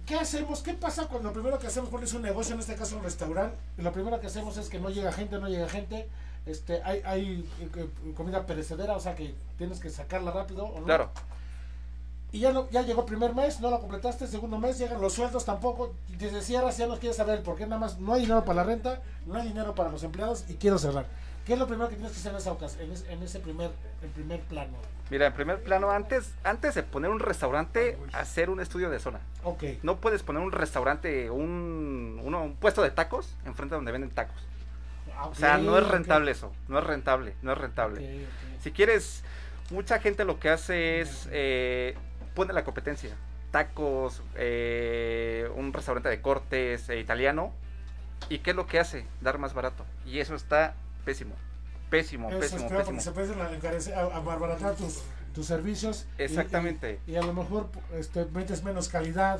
¿Qué 0.07 0.15
hacemos? 0.15 0.63
¿Qué 0.63 0.73
pasa 0.73 1.05
cuando 1.07 1.29
lo 1.29 1.33
primero 1.33 1.59
que 1.59 1.67
hacemos 1.67 1.91
pones 1.91 2.11
un 2.13 2.23
negocio, 2.23 2.55
en 2.55 2.61
este 2.61 2.75
caso 2.75 2.97
un 2.97 3.03
restaurante? 3.03 3.55
Y 3.77 3.83
lo 3.83 3.91
primero 3.91 4.19
que 4.19 4.25
hacemos 4.25 4.57
es 4.57 4.67
que 4.67 4.79
no 4.79 4.89
llega 4.89 5.11
gente, 5.11 5.37
no 5.37 5.47
llega 5.47 5.69
gente. 5.69 6.07
Este, 6.49 6.81
hay, 6.83 7.01
hay 7.05 7.49
comida 8.15 8.45
perecedera, 8.45 8.95
o 8.95 8.99
sea 8.99 9.15
que 9.15 9.35
tienes 9.57 9.79
que 9.79 9.89
sacarla 9.89 10.31
rápido. 10.31 10.65
¿o 10.65 10.79
no? 10.79 10.85
Claro. 10.85 11.11
y 12.31 12.39
ya 12.39 12.51
no, 12.51 12.69
ya 12.71 12.81
llegó 12.81 13.01
el 13.01 13.07
primer 13.07 13.35
mes, 13.35 13.59
no 13.59 13.69
lo 13.69 13.79
completaste, 13.79 14.25
segundo 14.27 14.57
mes 14.57 14.79
llegan 14.79 14.99
los 14.99 15.13
sueldos 15.13 15.45
tampoco, 15.45 15.93
desde 16.17 16.41
cierras 16.41 16.77
ya 16.77 16.87
no 16.87 16.97
quieres 16.97 17.17
saber 17.17 17.43
por 17.43 17.55
qué 17.55 17.65
nada 17.65 17.79
más 17.79 17.99
no 17.99 18.13
hay 18.13 18.21
dinero 18.21 18.43
para 18.45 18.55
la 18.55 18.63
renta, 18.63 19.01
no 19.27 19.35
hay 19.35 19.47
dinero 19.47 19.75
para 19.75 19.89
los 19.91 20.03
empleados 20.03 20.45
y 20.49 20.55
quiero 20.55 20.79
cerrar. 20.79 21.05
¿Qué 21.45 21.53
es 21.53 21.59
lo 21.59 21.67
primero 21.67 21.89
que 21.89 21.95
tienes 21.95 22.11
que 22.11 22.19
hacer 22.19 22.31
en, 22.31 22.37
esa 22.37 22.51
ocasión, 22.51 22.91
en, 23.09 23.23
ese 23.23 23.39
primer, 23.39 23.71
en 24.03 24.11
primer 24.11 24.39
plano? 24.41 24.77
Mira, 25.09 25.25
en 25.25 25.33
primer 25.33 25.63
plano, 25.63 25.89
antes, 25.89 26.31
antes 26.43 26.75
de 26.75 26.83
poner 26.83 27.09
un 27.09 27.19
restaurante, 27.19 27.97
hacer 28.13 28.51
un 28.51 28.59
estudio 28.59 28.91
de 28.91 28.99
zona. 28.99 29.19
Ok. 29.43 29.63
No 29.81 29.97
puedes 29.97 30.21
poner 30.21 30.43
un 30.43 30.51
restaurante, 30.51 31.31
un, 31.31 32.21
uno, 32.23 32.43
un 32.43 32.55
puesto 32.55 32.83
de 32.83 32.91
tacos 32.91 33.35
enfrente 33.45 33.73
donde 33.73 33.91
venden 33.91 34.11
tacos. 34.11 34.48
Ah, 35.21 35.27
o 35.27 35.35
sea, 35.35 35.57
no 35.57 35.77
es 35.77 35.85
rentable 35.85 36.31
eso, 36.31 36.53
no 36.69 36.79
es 36.79 36.85
rentable, 36.85 37.35
no 37.41 37.51
es 37.51 37.57
rentable. 37.57 38.25
Si 38.61 38.71
quieres, 38.71 39.23
mucha 39.69 39.99
gente 39.99 40.23
lo 40.23 40.39
que 40.39 40.49
hace 40.49 41.01
es 41.01 41.27
eh, 41.31 41.95
pone 42.35 42.53
la 42.53 42.63
competencia. 42.63 43.15
Tacos, 43.51 44.21
eh, 44.35 45.49
un 45.55 45.73
restaurante 45.73 46.07
de 46.07 46.21
cortes 46.21 46.87
eh, 46.89 46.99
italiano. 46.99 47.51
¿Y 48.29 48.39
qué 48.39 48.51
es 48.51 48.55
lo 48.55 48.67
que 48.67 48.79
hace? 48.79 49.05
Dar 49.21 49.39
más 49.39 49.53
barato. 49.53 49.85
Y 50.05 50.19
eso 50.19 50.35
está 50.35 50.75
pésimo. 51.03 51.35
Pésimo, 51.89 52.29
Eso 52.29 52.37
es 52.37 52.51
pésimo, 52.51 52.69
peor 52.69 52.81
pésimo. 52.81 52.97
porque 52.97 53.03
se 53.03 53.11
pueden 53.11 53.55
encarecer, 53.55 53.95
a, 53.95 54.73
tus, 54.75 55.01
tus 55.33 55.45
servicios. 55.47 56.05
Exactamente. 56.17 56.99
Y, 57.07 57.13
y 57.13 57.15
a 57.17 57.21
lo 57.23 57.33
mejor 57.33 57.67
este, 57.93 58.25
metes 58.25 58.63
menos 58.63 58.87
calidad, 58.87 59.39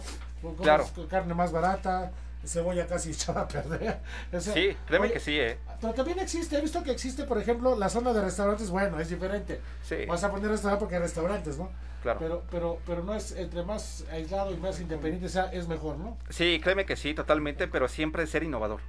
Claro. 0.62 0.86
carne 1.10 1.34
más 1.34 1.52
barata, 1.52 2.12
cebolla 2.46 2.88
casi 2.88 3.12
echada 3.12 3.42
a 3.42 3.48
perder. 3.48 4.00
O 4.32 4.40
sea, 4.40 4.54
Sí, 4.54 4.76
créeme 4.86 5.06
oye, 5.06 5.14
que 5.14 5.20
sí, 5.20 5.40
¿eh? 5.40 5.58
Pero 5.82 5.94
también 5.94 6.20
existe, 6.20 6.58
he 6.58 6.62
visto 6.62 6.82
que 6.84 6.92
existe, 6.92 7.24
por 7.24 7.38
ejemplo, 7.38 7.78
la 7.78 7.90
zona 7.90 8.14
de 8.14 8.22
restaurantes, 8.22 8.70
bueno, 8.70 9.00
es 9.00 9.10
diferente. 9.10 9.60
Sí, 9.84 10.06
Vas 10.08 10.24
a 10.24 10.32
poner 10.32 10.50
restaurante 10.50 10.80
porque 10.80 10.96
hay 10.96 11.02
restaurantes, 11.02 11.58
¿no? 11.58 11.70
claro. 12.02 12.20
Pero, 12.20 12.44
pero, 12.50 12.80
pero 12.86 13.04
no 13.04 13.14
es, 13.14 13.34
entre 13.34 13.64
más 13.64 14.06
aislado 14.12 14.52
y 14.52 14.58
más 14.58 14.80
independiente 14.80 15.28
sea, 15.30 15.52
es 15.52 15.68
mejor, 15.68 15.98
¿no? 15.98 16.18
Sí, 16.30 16.60
créeme 16.64 16.86
que 16.86 16.96
sí, 16.96 17.14
totalmente, 17.14 17.68
pero 17.68 17.88
siempre 17.88 18.26
ser 18.28 18.44
innovador. 18.44 18.80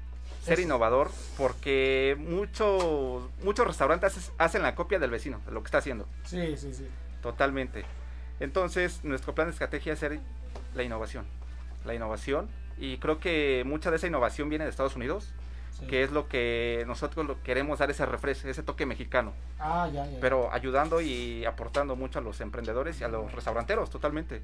Ser 0.44 0.58
innovador 0.60 1.10
porque 1.36 2.16
muchos 2.18 3.24
muchos 3.42 3.66
restaurantes 3.66 4.32
hacen 4.38 4.62
la 4.62 4.74
copia 4.74 4.98
del 4.98 5.10
vecino, 5.10 5.40
de 5.44 5.52
lo 5.52 5.60
que 5.62 5.66
está 5.66 5.78
haciendo. 5.78 6.06
Sí, 6.24 6.56
sí, 6.56 6.72
sí. 6.72 6.86
Totalmente. 7.20 7.84
Entonces, 8.40 9.04
nuestro 9.04 9.34
plan 9.34 9.48
de 9.48 9.52
estrategia 9.52 9.92
es 9.92 9.98
ser 9.98 10.18
la 10.74 10.82
innovación. 10.82 11.26
La 11.84 11.94
innovación. 11.94 12.48
Y 12.80 12.96
creo 12.96 13.20
que 13.20 13.62
mucha 13.66 13.90
de 13.90 13.98
esa 13.98 14.06
innovación 14.06 14.48
viene 14.48 14.64
de 14.64 14.70
Estados 14.70 14.96
Unidos, 14.96 15.32
sí. 15.78 15.86
que 15.86 16.02
es 16.02 16.10
lo 16.10 16.28
que 16.28 16.82
nosotros 16.86 17.26
lo 17.26 17.42
queremos 17.42 17.78
dar 17.78 17.90
ese 17.90 18.06
refresco, 18.06 18.48
ese 18.48 18.62
toque 18.62 18.86
mexicano. 18.86 19.34
Ah, 19.58 19.88
ya, 19.92 20.06
ya. 20.06 20.18
Pero 20.20 20.50
ayudando 20.50 21.02
y 21.02 21.44
aportando 21.44 21.94
mucho 21.94 22.18
a 22.18 22.22
los 22.22 22.40
emprendedores 22.40 22.98
y 23.00 23.04
a 23.04 23.08
los 23.08 23.30
restauranteros, 23.32 23.90
totalmente. 23.90 24.40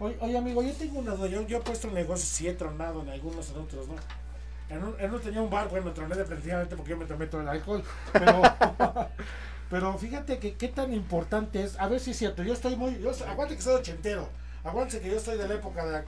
Oye, 0.00 0.16
oye, 0.20 0.36
amigo, 0.36 0.60
yo 0.62 0.72
tengo 0.72 0.98
una 0.98 1.14
duda. 1.14 1.28
Yo, 1.28 1.46
yo 1.46 1.58
he 1.58 1.60
puesto 1.60 1.88
negocios 1.90 2.40
y 2.40 2.48
he 2.48 2.54
tronado 2.54 3.02
en 3.02 3.10
algunos, 3.10 3.50
en 3.50 3.58
otros, 3.58 3.86
¿no? 3.86 3.94
En 4.68 4.84
un, 4.84 5.00
en 5.00 5.10
uno 5.10 5.20
tenía 5.20 5.40
un 5.40 5.50
bar, 5.50 5.68
bueno, 5.68 5.92
troné 5.92 6.14
definitivamente 6.14 6.76
porque 6.76 6.90
yo 6.90 6.96
me 6.96 7.06
tomé 7.06 7.26
todo 7.26 7.40
el 7.40 7.48
alcohol. 7.48 7.82
Pero, 8.12 8.42
pero 9.70 9.98
fíjate 9.98 10.38
que 10.38 10.54
qué 10.54 10.68
tan 10.68 10.92
importante 10.92 11.62
es. 11.62 11.78
A 11.78 11.88
ver 11.88 12.00
si 12.00 12.10
es 12.10 12.18
cierto. 12.18 12.42
Yo 12.42 12.52
estoy 12.52 12.76
muy. 12.76 12.98
Yo, 13.00 13.12
aguante 13.26 13.56
que 13.56 13.62
soy 13.62 13.76
ochentero. 13.76 14.28
Aguante 14.64 15.00
que 15.00 15.08
yo 15.10 15.16
estoy 15.16 15.38
de 15.38 15.46
la 15.48 15.54
época 15.54 15.84
de 15.84 15.92
la. 15.92 16.04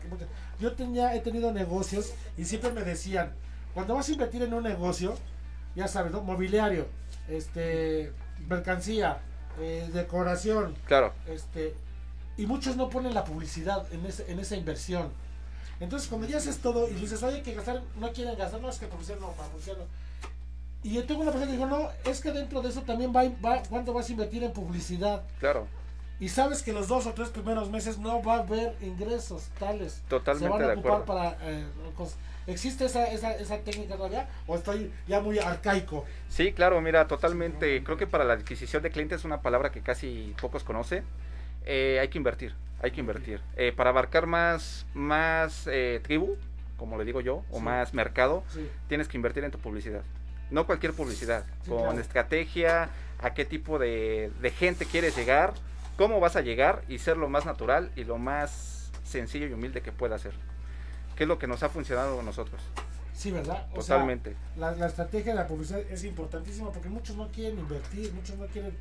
Yo 0.59 0.73
tenía, 0.73 1.15
he 1.15 1.21
tenido 1.21 1.53
negocios 1.53 2.13
y 2.37 2.45
siempre 2.45 2.73
me 2.73 2.83
decían: 2.83 3.33
cuando 3.75 3.95
vas 3.95 4.09
a 4.09 4.13
invertir 4.13 4.43
en 4.43 4.53
un 4.55 4.63
negocio, 4.65 5.15
ya 5.77 5.87
sabes, 5.89 6.13
¿no? 6.13 6.21
Mobiliario, 6.23 6.87
este, 7.29 8.13
mercancía, 8.49 9.19
eh, 9.61 9.89
decoración, 9.93 10.75
Claro, 10.87 11.13
este 11.27 11.75
y 12.37 12.47
muchos 12.47 12.77
no 12.77 12.89
ponen 12.89 13.13
la 13.15 13.25
publicidad 13.25 13.87
en, 13.93 14.05
ese- 14.07 14.31
en 14.31 14.39
esa 14.41 14.57
inversión. 14.57 15.11
Entonces, 15.79 16.09
cuando 16.09 16.27
ya 16.27 16.39
haces 16.39 16.59
todo 16.59 16.89
y 16.89 16.95
dices, 16.95 17.23
oye, 17.23 17.37
hay 17.37 17.43
que 17.43 17.55
gastar, 17.55 17.83
no 17.97 18.13
quieren 18.13 18.37
gastar, 18.37 18.61
no, 18.61 18.69
es 18.69 18.79
que 18.79 18.87
publicidad 18.87 19.19
no, 19.19 19.33
para 19.33 19.49
publicidad 19.49 19.77
no. 19.79 19.85
Y 20.83 20.95
yo 20.95 21.05
tengo 21.05 21.21
una 21.21 21.31
persona 21.33 21.51
que 21.51 21.57
dijo, 21.59 21.69
no, 21.69 21.89
es 22.05 22.21
que 22.21 22.33
dentro 22.33 22.63
de 22.63 22.71
eso 22.71 22.81
también 22.83 23.13
va, 23.15 23.25
va 23.45 23.63
cuánto 23.69 23.93
vas 23.93 24.09
a 24.09 24.13
invertir 24.13 24.43
en 24.43 24.53
publicidad. 24.53 25.23
claro. 25.39 25.67
Y 26.21 26.29
sabes 26.29 26.63
que 26.63 26.73
los 26.73 26.87
dos 26.89 27.07
o 27.07 27.15
tres 27.15 27.31
primeros 27.31 27.71
meses 27.71 27.99
no 27.99 28.23
va 28.23 28.37
a 28.37 28.39
haber 28.41 28.75
ingresos 28.83 29.49
tales. 29.59 30.03
Totalmente 30.09 30.47
Se 30.47 30.51
van 30.53 30.63
a 30.63 30.67
de 30.69 30.73
ocupar 30.75 31.01
acuerdo. 31.03 31.05
para 31.07 31.51
eh. 31.51 31.65
¿Existe 32.47 32.85
esa, 32.87 33.07
esa, 33.11 33.33
esa 33.37 33.59
técnica 33.59 33.97
todavía? 33.97 34.29
¿O 34.47 34.57
estoy 34.57 34.91
ya 35.09 35.21
muy 35.21 35.39
arcaico? 35.39 36.05
Sí, 36.29 36.53
claro, 36.53 36.81
mira, 36.81 37.07
totalmente. 37.07 37.83
Creo 37.85 37.97
que 37.97 38.07
para 38.07 38.25
la 38.25 38.35
adquisición 38.35 38.83
de 38.83 38.91
clientes 38.91 39.21
es 39.21 39.25
una 39.25 39.41
palabra 39.41 39.71
que 39.71 39.81
casi 39.81 40.35
pocos 40.41 40.63
conocen. 40.65 41.05
Eh, 41.65 41.99
hay 42.01 42.09
que 42.09 42.19
invertir, 42.19 42.55
hay 42.83 42.91
que 42.91 43.01
invertir. 43.01 43.41
Eh, 43.57 43.73
para 43.75 43.91
abarcar 43.91 44.27
más, 44.27 44.87
más 44.95 45.67
eh, 45.71 46.01
tribu, 46.03 46.37
como 46.77 46.99
le 46.99 47.05
digo 47.05 47.21
yo, 47.21 47.45
o 47.51 47.59
Sí. 47.59 47.63
más 47.65 47.95
mercado, 47.95 48.43
Sí. 48.49 48.69
tienes 48.89 49.07
que 49.09 49.17
invertir 49.17 49.45
en 49.45 49.51
tu 49.51 49.59
publicidad. 49.59 50.03
No 50.51 50.67
cualquier 50.67 50.93
publicidad, 50.95 51.45
con 51.69 51.79
claro. 51.83 52.01
estrategia, 52.01 52.89
a 53.21 53.35
qué 53.35 53.45
tipo 53.45 53.79
de, 53.79 54.33
de 54.41 54.51
gente 54.51 54.87
quieres 54.87 55.15
llegar, 55.17 55.53
cómo 55.97 56.21
vas 56.21 56.37
a 56.37 56.41
llegar 56.41 56.83
y 56.89 56.99
ser 56.99 57.17
lo 57.17 57.29
más 57.29 57.47
natural 57.47 57.91
y 57.97 58.05
lo 58.05 58.19
más 58.19 58.91
sencillo 59.05 59.47
y 59.47 59.53
humilde 59.53 59.83
que 59.83 59.93
pueda 59.93 60.19
ser. 60.19 60.33
Que 61.17 61.25
es 61.25 61.29
lo 61.29 61.39
que 61.39 61.47
nos 61.47 61.63
ha 61.63 61.69
funcionado 61.69 62.21
a 62.21 62.23
nosotros. 62.23 62.61
Sí, 63.13 63.31
¿verdad? 63.31 63.67
O 63.75 63.83
sea, 63.83 63.97
Totalmente. 63.97 64.35
la, 64.57 64.73
la 64.73 64.87
estrategia 64.87 65.33
de 65.33 65.39
la 65.39 65.47
publicidad 65.47 65.81
es 65.81 66.05
importantísima 66.05 66.71
porque 66.71 66.89
muchos 66.89 67.17
no 67.17 67.29
quieren 67.29 67.59
invertir, 67.59 68.13
muchos 68.15 68.39
no 68.39 68.47
quieren... 68.47 68.75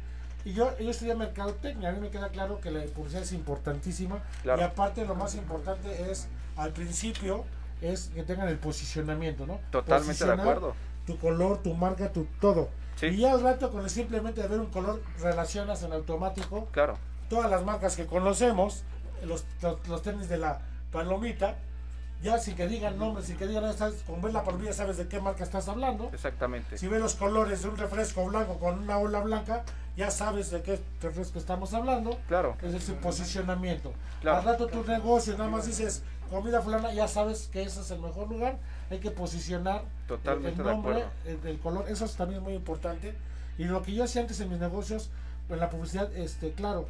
Y 0.46 0.54
yo, 0.54 0.78
yo 0.80 0.90
estudié 0.90 1.14
mercadotecnia, 1.16 1.90
a 1.90 1.92
mí 1.92 2.00
me 2.00 2.10
queda 2.10 2.30
claro 2.30 2.62
que 2.62 2.72
la 2.72 2.82
publicidad 2.86 3.24
es 3.24 3.34
importantísima. 3.34 4.24
Claro. 4.44 4.62
Y 4.62 4.64
aparte 4.64 5.06
lo 5.06 5.16
más 5.16 5.36
importante 5.36 6.10
es, 6.10 6.30
al 6.56 6.72
principio, 6.72 7.44
es 7.82 8.12
que 8.16 8.24
tengan 8.24 8.48
el 8.48 8.58
posicionamiento, 8.58 9.46
¿no? 9.46 9.60
Totalmente 9.72 10.24
de 10.26 10.32
acuerdo. 10.32 10.76
Tu 11.06 11.18
color, 11.18 11.62
tu 11.62 11.74
marca, 11.74 12.14
tu 12.14 12.26
todo. 12.40 12.70
Sí. 13.00 13.08
Y 13.08 13.18
ya 13.18 13.32
al 13.32 13.42
rato 13.42 13.72
con 13.72 13.82
el 13.82 13.90
simplemente 13.90 14.42
de 14.42 14.48
ver 14.48 14.60
un 14.60 14.68
color 14.68 15.02
relacionas 15.20 15.84
en 15.84 15.94
automático 15.94 16.68
Claro, 16.72 16.98
todas 17.30 17.50
las 17.50 17.64
marcas 17.64 17.96
que 17.96 18.06
conocemos, 18.06 18.84
los, 19.24 19.46
los, 19.62 19.88
los 19.88 20.02
tenis 20.02 20.28
de 20.28 20.38
la 20.38 20.60
palomita, 20.92 21.56
ya 22.22 22.38
sin 22.38 22.56
que 22.56 22.68
digan 22.68 22.98
nombres, 22.98 23.28
sin 23.28 23.38
que 23.38 23.48
digan 23.48 23.78
sabes, 23.78 24.04
con 24.04 24.22
ver 24.22 24.34
la 24.34 24.44
palomita 24.44 24.74
sabes 24.74 24.98
de 24.98 25.08
qué 25.08 25.22
marca 25.22 25.44
estás 25.44 25.70
hablando. 25.70 26.10
exactamente. 26.14 26.78
Si 26.78 26.88
ves 26.88 27.00
los 27.00 27.16
colores 27.16 27.62
de 27.62 27.70
un 27.70 27.78
refresco 27.78 28.26
blanco 28.26 28.60
con 28.60 28.80
una 28.80 28.98
ola 28.98 29.22
blanca, 29.22 29.64
ya 29.96 30.12
sabes 30.12 30.52
de 30.52 30.62
qué 30.62 30.82
refresco 31.02 31.40
estamos 31.40 31.74
hablando. 31.74 32.18
Claro, 32.28 32.58
Es 32.62 32.74
decir, 32.74 32.96
posicionamiento. 32.96 33.94
Claro. 34.22 34.40
Al 34.40 34.44
rato 34.46 34.68
tu 34.68 34.84
negocio, 34.84 35.38
nada 35.38 35.50
más 35.50 35.66
dices 35.66 36.04
comida 36.30 36.62
fulana, 36.62 36.94
ya 36.94 37.08
sabes 37.08 37.50
que 37.52 37.64
ese 37.64 37.82
es 37.82 37.92
el 37.92 38.00
mejor 38.00 38.30
lugar. 38.30 38.58
Hay 38.90 39.00
que 39.00 39.12
posicionar 39.12 39.84
Totalmente 40.08 40.62
el 40.62 40.66
de 40.68 40.72
nombre, 40.74 40.92
acuerdo. 41.04 41.12
el, 41.44 41.48
el 41.48 41.60
color, 41.60 41.86
eso 41.90 42.06
es 42.06 42.16
también 42.16 42.42
muy 42.42 42.54
importante. 42.54 43.14
Y 43.58 43.66
lo 43.66 43.82
que 43.84 43.94
yo 43.94 44.04
hacía 44.04 44.22
antes 44.22 44.40
en 44.40 44.50
mis 44.50 44.60
negocios, 44.60 45.10
en 45.50 45.60
la 45.60 45.70
publicidad, 45.70 46.12
este, 46.16 46.54
claro, 46.54 46.88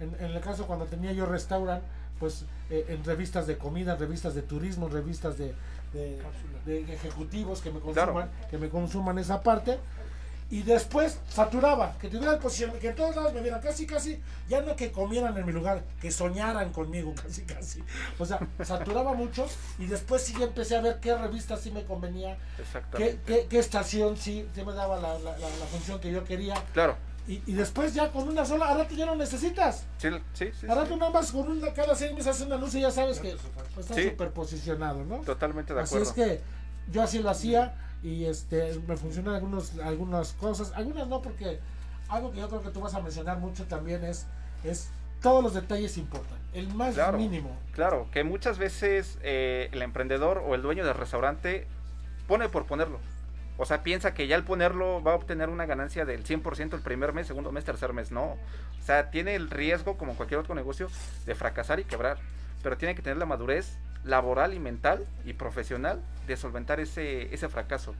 en, 0.00 0.14
en 0.20 0.32
el 0.32 0.40
caso 0.40 0.66
cuando 0.66 0.84
tenía 0.86 1.12
yo 1.12 1.26
restaurant, 1.26 1.82
pues 2.18 2.44
eh, 2.70 2.84
en 2.88 3.04
revistas 3.04 3.46
de 3.46 3.56
comida, 3.56 3.94
revistas 3.96 4.34
de 4.34 4.42
turismo, 4.42 4.88
revistas 4.88 5.38
de, 5.38 5.54
de- 5.92 6.20
de 6.66 6.92
ejecutivos 6.92 7.60
que 7.62 7.70
me 7.70 7.80
Claro. 7.80 8.12
consuman, 8.12 8.30
que 8.50 8.58
me 8.58 8.68
consuman 8.68 9.18
esa 9.18 9.42
parte. 9.42 9.78
Y 10.50 10.62
después 10.62 11.18
saturaba, 11.28 11.94
que 12.00 12.08
tuviera 12.08 12.32
el 12.32 12.38
posicionamiento, 12.38 12.80
que 12.80 12.88
en 12.88 12.96
todos 12.96 13.14
lados 13.14 13.34
me 13.34 13.42
vieran 13.42 13.60
casi, 13.60 13.86
casi, 13.86 14.18
ya 14.48 14.62
no 14.62 14.76
que 14.76 14.90
comieran 14.90 15.36
en 15.36 15.44
mi 15.44 15.52
lugar, 15.52 15.84
que 16.00 16.10
soñaran 16.10 16.72
conmigo, 16.72 17.14
casi, 17.22 17.42
casi. 17.42 17.84
O 18.18 18.24
sea, 18.24 18.38
saturaba 18.64 19.12
mucho 19.12 19.46
y 19.78 19.84
después 19.86 20.22
sí 20.22 20.34
ya 20.38 20.46
empecé 20.46 20.76
a 20.76 20.80
ver 20.80 21.00
qué 21.00 21.14
revista 21.14 21.56
sí 21.58 21.70
me 21.70 21.84
convenía, 21.84 22.38
qué, 22.96 23.18
qué, 23.26 23.46
qué 23.50 23.58
estación 23.58 24.16
sí, 24.16 24.48
sí 24.54 24.64
me 24.64 24.72
daba 24.72 24.96
la, 24.96 25.18
la, 25.18 25.32
la- 25.32 25.48
la 25.50 25.66
función 25.70 26.00
que 26.00 26.10
yo 26.10 26.24
quería. 26.24 26.54
Claro. 26.72 26.96
Y, 27.26 27.42
y 27.44 27.52
después 27.52 27.92
ya 27.92 28.10
con 28.10 28.26
una 28.26 28.46
sola, 28.46 28.70
a 28.70 28.74
rato 28.74 28.94
ya 28.94 29.04
no 29.04 29.14
necesitas. 29.16 29.84
Sí, 29.98 30.08
sí, 30.32 30.50
sí, 30.58 30.66
A 30.66 30.74
rato 30.74 30.94
sí. 30.94 30.96
nada 30.98 31.10
más 31.12 31.30
con 31.30 31.46
una, 31.46 31.74
cada 31.74 31.94
seis 31.94 32.12
meses 32.12 32.28
hace 32.28 32.44
un 32.44 32.54
anuncio 32.54 32.78
y 32.78 32.82
ya 32.84 32.90
sabes 32.90 33.18
que 33.20 33.36
pues, 33.74 33.84
está 33.84 33.94
Sí. 33.96 34.04
súper 34.08 34.30
posicionado, 34.30 35.04
¿no? 35.04 35.18
Totalmente 35.18 35.74
de 35.74 35.80
Así 35.82 35.96
acuerdo. 35.96 36.10
es 36.10 36.16
que 36.16 36.40
yo 36.90 37.02
así 37.02 37.18
lo 37.18 37.28
hacía 37.28 37.74
y 38.02 38.24
este 38.24 38.78
me 38.86 38.96
funcionan 38.96 39.34
algunos, 39.34 39.78
algunas 39.80 40.32
cosas, 40.34 40.72
algunas 40.74 41.08
no 41.08 41.20
porque 41.22 41.58
algo 42.08 42.30
que 42.32 42.38
yo 42.38 42.48
creo 42.48 42.62
que 42.62 42.70
tú 42.70 42.80
vas 42.80 42.94
a 42.94 43.00
mencionar 43.00 43.38
mucho 43.38 43.64
también 43.64 44.04
es, 44.04 44.26
es 44.64 44.88
todos 45.20 45.42
los 45.42 45.54
detalles 45.54 45.98
importan, 45.98 46.38
el 46.54 46.68
más 46.74 46.94
Claro. 46.94 47.18
mínimo. 47.18 47.56
Claro, 47.72 48.08
que 48.12 48.22
muchas 48.24 48.58
veces 48.58 49.18
eh, 49.22 49.68
el 49.72 49.82
emprendedor 49.82 50.42
o 50.46 50.54
el 50.54 50.62
dueño 50.62 50.84
del 50.84 50.94
restaurante 50.94 51.66
pone 52.26 52.48
por 52.48 52.66
ponerlo. 52.66 53.00
O 53.60 53.64
sea, 53.64 53.82
piensa 53.82 54.14
que 54.14 54.28
ya 54.28 54.36
al 54.36 54.44
ponerlo 54.44 55.02
va 55.02 55.12
a 55.12 55.14
obtener 55.16 55.48
una 55.48 55.66
ganancia 55.66 56.04
del 56.04 56.22
100% 56.24 56.74
el 56.74 56.80
primer 56.80 57.12
mes, 57.12 57.26
segundo 57.26 57.50
mes, 57.50 57.64
tercer 57.64 57.92
mes. 57.92 58.12
No. 58.12 58.24
O 58.24 58.38
sea, 58.84 59.10
tiene 59.10 59.34
el 59.34 59.50
riesgo, 59.50 59.98
como 59.98 60.14
cualquier 60.14 60.38
otro 60.38 60.54
negocio, 60.54 60.88
de 61.26 61.34
fracasar 61.34 61.80
y 61.80 61.84
quebrar. 61.84 62.18
Pero 62.62 62.76
tiene 62.78 62.94
que 62.94 63.02
tener 63.02 63.16
la 63.16 63.26
madurez 63.26 63.76
laboral 64.04 64.54
y 64.54 64.58
mental 64.58 65.06
y 65.24 65.34
profesional 65.34 66.00
de 66.26 66.36
solventar 66.36 66.80
ese, 66.80 67.34
ese 67.34 67.48
fracaso. 67.48 67.94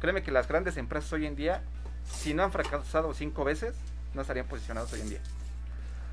Créeme 0.00 0.22
que 0.22 0.32
las 0.32 0.48
grandes 0.48 0.76
empresas 0.76 1.12
hoy 1.12 1.26
en 1.26 1.36
día, 1.36 1.62
si 2.04 2.34
no 2.34 2.42
han 2.42 2.52
fracasado 2.52 3.12
cinco 3.14 3.44
veces, 3.44 3.74
no 4.14 4.22
estarían 4.22 4.46
posicionados 4.46 4.92
hoy 4.92 5.00
en 5.00 5.10
día. 5.10 5.20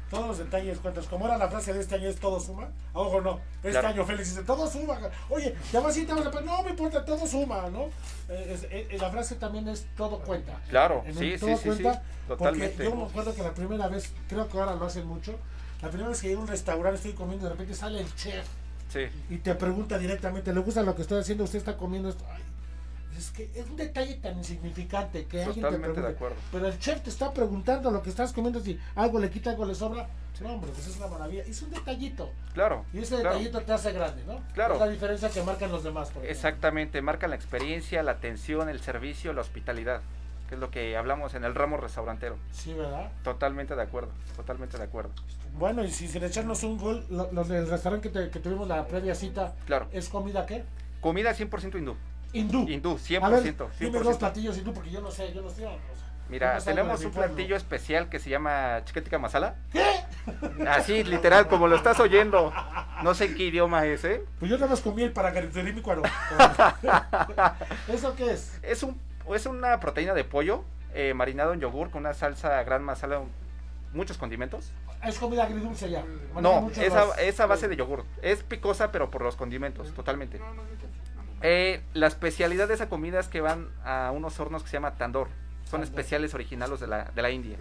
Todos 0.09 0.27
los 0.27 0.37
detalles 0.37 0.77
cuentas. 0.79 1.05
Como 1.07 1.25
era 1.25 1.37
la 1.37 1.49
frase 1.49 1.73
de 1.73 1.81
este 1.81 1.95
año, 1.95 2.07
es 2.07 2.17
todo 2.17 2.39
suma. 2.39 2.69
Ojo, 2.93 3.19
no. 3.19 3.41
Este 3.61 3.77
año 3.77 4.05
Félix 4.05 4.29
dice, 4.29 4.43
todo 4.43 4.69
suma. 4.69 4.97
Oye, 5.29 5.53
ya 5.71 5.81
vas 5.81 5.95
a 5.95 5.99
ir, 5.99 6.07
no 6.07 6.63
me 6.63 6.69
importa, 6.69 7.03
todo 7.03 7.27
suma, 7.27 7.69
¿no? 7.69 7.89
Eh, 8.29 8.87
eh, 8.89 8.97
la 8.99 9.09
frase 9.09 9.35
también 9.35 9.67
es 9.67 9.85
todo 9.97 10.19
cuenta. 10.19 10.53
Claro, 10.69 11.03
sí, 11.07 11.37
sí, 11.37 11.57
sí, 11.57 11.83
Totalmente. 12.27 12.75
Porque 12.75 12.89
yo 12.89 12.95
me 12.95 13.03
acuerdo 13.03 13.35
que 13.35 13.41
la 13.41 13.53
primera 13.53 13.87
vez, 13.87 14.13
creo 14.29 14.47
que 14.47 14.57
ahora 14.57 14.75
lo 14.75 14.85
hacen 14.85 15.05
mucho, 15.05 15.37
la 15.81 15.89
primera 15.89 16.09
vez 16.09 16.21
que 16.21 16.27
llegué 16.27 16.39
a 16.39 16.43
un 16.43 16.47
restaurante, 16.47 16.97
estoy 16.97 17.13
comiendo, 17.13 17.45
de 17.45 17.51
repente 17.51 17.73
sale 17.73 17.99
el 17.99 18.15
chef. 18.15 18.45
Sí. 18.89 19.01
Y 19.29 19.37
te 19.37 19.55
pregunta 19.55 19.97
directamente, 19.97 20.53
¿le 20.53 20.59
gusta 20.61 20.81
lo 20.83 20.95
que 20.95 21.01
estoy 21.01 21.19
haciendo? 21.19 21.43
¿Usted 21.43 21.59
está 21.59 21.77
comiendo 21.77 22.09
esto? 22.09 22.23
es 23.17 23.31
que 23.31 23.49
es 23.55 23.67
un 23.67 23.75
detalle 23.75 24.15
tan 24.15 24.37
insignificante 24.37 25.25
que 25.25 25.43
alguien 25.43 25.65
te 25.65 25.77
pregunte. 25.77 26.01
De 26.01 26.07
acuerdo. 26.07 26.35
Pero 26.51 26.67
el 26.67 26.79
chef 26.79 27.01
te 27.01 27.09
está 27.09 27.33
preguntando 27.33 27.91
lo 27.91 28.01
que 28.01 28.09
estás 28.09 28.31
comiendo, 28.31 28.59
si 28.59 28.79
algo 28.95 29.19
le 29.19 29.29
quita, 29.29 29.51
algo 29.51 29.65
le 29.65 29.75
sobra. 29.75 30.07
No, 30.39 30.53
hombre, 30.53 30.69
pues 30.71 30.87
es 30.87 30.97
una 30.97 31.07
maravilla. 31.07 31.43
Es 31.43 31.61
un 31.63 31.71
detallito. 31.71 32.31
Claro. 32.53 32.85
Y 32.93 32.99
ese 32.99 33.17
detallito 33.17 33.59
te 33.61 33.73
hace 33.73 33.91
grande, 33.91 34.23
¿no? 34.25 34.39
Claro. 34.53 34.75
Es 34.75 34.79
la 34.79 34.89
diferencia 34.89 35.29
que 35.29 35.41
marcan 35.41 35.71
los 35.71 35.83
demás. 35.83 36.11
Exactamente, 36.23 37.01
marcan 37.01 37.31
la 37.31 37.35
experiencia, 37.35 38.03
la 38.03 38.11
atención, 38.11 38.69
el 38.69 38.79
servicio, 38.79 39.33
la 39.33 39.41
hospitalidad 39.41 40.01
que 40.47 40.55
es 40.55 40.61
lo 40.61 40.71
que 40.71 40.95
hablamos 40.97 41.33
en 41.33 41.43
el 41.43 41.55
ramo 41.55 41.77
restaurantero. 41.77 42.37
Sí, 42.51 42.73
¿verdad? 42.73 43.11
Totalmente 43.23 43.75
de 43.75 43.81
acuerdo, 43.81 44.11
totalmente 44.35 44.77
de 44.77 44.83
acuerdo. 44.83 45.11
Bueno, 45.57 45.83
y 45.83 45.91
si 45.91 46.07
sin 46.07 46.23
echarnos 46.23 46.63
un 46.63 46.77
gol, 46.77 47.05
los 47.09 47.47
del 47.47 47.67
restaurante 47.69 48.11
que, 48.11 48.29
que, 48.29 48.39
tuvimos 48.39 48.67
la 48.67 48.85
previa 48.87 49.15
cita, 49.15 49.55
claro. 49.65 49.87
¿es 49.91 50.09
comida 50.09 50.45
qué? 50.45 50.63
Comida 51.01 51.33
100% 51.35 51.77
hindú. 51.77 51.95
Hindú. 52.33 52.67
Hindú, 52.67 52.97
100%. 52.97 53.23
A 53.23 53.29
ver, 53.29 53.55
dime 53.79 53.99
dos 53.99 54.17
platillos 54.17 54.57
hindú 54.57 54.73
porque 54.73 54.89
yo 54.89 55.01
no 55.01 55.11
sé, 55.11 55.33
yo 55.33 55.41
no 55.41 55.49
sé. 55.49 55.67
Mira, 56.29 56.57
tenemos 56.59 57.03
un 57.05 57.11
platillo 57.11 57.55
especial 57.55 58.09
que 58.09 58.19
se 58.19 58.29
llama 58.29 58.81
chiquetica 58.83 59.17
masala. 59.17 59.55
¿Qué? 59.71 59.85
Así, 60.67 61.03
literal, 61.03 61.47
como 61.47 61.67
lo 61.67 61.75
estás 61.75 61.99
oyendo. 61.99 62.53
No 63.01 63.13
sé 63.13 63.33
qué 63.33 63.43
idioma 63.43 63.85
es, 63.85 64.03
¿eh? 64.03 64.23
Pues 64.39 64.51
yo 64.51 64.57
nada 64.57 64.71
más 64.71 64.81
comí 64.81 65.03
el 65.03 65.13
para 65.13 65.31
mi 65.31 65.81
cuero. 65.81 66.01
¿Eso 67.87 68.13
qué 68.15 68.31
es? 68.31 68.59
Es, 68.61 68.83
un, 68.83 68.99
es 69.35 69.45
una 69.45 69.79
proteína 69.79 70.13
de 70.13 70.23
pollo 70.23 70.63
eh, 70.93 71.13
marinado 71.13 71.53
en 71.53 71.59
yogur 71.59 71.89
con 71.89 72.01
una 72.01 72.13
salsa 72.13 72.63
gran 72.63 72.83
masala, 72.83 73.21
muchos 73.93 74.17
condimentos. 74.17 74.71
Es 75.03 75.19
comida 75.19 75.43
agridulce 75.43 75.89
ya. 75.89 76.03
no, 76.41 76.71
esa, 76.75 77.13
esa 77.21 77.45
base 77.45 77.67
de 77.67 77.75
yogur. 77.75 78.05
Es 78.21 78.43
picosa, 78.43 78.91
pero 78.91 79.11
por 79.11 79.21
los 79.21 79.35
condimentos, 79.35 79.93
totalmente. 79.93 80.39
Eh, 81.41 81.81
la 81.93 82.07
especialidad 82.07 82.67
de 82.67 82.73
esa 82.73 82.89
comida 82.89 83.19
es 83.19 83.27
que 83.27 83.41
van 83.41 83.69
a 83.83 84.11
unos 84.11 84.39
hornos 84.39 84.63
que 84.63 84.69
se 84.69 84.77
llama 84.77 84.95
tandoor. 84.95 85.27
Son 85.69 85.83
especiales 85.83 86.33
originales 86.33 86.79
de 86.79 86.87
la, 86.87 87.05
de 87.05 87.21
la 87.21 87.29
India. 87.29 87.57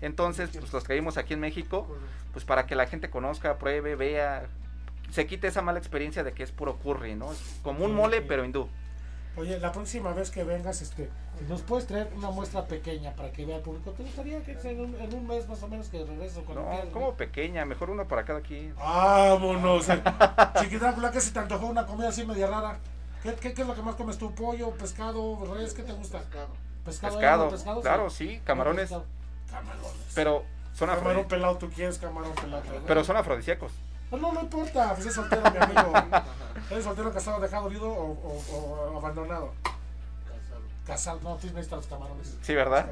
Entonces, 0.00 0.50
pues 0.56 0.72
los 0.72 0.84
traímos 0.84 1.16
aquí 1.18 1.34
en 1.34 1.40
México, 1.40 1.88
pues 2.32 2.44
para 2.44 2.66
que 2.66 2.76
la 2.76 2.86
gente 2.86 3.10
conozca, 3.10 3.58
pruebe, 3.58 3.96
vea, 3.96 4.46
se 5.10 5.26
quite 5.26 5.48
esa 5.48 5.60
mala 5.60 5.78
experiencia 5.78 6.22
de 6.22 6.32
que 6.32 6.42
es 6.42 6.52
puro 6.52 6.76
curry, 6.78 7.16
¿no? 7.16 7.32
Es 7.32 7.60
como 7.62 7.84
un 7.84 7.94
mole, 7.94 8.22
pero 8.22 8.44
hindú. 8.44 8.68
Oye, 9.38 9.60
la 9.60 9.70
próxima 9.70 10.12
vez 10.12 10.30
que 10.30 10.42
vengas, 10.42 10.82
este, 10.82 11.08
nos 11.48 11.62
puedes 11.62 11.86
traer 11.86 12.10
una 12.16 12.30
muestra 12.30 12.66
pequeña 12.66 13.12
para 13.14 13.30
que 13.30 13.46
vea 13.46 13.56
el 13.56 13.62
público. 13.62 13.92
¿Te 13.92 14.02
gustaría 14.02 14.42
que 14.42 14.52
en 14.52 14.80
un, 14.80 14.94
en 15.00 15.14
un 15.14 15.26
mes 15.28 15.48
más 15.48 15.62
o 15.62 15.68
menos 15.68 15.88
que 15.88 16.04
regreso 16.04 16.44
con 16.44 16.56
No, 16.56 16.68
como 16.92 17.14
pequeña, 17.14 17.64
mejor 17.64 17.90
uno 17.90 18.08
para 18.08 18.24
cada 18.24 18.40
quien. 18.40 18.74
Vámonos. 18.74 19.86
Chiquita, 20.60 21.10
¿qué 21.12 21.20
se 21.20 21.30
te 21.30 21.38
antojó 21.38 21.66
una 21.66 21.86
comida 21.86 22.08
así 22.08 22.26
media 22.26 22.48
rara? 22.48 22.78
¿Qué, 23.22 23.34
qué, 23.34 23.54
qué 23.54 23.62
es 23.62 23.68
lo 23.68 23.74
que 23.74 23.82
más 23.82 23.94
comes 23.94 24.18
tú? 24.18 24.34
¿Pollo, 24.34 24.70
pescado, 24.72 25.54
res? 25.54 25.72
¿Qué 25.72 25.84
te 25.84 25.92
gusta? 25.92 26.18
Pescado. 26.18 26.48
Pescado, 26.84 27.48
pescado 27.50 27.80
claro, 27.80 28.10
sí, 28.10 28.40
camarones. 28.44 28.90
Camarones. 29.50 30.12
Pero 30.14 30.44
son 30.78 30.88
Camarón 30.88 31.26
pelado, 31.26 31.58
tú 31.58 31.68
quieres 31.70 31.98
camarón 31.98 32.32
pelado. 32.34 32.62
Pero 32.86 33.02
son 33.02 33.16
afrodisíacos. 33.16 33.72
No, 34.10 34.18
no, 34.18 34.32
no 34.32 34.40
importa, 34.40 34.94
pues 34.94 35.06
es 35.06 35.14
soltero, 35.14 35.42
mi 35.50 35.58
amigo. 35.58 35.92
¿Eres 36.70 36.84
soltero, 36.84 37.12
casado, 37.12 37.40
dejado, 37.40 37.68
viudo 37.68 37.88
o, 37.88 38.12
o, 38.12 38.92
o 38.92 38.98
abandonado? 38.98 39.52
Casado. 40.24 40.60
Casado, 40.86 41.20
no, 41.22 41.36
tú 41.36 41.46
necesitas 41.48 41.78
los 41.78 41.86
camarones. 41.86 42.36
Sí, 42.42 42.54
¿verdad? 42.54 42.90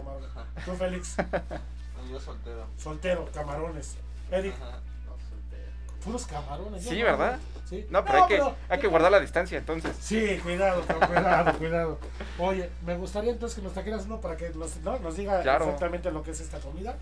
Tú, 0.64 0.72
Félix. 0.72 1.16
Yo 2.10 2.20
soltero. 2.20 2.66
Soltero, 2.76 3.28
camarones. 3.32 3.96
Eric. 4.30 4.54
Puros 6.04 6.26
camarones. 6.26 6.84
Sí, 6.84 7.02
¿verdad? 7.02 7.38
No, 7.90 8.04
pero, 8.04 8.24
hay, 8.24 8.28
que, 8.28 8.42
hay 8.68 8.78
que 8.78 8.86
guardar 8.86 9.10
la 9.10 9.18
distancia 9.18 9.58
entonces. 9.58 9.96
Sí, 9.98 10.38
cuidado, 10.42 10.82
cuidado, 10.82 11.58
cuidado. 11.58 11.98
Oye, 12.38 12.70
me 12.84 12.96
gustaría 12.96 13.32
entonces 13.32 13.56
que 13.56 13.62
nos 13.62 13.72
trajeras 13.72 14.04
uno 14.06 14.20
para 14.20 14.36
que 14.36 14.50
nos, 14.50 14.76
¿no? 14.78 15.00
nos 15.00 15.16
diga 15.16 15.40
exactamente 15.40 16.12
lo 16.12 16.22
que 16.22 16.30
es 16.30 16.40
esta 16.40 16.60
comida. 16.60 16.96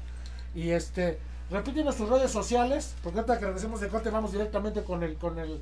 Y 0.55 0.70
este, 0.70 1.18
repite 1.50 1.85
tus 1.85 2.09
redes 2.09 2.30
sociales, 2.30 2.94
porque 3.02 3.18
ahorita 3.18 3.38
que 3.38 3.46
regresemos 3.46 3.80
de 3.80 3.88
corte 3.88 4.11
vamos 4.11 4.33
directamente 4.33 4.83
con 4.83 5.02
el, 5.02 5.16
con 5.16 5.38
el 5.38 5.61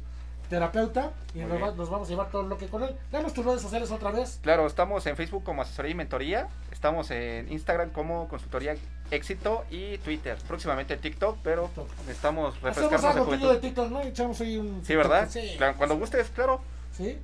terapeuta 0.48 1.12
y 1.34 1.38
nos, 1.38 1.76
nos, 1.76 1.88
vamos 1.88 2.08
a 2.08 2.10
llevar 2.10 2.30
todo 2.30 2.42
lo 2.42 2.58
que 2.58 2.66
con 2.66 2.82
él. 2.82 2.94
Danos 3.10 3.32
tus 3.32 3.44
redes 3.44 3.62
sociales 3.62 3.90
otra 3.90 4.10
vez. 4.10 4.38
Claro, 4.42 4.66
estamos 4.66 5.06
en 5.06 5.16
Facebook 5.16 5.44
como 5.44 5.62
Asesoría 5.62 5.92
y 5.92 5.94
Mentoría, 5.94 6.48
estamos 6.70 7.10
en 7.10 7.50
Instagram 7.50 7.90
como 7.90 8.28
Consultoría 8.28 8.76
Éxito 9.10 9.64
y 9.70 9.98
Twitter, 9.98 10.36
próximamente 10.46 10.96
TikTok, 10.96 11.38
pero 11.42 11.70
estamos 12.08 12.60
refrescando 12.60 13.08
Hacemos 13.08 13.40
de 13.40 13.58
TikTok, 13.58 13.90
¿no? 13.90 14.00
Echamos 14.02 14.40
ahí 14.40 14.56
un... 14.58 14.84
Sí, 14.84 14.94
¿verdad? 14.94 15.28
Sí. 15.30 15.56
cuando 15.76 15.96
gustes, 15.96 16.28
claro. 16.30 16.60
Sí. 16.92 17.18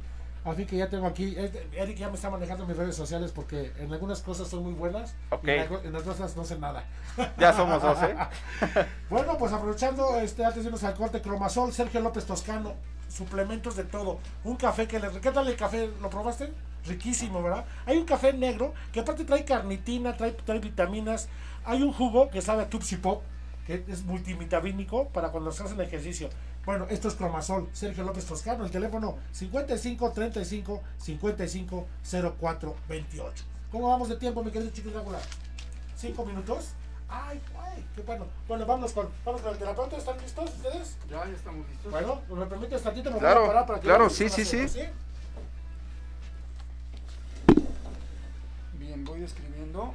Así 0.51 0.67
que 0.67 0.77
ya 0.77 0.89
tengo 0.89 1.07
aquí, 1.07 1.37
Eric 1.73 1.97
ya 1.97 2.09
me 2.09 2.15
está 2.15 2.31
manejando 2.31 2.67
mis 2.67 2.77
redes 2.77 2.97
sociales 2.97 3.33
porque 3.33 3.73
en 3.79 3.93
algunas 3.93 4.23
cosas 4.23 4.49
son 4.49 4.65
muy 4.65 4.73
buenas 4.73 5.15
y 5.43 5.51
en, 5.51 5.97
otras 5.97 6.37
no 6.37 6.45
sé 6.45 6.59
nada. 6.59 6.85
Ya 7.39 7.53
somos 7.53 7.83
dos, 7.83 7.99
¿eh? 8.03 8.17
bueno, 9.11 9.37
pues 9.39 9.53
aprovechando, 9.53 10.17
este, 10.21 10.45
antes 10.45 10.63
de 10.63 10.69
irnos 10.69 10.85
al 10.85 10.95
corte, 10.95 11.21
Cromasol, 11.21 11.73
Sergio 11.73 12.01
López 12.01 12.25
Toscano, 12.25 12.75
suplementos 13.09 13.77
de 13.77 13.85
todo. 13.85 14.19
Un 14.45 14.57
café 14.57 14.87
que 14.87 14.99
le... 14.99 15.09
¿Qué 15.21 15.31
tal 15.31 15.49
el 15.49 15.57
café? 15.57 15.91
¿Lo 16.01 16.11
probaste? 16.11 16.53
Riquísimo, 16.87 17.43
¿verdad? 17.43 17.65
Hay 17.87 17.99
un 17.99 18.05
café 18.05 18.33
negro 18.33 18.73
que 18.93 19.01
aparte 19.01 19.25
trae 19.25 19.45
carnitina, 19.45 20.17
trae, 20.17 20.33
trae 20.33 20.61
vitaminas. 20.61 21.29
Hay 21.65 21.83
un 21.83 21.93
jugo 21.93 22.31
que 22.31 22.41
sabe 22.41 22.63
a 22.63 22.71
Tupsi 22.71 22.97
Pop, 22.97 23.23
que 23.67 23.85
es 23.89 24.05
multivitamínico 24.05 25.09
para 25.09 25.31
cuando 25.31 25.53
se 25.53 25.65
hacen 25.65 25.81
ejercicio. 25.81 26.29
Bueno, 26.69 26.87
esto 26.91 27.09
es 27.09 27.15
Cromasol, 27.15 27.67
Sergio 27.73 28.05
López 28.05 28.27
Toscano, 28.27 28.67
el 28.67 28.71
teléfono 28.71 29.17
55 29.33 30.13
35 30.13 30.83
55 30.99 31.87
04 32.39 32.77
28. 32.87 33.45
¿Cómo 33.73 33.89
vamos 33.89 34.11
de 34.11 34.17
tiempo, 34.17 34.45
mi 34.45 34.51
querido 34.51 34.71
chico 34.71 34.91
regular? 34.91 35.23
¿Cinco 35.97 36.27
minutos? 36.27 36.73
Ay, 37.09 37.41
ay, 37.59 37.87
qué 37.97 38.03
bueno. 38.03 38.27
Bueno, 38.47 38.67
vamos 38.67 38.93
con, 38.93 39.09
vamos 39.25 39.41
con 39.41 39.53
el 39.53 39.59
terapeuta. 39.59 39.97
¿Están 39.97 40.19
listos 40.19 40.51
ustedes? 40.57 40.99
Ya, 41.09 41.25
ya 41.25 41.33
estamos 41.33 41.67
listos. 41.71 41.91
Bueno, 41.91 42.21
¿me 42.29 42.45
permites 42.45 42.83
tantito? 42.83 43.13
Me 43.13 43.19
claro, 43.19 43.41
voy 43.41 43.49
a 43.49 43.53
parar 43.53 43.67
para 43.67 43.81
que 43.81 43.87
claro, 43.87 44.11
sí, 44.11 44.29
sí, 44.29 44.45
sí, 44.45 44.83
Bien, 48.75 49.07
voy 49.07 49.23
escribiendo. 49.23 49.95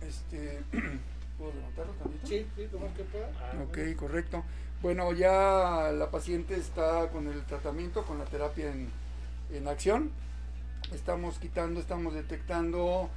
Este, 0.00 0.64
¿Puedo 1.38 1.52
levantarlo 1.54 1.92
tantito? 1.92 2.26
Sí, 2.26 2.46
sí, 2.56 2.68
lo 2.72 2.80
más 2.80 2.92
que 2.92 3.04
pueda. 3.04 3.30
Ah, 3.40 3.62
ok, 3.62 3.96
correcto. 3.96 4.44
Bueno, 4.82 5.12
ya 5.12 5.92
la 5.92 6.10
paciente 6.10 6.56
está 6.56 7.08
con 7.10 7.28
el 7.28 7.44
tratamiento, 7.44 8.04
con 8.04 8.18
la 8.18 8.24
terapia 8.24 8.70
en, 8.70 8.90
en 9.52 9.68
acción. 9.68 10.10
Estamos 10.92 11.38
quitando, 11.38 11.80
estamos 11.80 12.14
detectando 12.14 13.08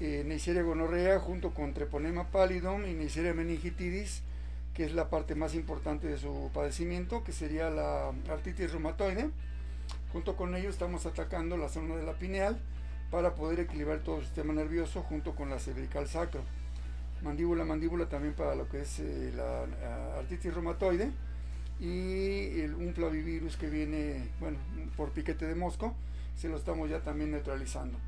eh, 0.00 0.24
Neisseria 0.26 0.62
gonorrea 0.62 1.18
junto 1.18 1.54
con 1.54 1.72
Treponema 1.72 2.24
pallidum 2.28 2.84
y 2.86 2.92
Neisseria 2.92 3.34
meningitidis, 3.34 4.22
que 4.74 4.84
es 4.84 4.92
la 4.92 5.08
parte 5.08 5.34
más 5.34 5.54
importante 5.54 6.06
de 6.06 6.18
su 6.18 6.50
padecimiento, 6.52 7.24
que 7.24 7.32
sería 7.32 7.70
la 7.70 8.08
artritis 8.30 8.72
reumatoide. 8.72 9.30
Junto 10.12 10.36
con 10.36 10.54
ello 10.54 10.70
estamos 10.70 11.06
atacando 11.06 11.56
la 11.56 11.68
zona 11.68 11.96
de 11.96 12.04
la 12.04 12.14
pineal 12.14 12.58
para 13.10 13.34
poder 13.34 13.60
equilibrar 13.60 14.00
todo 14.00 14.18
el 14.18 14.24
sistema 14.24 14.52
nervioso 14.52 15.02
junto 15.02 15.34
con 15.34 15.50
la 15.50 15.58
cervical 15.58 16.08
sacro. 16.08 16.42
Mandíbula, 17.26 17.64
mandíbula 17.64 18.08
también 18.08 18.34
para 18.34 18.54
lo 18.54 18.68
que 18.68 18.82
es 18.82 19.00
eh, 19.00 19.32
la, 19.34 19.64
artritis 20.18 20.54
reumatoide 20.54 21.10
y 21.80 22.60
el, 22.60 22.74
un 22.74 22.94
flavivirus 22.94 23.56
que 23.56 23.68
viene, 23.68 24.30
bueno, 24.40 24.58
por 24.96 25.10
piquete 25.10 25.44
de 25.44 25.54
mosco, 25.54 25.94
se 26.36 26.48
lo 26.48 26.56
estamos 26.56 26.88
ya 26.88 27.00
también 27.00 27.32
neutralizando 27.32 27.98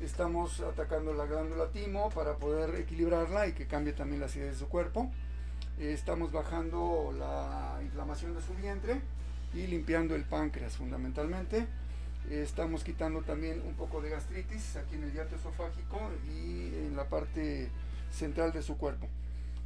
estamos 0.00 0.60
atacando 0.60 1.14
la 1.14 1.24
glándula 1.24 1.68
timo 1.70 2.10
para 2.10 2.34
poder 2.36 2.74
equilibrarla 2.80 3.46
y 3.46 3.52
que 3.52 3.66
cambie 3.66 3.92
también 3.92 4.20
la 4.20 4.26
acidez 4.26 4.52
de 4.52 4.58
su 4.58 4.68
cuerpo. 4.68 5.10
Eh, 5.78 5.92
estamos 5.92 6.32
bajando 6.32 7.14
la 7.18 7.80
inflamación 7.82 8.34
de 8.34 8.42
su 8.42 8.54
vientre 8.54 9.00
y 9.54 9.66
limpiando 9.66 10.14
el 10.14 10.24
páncreas 10.24 10.76
fundamentalmente. 10.76 11.66
Eh, 12.28 12.42
estamos 12.42 12.84
quitando 12.84 13.22
también 13.22 13.62
un 13.66 13.74
poco 13.74 14.00
de 14.00 14.10
gastritis 14.10 14.76
aquí 14.76 14.96
en 14.96 15.04
el 15.04 15.12
diato 15.12 15.36
esofágico 15.36 16.00
y 16.26 16.74
en 16.86 16.96
la 16.96 17.04
parte 17.04 17.70
central 18.14 18.52
de 18.52 18.62
su 18.62 18.76
cuerpo. 18.76 19.08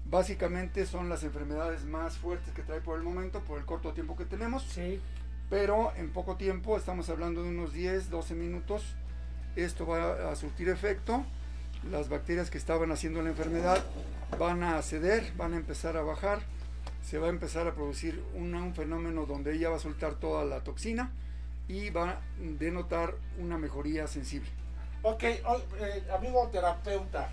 Básicamente 0.05 0.87
son 0.87 1.09
las 1.09 1.23
enfermedades 1.23 1.85
más 1.85 2.17
fuertes 2.17 2.53
que 2.55 2.63
trae 2.63 2.81
por 2.81 2.97
el 2.97 3.03
momento, 3.05 3.41
por 3.41 3.59
el 3.59 3.67
corto 3.67 3.93
tiempo 3.93 4.17
que 4.17 4.25
tenemos. 4.25 4.63
Sí. 4.63 5.01
Pero 5.51 5.93
en 5.97 6.11
poco 6.13 6.37
tiempo, 6.37 6.77
estamos 6.77 7.09
hablando 7.11 7.43
de 7.43 7.51
unos 7.51 7.73
10, 7.73 8.11
12 8.11 8.35
minutos, 8.35 8.83
esto 9.57 9.87
va 9.87 10.31
a 10.31 10.37
surtir 10.37 10.69
efecto, 10.69 11.25
las 11.91 12.09
bacterias 12.09 12.51
que 12.51 12.59
estaban 12.59 12.91
haciendo 12.93 13.23
la 13.23 13.31
enfermedad 13.31 13.83
van 14.39 14.63
a 14.63 14.81
ceder, 14.83 15.33
van 15.37 15.55
a 15.55 15.57
empezar 15.57 15.97
a 15.97 16.03
bajar 16.03 16.41
se 17.03 17.17
va 17.19 17.29
a 17.29 17.31
empezar 17.31 17.67
a 17.67 17.75
producir 17.75 18.23
una- 18.35 18.63
un 18.63 18.75
fenómeno 18.75 19.25
donde 19.25 19.55
ella 19.55 19.71
va 19.71 19.77
a 19.77 19.81
soltar 19.81 20.15
toda 20.17 20.45
la 20.45 20.61
toxina 20.63 21.11
y 21.67 21.89
va 21.89 22.11
a 22.11 22.21
denotar 22.59 23.15
una 23.39 23.57
mejoría 23.57 24.07
sensible. 24.07 24.51
Ok, 25.03 25.23
eh, 25.23 25.43
amigo 26.15 26.49
terapeuta, 26.53 27.31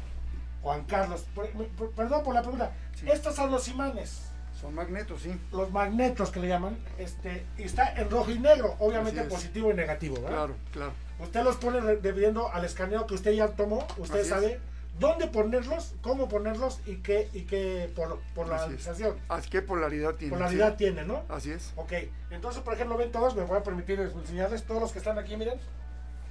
Juan 0.66 0.84
Carlos, 0.86 1.22
per- 1.36 1.52
per- 1.52 1.90
perdón 1.92 2.24
por 2.24 2.34
la 2.34 2.42
pregunta. 2.42 2.72
Sí. 2.96 3.08
Estos 3.08 3.36
son 3.36 3.52
los 3.52 3.68
imanes, 3.68 4.32
Son 4.60 4.74
magnetos, 4.74 5.22
sí. 5.22 5.40
los 5.52 5.70
magnetos 5.72 6.32
que 6.32 6.40
le 6.40 6.48
llaman, 6.48 6.76
este, 6.98 7.46
y 7.56 7.64
está 7.64 7.94
en 7.94 8.10
rojo 8.10 8.32
y 8.32 8.40
negro, 8.40 8.76
obviamente 8.80 9.20
Así 9.20 9.30
positivo 9.30 9.70
y 9.70 9.76
negativo, 9.76 10.16
¿verdad? 10.16 10.30
Claro, 10.30 10.56
claro. 10.74 10.92
Usted 11.20 11.44
los 11.44 11.58
pone 11.58 11.80
debiendo 11.98 12.52
al 12.52 12.66
escaneo 12.66 13.06
que 13.06 13.14
usted 13.14 13.34
ya 13.34 13.50
tomó, 13.50 13.86
usted 14.00 14.22
Así 14.22 14.30
sabe 14.30 14.54
es. 14.54 14.60
dónde 14.98 15.28
ponerlos, 15.28 15.94
cómo 16.02 16.28
ponerlos 16.28 16.80
y 16.88 16.96
qué, 16.96 17.30
y 17.34 17.42
qué 17.44 17.92
por, 17.96 18.08
Así 18.08 18.16
es. 18.26 18.34
polarización, 18.34 19.18
Ah, 19.30 19.42
¿Qué 19.48 19.62
polaridad 19.62 20.16
tiene? 20.16 20.34
polaridad 20.36 20.72
Sí. 20.72 20.78
tiene, 20.78 21.04
¿no? 21.06 21.22
Así 21.30 21.52
es. 21.52 21.74
Ok, 21.76 21.94
entonces 22.32 22.64
por 22.64 22.74
ejemplo 22.74 22.98
ven 22.98 23.12
todos, 23.12 23.36
me 23.36 23.44
voy 23.44 23.60
a 23.60 23.62
permitir 23.64 24.00
enseñarles 24.00 24.64
todos 24.64 24.82
los 24.82 24.92
que 24.92 24.98
están 24.98 25.20
aquí, 25.20 25.38
miren, 25.38 25.60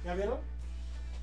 ¿ya 0.03 0.13
vieron? 0.13 0.39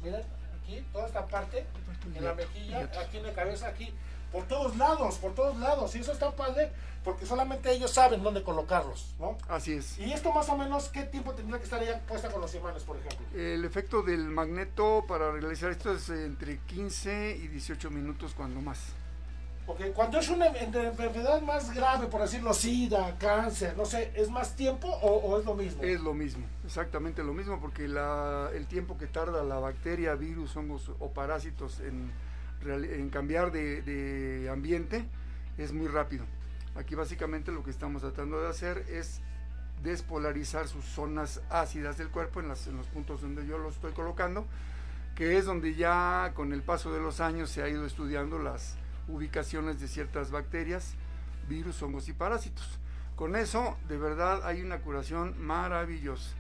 Miren, 0.02 0.22
aquí, 0.62 0.84
toda 0.92 1.06
esta 1.06 1.26
parte, 1.26 1.66
en 2.14 2.24
la 2.24 2.34
mejilla, 2.34 2.90
aquí 3.00 3.18
en 3.18 3.26
la 3.26 3.32
cabeza, 3.32 3.68
aquí, 3.68 3.92
por 4.30 4.44
todos 4.44 4.76
lados, 4.76 5.16
por 5.16 5.34
todos 5.34 5.58
lados, 5.58 5.94
y 5.94 6.00
eso 6.00 6.12
está 6.12 6.30
padre, 6.34 6.72
porque 7.04 7.26
solamente 7.26 7.70
ellos 7.72 7.90
saben 7.90 8.22
dónde 8.22 8.42
colocarlos, 8.42 9.14
¿no? 9.18 9.36
Así 9.48 9.74
es. 9.74 9.98
Y 9.98 10.12
esto 10.12 10.32
más 10.32 10.48
o 10.48 10.56
menos, 10.56 10.88
¿qué 10.88 11.02
tiempo 11.02 11.32
tendría 11.32 11.58
que 11.58 11.64
estar 11.64 11.84
ya 11.84 12.00
puesta 12.00 12.30
con 12.30 12.40
los 12.40 12.54
imanes, 12.54 12.82
por 12.84 12.96
ejemplo? 12.96 13.26
El 13.34 13.64
efecto 13.64 14.02
del 14.02 14.24
magneto 14.24 15.04
para 15.06 15.30
realizar 15.32 15.70
esto 15.70 15.92
es 15.92 16.08
entre 16.08 16.58
15 16.58 17.36
y 17.36 17.48
18 17.48 17.90
minutos 17.90 18.32
cuando 18.34 18.60
más. 18.60 18.78
Ok, 19.66 19.80
cuando 19.94 20.18
es 20.18 20.28
una 20.28 20.46
en- 20.48 20.74
enfermedad 20.74 21.40
más 21.40 21.72
grave, 21.72 22.06
por 22.08 22.20
decirlo, 22.20 22.52
SIDA, 22.52 23.16
cáncer, 23.18 23.76
no 23.76 23.84
sé, 23.84 24.10
¿es 24.16 24.28
más 24.28 24.56
tiempo 24.56 24.88
o, 24.88 25.38
es 25.38 25.44
lo 25.44 25.54
mismo? 25.54 25.82
Es 25.84 26.00
lo 26.00 26.14
mismo, 26.14 26.44
exactamente 26.64 27.22
lo 27.22 27.32
mismo, 27.32 27.60
porque 27.60 27.84
el 27.84 28.66
tiempo 28.66 28.98
que 28.98 29.06
tarda 29.06 29.44
la 29.44 29.60
bacteria, 29.60 30.14
virus, 30.16 30.56
hongos 30.56 30.90
o 30.98 31.12
parásitos 31.12 31.78
en, 31.80 32.10
cambiar 33.10 33.52
de, 33.52 33.82
de 33.82 34.50
ambiente 34.50 35.04
es 35.58 35.72
muy 35.72 35.86
rápido. 35.86 36.24
Aquí 36.74 36.94
básicamente 36.96 37.52
lo 37.52 37.62
que 37.62 37.70
estamos 37.70 38.02
tratando 38.02 38.40
de 38.40 38.48
hacer 38.48 38.78
es 38.90 39.20
despolarizar 39.84 40.66
sus 40.68 40.84
zonas 40.84 41.40
ácidas 41.50 41.98
del 41.98 42.08
cuerpo 42.08 42.40
en, 42.40 42.48
las- 42.48 42.66
en 42.66 42.76
los 42.76 42.86
puntos 42.88 43.20
donde 43.22 43.46
yo 43.46 43.58
lo 43.58 43.68
estoy 43.68 43.92
colocando, 43.92 44.44
que 45.14 45.38
es 45.38 45.44
donde 45.44 45.74
ya 45.74 46.32
con 46.34 46.52
el 46.52 46.62
paso 46.62 46.92
de 46.92 47.00
los 47.00 47.20
años 47.20 47.50
se 47.50 47.62
ha 47.62 47.68
ido 47.68 47.84
estudiando 47.86 48.38
las 48.38 48.76
ubicaciones 49.08 49.80
de 49.80 49.88
ciertas 49.88 50.30
bacterias, 50.30 50.94
virus, 51.48 51.82
hongos 51.82 52.08
y 52.08 52.12
parásitos. 52.12 52.78
Con 53.16 53.36
eso, 53.36 53.76
de 53.88 53.98
verdad, 53.98 54.46
hay 54.46 54.62
una 54.62 54.78
curación 54.80 55.34
maravillosa. 55.44 56.30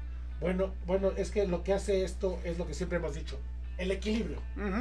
Bueno, 0.40 0.72
bueno, 0.86 1.12
es 1.16 1.30
que 1.30 1.46
lo 1.46 1.62
que 1.62 1.72
hace 1.72 2.04
esto 2.04 2.38
es 2.44 2.58
lo 2.58 2.66
que 2.66 2.74
siempre 2.74 2.98
hemos 2.98 3.14
dicho, 3.14 3.38
el 3.78 3.90
equilibrio, 3.92 4.38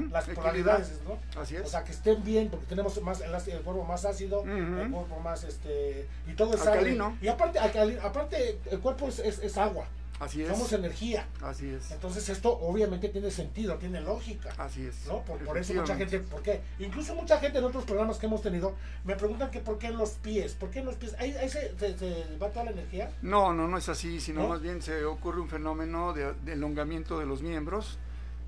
las 0.10 0.26
polaridades, 0.30 1.00
¿no? 1.08 1.40
Así 1.40 1.56
es. 1.56 1.62
O 1.64 1.68
sea, 1.68 1.84
que 1.84 1.92
estén 1.92 2.24
bien, 2.24 2.50
porque 2.50 2.66
tenemos 2.66 3.00
más 3.04 3.22
el, 3.22 3.34
el 3.34 3.62
cuerpo 3.62 3.84
más 3.84 4.04
ácido, 4.06 4.44
el 4.44 4.90
cuerpo 4.92 5.20
más, 5.24 5.44
este, 5.44 6.08
y 6.28 6.34
todo 6.34 6.56
es 6.56 6.62
Alcalino. 6.66 7.06
sangre. 7.10 7.26
Y 7.26 7.30
aparte, 7.30 7.60
aparte 7.60 8.60
el 8.72 8.80
cuerpo 8.80 9.08
es, 9.08 9.20
es- 9.20 9.40
es 9.40 9.58
agua, 9.58 9.86
Así 10.22 10.42
es. 10.44 10.50
somos 10.50 10.72
energía. 10.72 11.28
Así 11.42 11.68
es. 11.70 11.92
Entonces 11.92 12.30
esto 12.30 12.58
obviamente 12.60 13.10
tiene 13.10 13.30
sentido, 13.32 13.76
tiene 13.78 14.00
lógica. 14.02 14.54
Así 14.58 14.86
es. 14.86 15.06
¿no? 15.08 15.22
Por, 15.24 15.40
por 15.40 15.58
eso 15.58 15.74
mucha 15.74 15.96
gente, 15.96 16.20
¿por 16.20 16.42
qué? 16.42 16.62
Incluso 16.80 17.16
mucha 17.16 17.40
gente 17.40 17.58
en 17.58 17.66
otros 17.66 17.84
programas 17.86 18.18
que 18.20 18.28
hemos 18.28 18.42
tenido 18.42 18.76
me 19.04 19.16
preguntan 19.16 19.50
que 19.52 19.60
por 19.60 19.78
qué 19.80 19.88
en 19.88 19.98
los 19.98 20.12
pies, 20.12 20.54
¿por 20.54 20.70
qué 20.70 20.80
en 20.80 20.86
los 20.86 20.96
pies? 20.96 21.16
¿Ahí, 21.20 21.32
ahí 21.34 21.50
se, 21.50 21.78
se- 21.78 21.98
se 21.98 22.38
va 22.38 22.50
toda 22.50 22.66
la 22.66 22.72
energía? 22.72 23.12
No, 23.22 23.54
no, 23.54 23.68
no 23.68 23.78
es 23.78 23.90
así, 23.90 24.20
sino 24.22 24.44
¿No? 24.44 24.50
más 24.50 24.62
bien 24.62 24.82
se 24.82 25.04
ocurre 25.06 25.42
un 25.42 25.50
fenómeno 25.50 26.14
de, 26.14 26.34
de 26.46 26.54
elongamiento 26.54 27.18
de 27.20 27.26
los 27.26 27.42
miembros. 27.42 27.98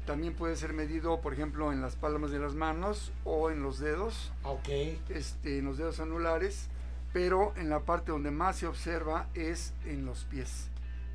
También 0.05 0.33
puede 0.35 0.57
ser 0.57 0.73
medido, 0.73 1.21
por 1.21 1.33
ejemplo, 1.33 1.71
en 1.71 1.81
las 1.81 1.95
palmas 1.95 2.29
de 2.31 2.37
las 2.37 2.53
manos 2.53 3.11
o 3.23 3.49
en 3.49 3.63
los 3.63 3.79
dedos, 3.79 4.31
Ah, 4.43 4.49
Ok, 4.51 4.67
este, 5.09 5.59
en 5.59 5.65
los 5.65 5.77
dedos 5.77 5.99
anulares, 6.01 6.67
pero 7.13 7.53
en 7.55 7.69
la 7.69 7.79
parte 7.79 8.11
donde 8.11 8.29
más 8.29 8.57
se 8.57 8.67
observa 8.67 9.27
es 9.33 9.71
en 9.85 10.05
los 10.05 10.25
pies. 10.25 10.67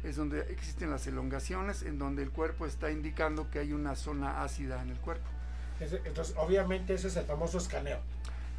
Es 0.05 0.17
donde 0.17 0.41
existen 0.53 0.91
las 0.91 1.07
elongaciones, 1.07 1.83
en 1.83 1.99
donde 1.99 2.23
el 2.23 2.31
cuerpo 2.31 2.67
está 2.67 2.91
indicando 2.91 3.51
que 3.51 3.59
hay 3.59 3.73
una 3.73 3.97
zona 3.97 4.43
ácida 4.43 4.81
en 4.83 4.91
el 4.91 4.99
cuerpo. 4.99 5.27
Entonces 5.81 6.35
obviamente 6.37 6.95
ese 6.95 7.09
es 7.09 7.17
el 7.17 7.25
famoso 7.25 7.59
escaneo. 7.59 7.99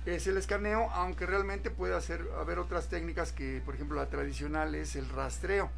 es 0.05 0.25
el 0.27 0.37
escaneo, 0.37 0.89
aunque 0.91 1.25
realmente 1.25 1.69
puede 1.69 1.95
hacer, 1.95 2.25
haber 2.39 2.59
otras 2.59 2.87
técnicas 2.87 3.31
que, 3.33 3.61
por 3.65 3.75
ejemplo, 3.75 3.97
la 3.97 4.07
tradicional 4.07 4.73
es 4.75 4.95
el 4.95 5.07
rastreo, 5.09 5.69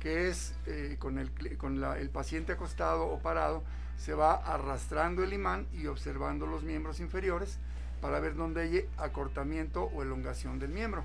que 0.00 0.28
es 0.28 0.54
eh, 0.66 0.96
con, 0.98 1.18
el, 1.18 1.34
cli- 1.34 1.56
con 1.56 1.80
la- 1.80 1.98
el 1.98 2.08
paciente 2.10 2.52
acostado 2.52 3.06
o 3.06 3.18
parado, 3.20 3.62
se 3.98 4.14
va 4.14 4.34
arrastrando 4.34 5.22
el 5.22 5.32
imán 5.32 5.66
y 5.72 5.86
observando 5.86 6.46
los 6.46 6.62
miembros 6.62 7.00
inferiores 7.00 7.58
para 8.00 8.18
ver 8.20 8.34
dónde 8.34 8.62
hay 8.62 8.88
acortamiento 8.98 9.84
o 9.84 10.02
elongación 10.02 10.58
del 10.58 10.70
miembro. 10.70 11.04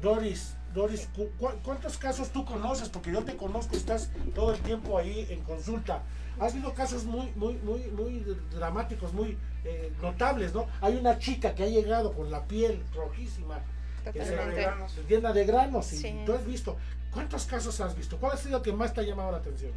Doris, 0.00 0.54
Doris, 0.74 1.08
¿cu- 1.14 1.30
cu- 1.38 1.54
¿cuántos 1.64 1.96
casos 1.98 2.30
tú 2.30 2.44
conoces? 2.44 2.88
Porque 2.88 3.12
yo 3.12 3.24
te 3.24 3.36
conozco, 3.36 3.76
estás 3.76 4.10
todo 4.34 4.52
el 4.54 4.60
tiempo 4.60 4.98
ahí 4.98 5.26
en 5.30 5.40
consulta. 5.42 6.02
Has 6.38 6.52
visto 6.54 6.74
casos 6.74 7.04
muy, 7.04 7.32
muy, 7.34 7.54
muy, 7.58 7.80
muy 7.92 8.24
dramáticos, 8.54 9.12
muy 9.14 9.38
eh, 9.64 9.90
notables, 10.02 10.52
¿no? 10.54 10.66
Hay 10.80 10.96
una 10.96 11.18
chica 11.18 11.54
que 11.54 11.64
ha 11.64 11.68
llegado 11.68 12.12
con 12.12 12.30
la 12.30 12.44
piel 12.46 12.84
rojísima, 12.94 13.58
se- 14.04 14.12
Totalmente. 14.12 14.60
granos. 14.62 14.94
llena 15.08 15.32
de 15.32 15.44
granos, 15.46 15.92
y 15.92 15.96
Sí. 15.96 16.22
tú 16.26 16.34
has 16.34 16.44
visto. 16.46 16.76
¿Cuántos 17.10 17.46
casos 17.46 17.80
has 17.80 17.96
visto? 17.96 18.18
¿Cuál 18.18 18.32
ha 18.32 18.36
sido 18.36 18.58
el 18.58 18.62
que 18.62 18.72
más 18.72 18.92
te 18.92 19.00
ha 19.00 19.04
llamado 19.04 19.32
la 19.32 19.38
atención? 19.38 19.72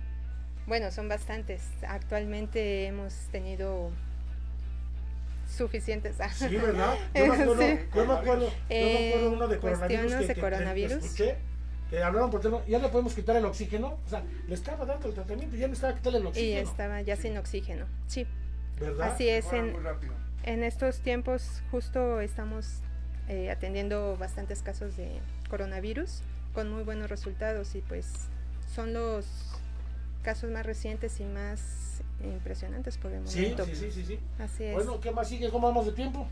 Bueno, 0.68 0.92
son 0.92 1.08
bastantes. 1.08 1.64
Actualmente 1.88 2.86
hemos 2.86 3.14
tenido 3.32 3.92
suficientes. 5.50 6.18
Sí, 6.36 6.56
¿verdad? 6.58 6.96
Yo 7.14 7.26
me 7.28 7.34
acuerdo, 7.42 7.62
Sí. 7.62 7.80
yo 7.96 8.06
me 8.06 8.14
acuerdo, 8.14 8.46
yo 8.46 8.50
me 8.50 8.50
acuerdo 8.50 8.52
Eh, 8.70 9.30
uno 9.34 9.48
de 9.48 9.58
coronavirus 9.60 10.14
que, 10.14 10.28
de 10.28 10.36
que- 10.36 10.42
coronavirus. 10.42 10.98
que 11.00 11.06
escuché, 11.06 11.36
que 11.90 12.04
hablaron 12.04 12.30
por 12.30 12.40
teléfono, 12.42 12.66
ya 12.68 12.80
le 12.80 12.90
podemos 12.90 13.14
quitar 13.16 13.36
el 13.36 13.46
oxígeno, 13.46 13.98
o 14.06 14.10
sea, 14.10 14.24
le 14.48 14.54
estaba 14.54 14.86
dando 14.86 15.08
el 15.08 15.14
tratamiento 15.16 15.56
y 15.56 15.60
ya 15.60 15.68
le 15.68 15.74
estaba 15.74 15.96
quitando 15.96 16.20
el 16.20 16.24
y 16.24 16.28
oxígeno, 16.28 16.70
estaba 16.70 17.02
ya 17.02 17.16
sin 17.16 17.38
oxígeno. 17.38 17.86
Sí, 18.08 18.28
¿verdad? 18.80 19.12
así 19.14 19.28
es. 19.28 19.52
En, 19.54 19.72
muy 19.74 19.82
rápido. 19.82 20.14
en 20.44 20.64
estos 20.64 21.00
tiempos 21.00 21.62
justo 21.72 22.22
estamos 22.22 22.82
eh, 23.28 23.50
atendiendo 23.50 24.16
bastantes 24.20 24.62
casos 24.62 24.96
de 24.98 25.20
coronavirus 25.50 26.22
con 26.54 26.70
muy 26.72 26.84
buenos 26.84 27.10
resultados 27.10 27.74
y 27.76 27.82
pues 27.82 28.08
son 28.74 28.94
los 28.94 29.26
casos 30.24 30.50
más 30.52 30.66
recientes 30.66 31.20
y 31.20 31.24
más 31.26 32.02
impresionantes 32.24 32.98
por 32.98 33.12
el 33.12 33.28
Sí, 33.28 33.42
momento. 33.42 33.66
sí, 33.66 33.76
sí, 33.76 33.92
sí, 33.92 34.06
sí. 34.06 34.20
Así 34.40 34.64
es. 34.66 34.74
Bueno, 34.74 35.00
¿qué 35.00 35.12
más 35.12 35.28
sigue? 35.28 35.50
¿Cómo 35.50 35.68
vamos 35.68 35.86
de 35.86 35.92
tiempo? 35.94 36.28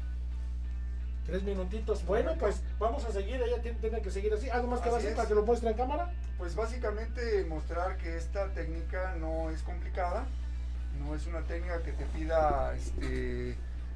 Tres 1.26 1.44
minutitos. 1.44 2.06
Bueno, 2.06 2.34
pues 2.40 2.62
vamos 2.80 3.04
a 3.04 3.12
seguir, 3.12 3.36
ella 3.36 3.62
tiene, 3.62 3.78
tiene 3.80 4.02
que 4.02 4.10
seguir 4.12 4.34
así. 4.34 4.50
¿Algo 4.50 4.68
más 4.70 4.80
que 4.80 4.90
va 4.90 4.96
a 4.96 5.00
hacer 5.00 5.14
para 5.16 5.28
que 5.28 5.36
lo 5.36 5.46
muestre 5.46 5.70
en 5.70 5.76
cámara? 5.76 6.14
Pues 6.38 6.56
básicamente 6.56 7.44
mostrar 7.50 7.98
que 7.98 8.16
esta 8.16 8.48
técnica 8.54 9.16
no 9.20 9.50
es 9.50 9.62
complicada, 9.64 10.26
no 11.00 11.16
es 11.16 11.28
una 11.28 11.42
técnica 11.42 11.82
que 11.84 11.92
te 11.92 12.06
pida 12.06 12.74
este 12.76 13.56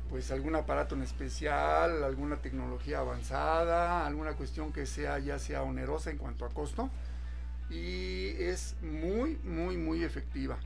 pues 0.10 0.30
algún 0.30 0.58
aparato 0.58 0.94
en 0.96 1.04
especial, 1.04 2.04
alguna 2.04 2.36
tecnología 2.42 3.00
avanzada, 3.00 4.06
alguna 4.06 4.34
cuestión 4.34 4.74
que 4.74 4.86
sea 4.86 5.18
ya 5.20 5.40
sea 5.40 5.64
onerosa 5.64 6.10
en 6.10 6.18
cuanto 6.18 6.44
a 6.44 6.50
costo 6.50 6.90
y 7.70 8.32
es 8.44 8.76
muy 8.82 9.38
muy 9.46 9.78
muy 9.78 10.04
efectiva. 10.04 10.58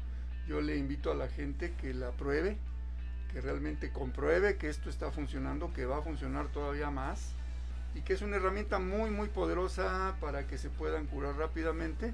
Yo 0.47 0.61
le 0.61 0.77
invito 0.77 1.11
a 1.11 1.15
la 1.15 1.27
gente 1.27 1.73
que 1.81 1.93
la 1.93 2.11
pruebe, 2.11 2.57
que 3.31 3.41
realmente 3.41 3.91
compruebe 3.91 4.57
que 4.57 4.69
esto 4.69 4.89
está 4.89 5.11
funcionando, 5.11 5.73
que 5.73 5.85
va 5.85 5.97
a 5.97 6.01
funcionar 6.01 6.47
todavía 6.47 6.89
más 6.91 7.31
y 7.95 8.01
que 8.01 8.13
es 8.13 8.21
una 8.21 8.35
herramienta 8.35 8.79
muy 8.79 9.09
muy 9.09 9.29
poderosa 9.29 10.15
para 10.19 10.47
que 10.47 10.57
se 10.57 10.69
puedan 10.69 11.07
curar 11.07 11.35
rápidamente 11.37 12.13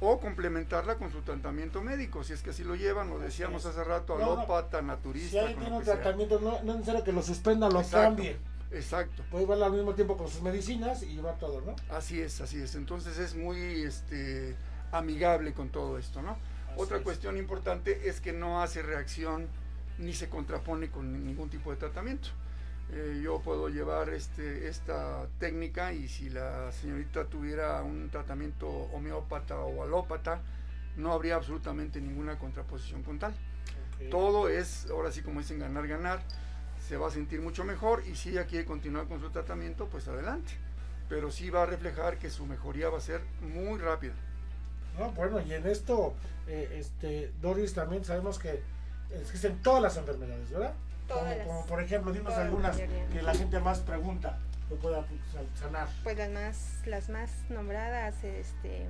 o 0.00 0.20
complementarla 0.20 0.96
con 0.96 1.10
su 1.10 1.22
tratamiento 1.22 1.82
médico, 1.82 2.22
si 2.22 2.32
es 2.32 2.42
que 2.42 2.50
así 2.50 2.62
lo 2.62 2.76
llevan, 2.76 3.10
lo 3.10 3.18
decíamos 3.18 3.66
hace 3.66 3.82
rato, 3.82 4.14
alópata, 4.14 4.80
naturista, 4.80 5.30
Si 5.30 5.38
alguien 5.38 5.58
tiene 5.58 5.76
un 5.76 5.82
tratamiento, 5.82 6.40
no, 6.40 6.62
no 6.62 6.72
es 6.72 6.78
necesario 6.78 7.02
que 7.02 7.12
lo 7.12 7.22
suspenda, 7.22 7.68
lo 7.68 7.80
Exacto. 7.80 8.16
cambie. 8.16 8.36
Exacto. 8.70 9.24
Puede 9.30 9.44
llevarlo 9.44 9.64
al 9.64 9.72
mismo 9.72 9.94
tiempo 9.94 10.16
con 10.16 10.28
sus 10.28 10.42
medicinas 10.42 11.02
y 11.02 11.14
llevar 11.14 11.38
todo, 11.38 11.62
¿no? 11.62 11.74
Así 11.90 12.20
es, 12.20 12.40
así 12.40 12.60
es. 12.60 12.74
Entonces 12.74 13.18
es 13.18 13.34
muy 13.34 13.82
este, 13.82 14.54
amigable 14.92 15.52
con 15.52 15.70
todo 15.70 15.98
esto, 15.98 16.22
¿no? 16.22 16.36
Otra 16.76 16.98
es. 16.98 17.02
cuestión 17.02 17.36
importante 17.36 18.08
es 18.08 18.20
que 18.20 18.32
no 18.32 18.62
hace 18.62 18.82
reacción 18.82 19.48
ni 19.98 20.12
se 20.14 20.28
contrapone 20.28 20.90
con 20.90 21.24
ningún 21.24 21.50
tipo 21.50 21.70
de 21.70 21.76
tratamiento. 21.76 22.28
Eh, 22.90 23.20
yo 23.22 23.40
puedo 23.40 23.68
llevar 23.68 24.08
este, 24.10 24.68
esta 24.68 25.26
técnica 25.38 25.92
y 25.92 26.08
si 26.08 26.30
la 26.30 26.72
señorita 26.72 27.26
tuviera 27.26 27.82
un 27.82 28.08
tratamiento 28.10 28.66
homeópata 28.68 29.58
o 29.58 29.82
alópata, 29.82 30.40
no 30.96 31.12
habría 31.12 31.36
absolutamente 31.36 32.00
ninguna 32.00 32.38
contraposición 32.38 33.02
con 33.02 33.18
tal. 33.18 33.34
Todo 34.10 34.48
es, 34.48 34.86
ahora 34.90 35.10
sí 35.10 35.22
como 35.22 35.40
dicen, 35.40 35.58
ganar, 35.58 35.86
ganar. 35.88 36.22
Se 36.88 36.96
va 36.96 37.08
a 37.08 37.10
sentir 37.10 37.40
mucho 37.42 37.64
mejor 37.64 38.04
y 38.06 38.14
si 38.14 38.30
ella 38.30 38.46
quiere 38.46 38.64
continuar 38.64 39.06
con 39.06 39.20
su 39.20 39.30
tratamiento, 39.30 39.86
pues 39.88 40.08
adelante. 40.08 40.52
pero 41.08 41.30
sí 41.30 41.50
va 41.50 41.62
a 41.62 41.66
reflejar 41.66 42.18
que 42.18 42.30
su 42.30 42.46
mejoría 42.46 42.90
va 42.90 42.98
a 42.98 43.00
ser 43.00 43.22
muy 43.40 43.78
rápida. 43.78 44.14
No, 44.98 45.10
bueno, 45.12 45.40
y 45.40 45.52
en 45.52 45.66
esto, 45.66 46.14
eh, 46.46 46.76
este, 46.80 47.30
Doris, 47.40 47.74
también 47.74 48.04
sabemos 48.04 48.38
que 48.38 48.62
existen 49.20 49.62
todas 49.62 49.82
las 49.82 49.96
enfermedades, 49.96 50.50
¿verdad? 50.50 50.72
Todas 51.06 51.36
como, 51.46 51.58
las- 51.60 51.66
por 51.66 51.82
ejemplo, 51.82 52.12
dinos 52.12 52.28
todas, 52.34 52.46
algunas 52.46 52.76
la 52.78 52.86
que 53.12 53.22
la 53.22 53.34
gente 53.34 53.58
más 53.60 53.78
pregunta 53.80 54.38
que 54.68 54.74
pueda 54.74 55.02
pues, 55.06 55.20
sanar. 55.58 55.88
Pues 56.02 56.16
las 56.18 56.30
más, 56.30 56.56
las 56.86 57.08
más 57.08 57.30
nombradas, 57.48 58.22
este, 58.24 58.86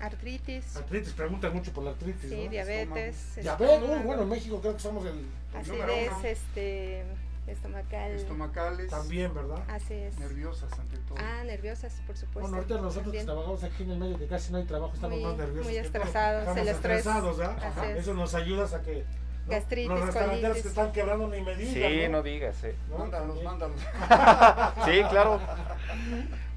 artritis, 0.00 0.76
Artritis, 0.76 1.12
preguntan 1.12 1.52
mucho 1.52 1.72
por 1.72 1.82
la 1.84 1.90
artritis, 1.90 2.30
sí, 2.30 2.44
¿no? 2.44 2.50
diabetes, 2.50 3.34
Diabetes, 3.36 3.68
estómago, 3.78 4.02
bueno, 4.04 4.22
en 4.22 4.28
México 4.28 4.60
creo 4.60 4.74
que 4.74 4.80
somos 4.80 5.04
el 5.06 5.26
acidez, 5.56 6.12
uno. 6.12 6.24
este, 6.28 7.04
estomacal, 7.48 8.10
Estomacales, 8.12 8.88
también, 8.90 9.34
¿verdad? 9.34 9.62
así 9.68 9.94
es. 9.94 10.18
nerviosas 10.18 10.72
ante 10.78 10.96
todo. 10.98 11.18
Ah, 11.20 11.42
nerviosas, 11.44 11.92
por 12.06 12.16
supuesto. 12.16 12.40
Bueno, 12.40 12.56
ahorita 12.56 12.74
nosotros 12.76 12.94
que 12.96 13.04
también. 13.04 13.26
trabajamos 13.26 13.64
aquí 13.64 13.82
en 13.84 13.90
el 13.92 13.98
medio, 13.98 14.18
que 14.18 14.26
casi 14.26 14.52
no 14.52 14.58
hay 14.58 14.64
trabajo, 14.64 14.94
estamos 14.94 15.16
Muy- 15.18 15.24
más 15.26 15.36
nerviosos. 15.36 15.64
muy 15.64 15.74
que 15.74 15.80
estresados, 15.80 16.40
Estamos 16.40 16.60
el 16.62 16.68
estrés. 16.68 16.98
estresados, 16.98 17.36
¿verdad? 17.38 17.58
Así. 17.64 17.90
Eso 17.98 18.14
nos 18.14 18.34
ayuda 18.34 18.64
a 18.76 18.82
que 18.82 19.04
¿no? 19.46 19.52
Gastritis, 19.54 19.88
los 19.88 20.00
restauranteros 20.04 20.42
colitis. 20.50 20.62
que 20.62 20.68
están 20.68 20.92
quebrando 20.92 21.28
ni 21.28 21.40
me 21.40 21.56
digan, 21.56 21.74
Sí, 21.92 22.08
no 22.10 22.22
digas. 22.22 22.64
eh. 22.64 22.74
¿no? 22.90 22.98
Mándalos, 22.98 23.42
mándalos. 23.42 23.80
Sí, 24.84 25.02
claro. 25.10 25.40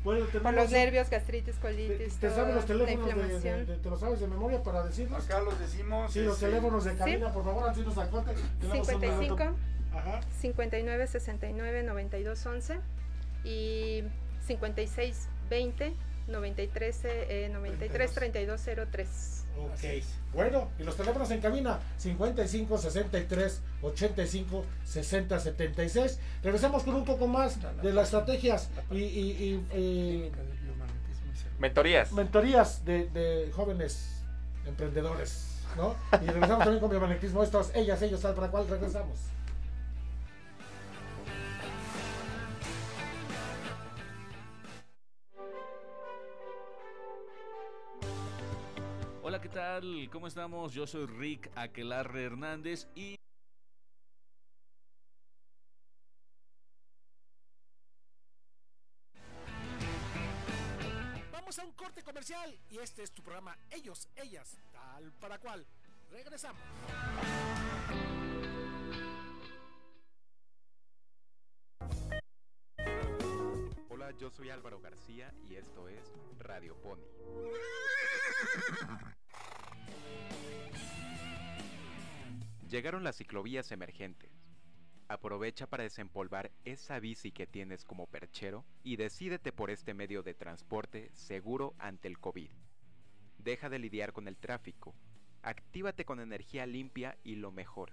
Bueno, 0.04 0.26
Por 0.42 0.54
los 0.56 0.72
nervios, 0.72 1.12
gastritis, 1.12 1.54
¿Te, 1.54 1.62
colitis, 1.62 2.16
te 2.16 2.28
toda 2.28 2.40
sabes 2.40 2.56
los 2.56 2.66
teléfonos 2.66 3.08
de, 3.16 3.40
de- 3.40 3.66
de- 3.66 3.76
¿Te 3.78 3.88
los 3.88 4.00
sabes 4.00 4.20
de 4.20 4.28
memoria 4.28 4.64
para 4.64 4.84
decirnos? 4.84 5.24
Acá 5.24 5.40
los 5.42 5.60
decimos. 5.60 6.12
Sí, 6.12 6.22
los 6.24 6.34
este, 6.34 6.48
teléfonos 6.48 6.84
de 6.86 6.96
cabina, 6.96 7.32
por 7.32 7.44
favor, 7.44 7.70
antes 7.70 7.86
nos 7.86 7.96
un 7.98 8.72
55 8.72 9.22
minuto. 9.22 9.56
Ajá. 9.94 10.22
59 10.40 11.08
69 11.08 11.84
92 11.84 12.46
11 12.46 12.80
y 13.44 14.04
56 14.48 15.28
20 15.50 15.94
93 16.28 17.00
eh, 17.06 17.50
93 17.52 18.12
32 18.14 18.62
03. 18.92 19.44
Ok. 19.60 20.04
Bueno, 20.34 20.70
y 20.80 20.84
los 20.84 20.96
teléfonos 20.96 21.30
en 21.32 21.42
cabina 21.42 21.80
55 21.98 22.78
63 22.78 23.62
85 23.82 24.66
60 24.86 25.40
76. 25.40 26.20
Regresamos 26.42 26.84
con 26.84 26.96
un 26.96 27.04
poco 27.06 27.28
más 27.28 27.58
de 27.82 27.92
las 27.92 28.06
estrategias 28.06 28.70
y, 28.92 28.98
y- 28.98 29.32
y, 29.32 29.66
eh, 29.72 30.32
y 30.32 30.58
celular. 30.58 30.88
Mentorías. 31.60 32.12
mentorías 32.14 32.86
de, 32.86 33.08
de 33.10 33.52
jóvenes 33.54 34.24
emprendedores, 34.66 35.60
¿no? 35.76 35.96
Y 36.22 36.26
regresamos 36.28 36.60
también 36.60 36.80
con 36.80 36.90
biomagnetismo. 36.90 37.44
Estos, 37.44 37.72
ellas, 37.76 38.02
ellos, 38.02 38.22
tal 38.22 38.34
para 38.36 38.48
cual 38.50 38.68
regresamos. 38.70 39.20
Hola, 49.32 49.40
¿qué 49.40 49.48
tal? 49.48 50.10
¿Cómo 50.12 50.28
estamos? 50.28 50.74
Yo 50.74 50.86
soy 50.86 51.06
Rick 51.06 51.50
Aquelarre 51.56 52.26
Hernández 52.26 52.86
y 52.96 53.16
Vamos 61.32 61.58
a 61.60 61.64
un 61.64 61.72
corte 61.72 62.04
comercial 62.04 62.60
y 62.70 62.80
este 62.80 63.04
es 63.04 63.14
tu 63.14 63.24
programa 63.24 63.58
Ellos, 63.70 64.10
Ellas, 64.18 64.58
tal 64.74 65.14
para 65.14 65.40
cual. 65.40 65.66
Regresamos. 66.10 66.62
Hola, 73.88 74.12
yo 74.20 74.30
soy 74.30 74.50
Álvaro 74.50 74.82
García 74.82 75.34
y 75.50 75.56
esto 75.56 75.88
es 75.88 76.12
Radio 76.38 76.76
Pony. 76.82 77.06
Llegaron 82.72 83.04
las 83.04 83.18
ciclovías 83.18 83.70
emergentes. 83.74 84.32
Aprovecha 85.10 85.68
para 85.68 85.84
desempolvar 85.84 86.54
esa 86.64 87.02
bici 87.02 87.34
que 87.34 87.46
tienes 87.46 87.84
como 87.84 88.08
perchero 88.08 88.64
y 88.82 88.96
decídete 88.96 89.52
por 89.52 89.70
este 89.70 89.94
medio 89.94 90.24
de 90.24 90.34
transporte 90.34 91.10
seguro 91.12 91.76
ante 91.80 92.08
el 92.08 92.18
COVID. 92.18 92.50
Deja 93.40 93.68
de 93.68 93.78
lidiar 93.78 94.14
con 94.14 94.30
el 94.30 94.38
tráfico. 94.38 94.96
Actívate 95.44 96.06
con 96.06 96.22
energía 96.22 96.66
limpia 96.66 97.18
y 97.26 97.36
lo 97.36 97.52
mejor. 97.52 97.92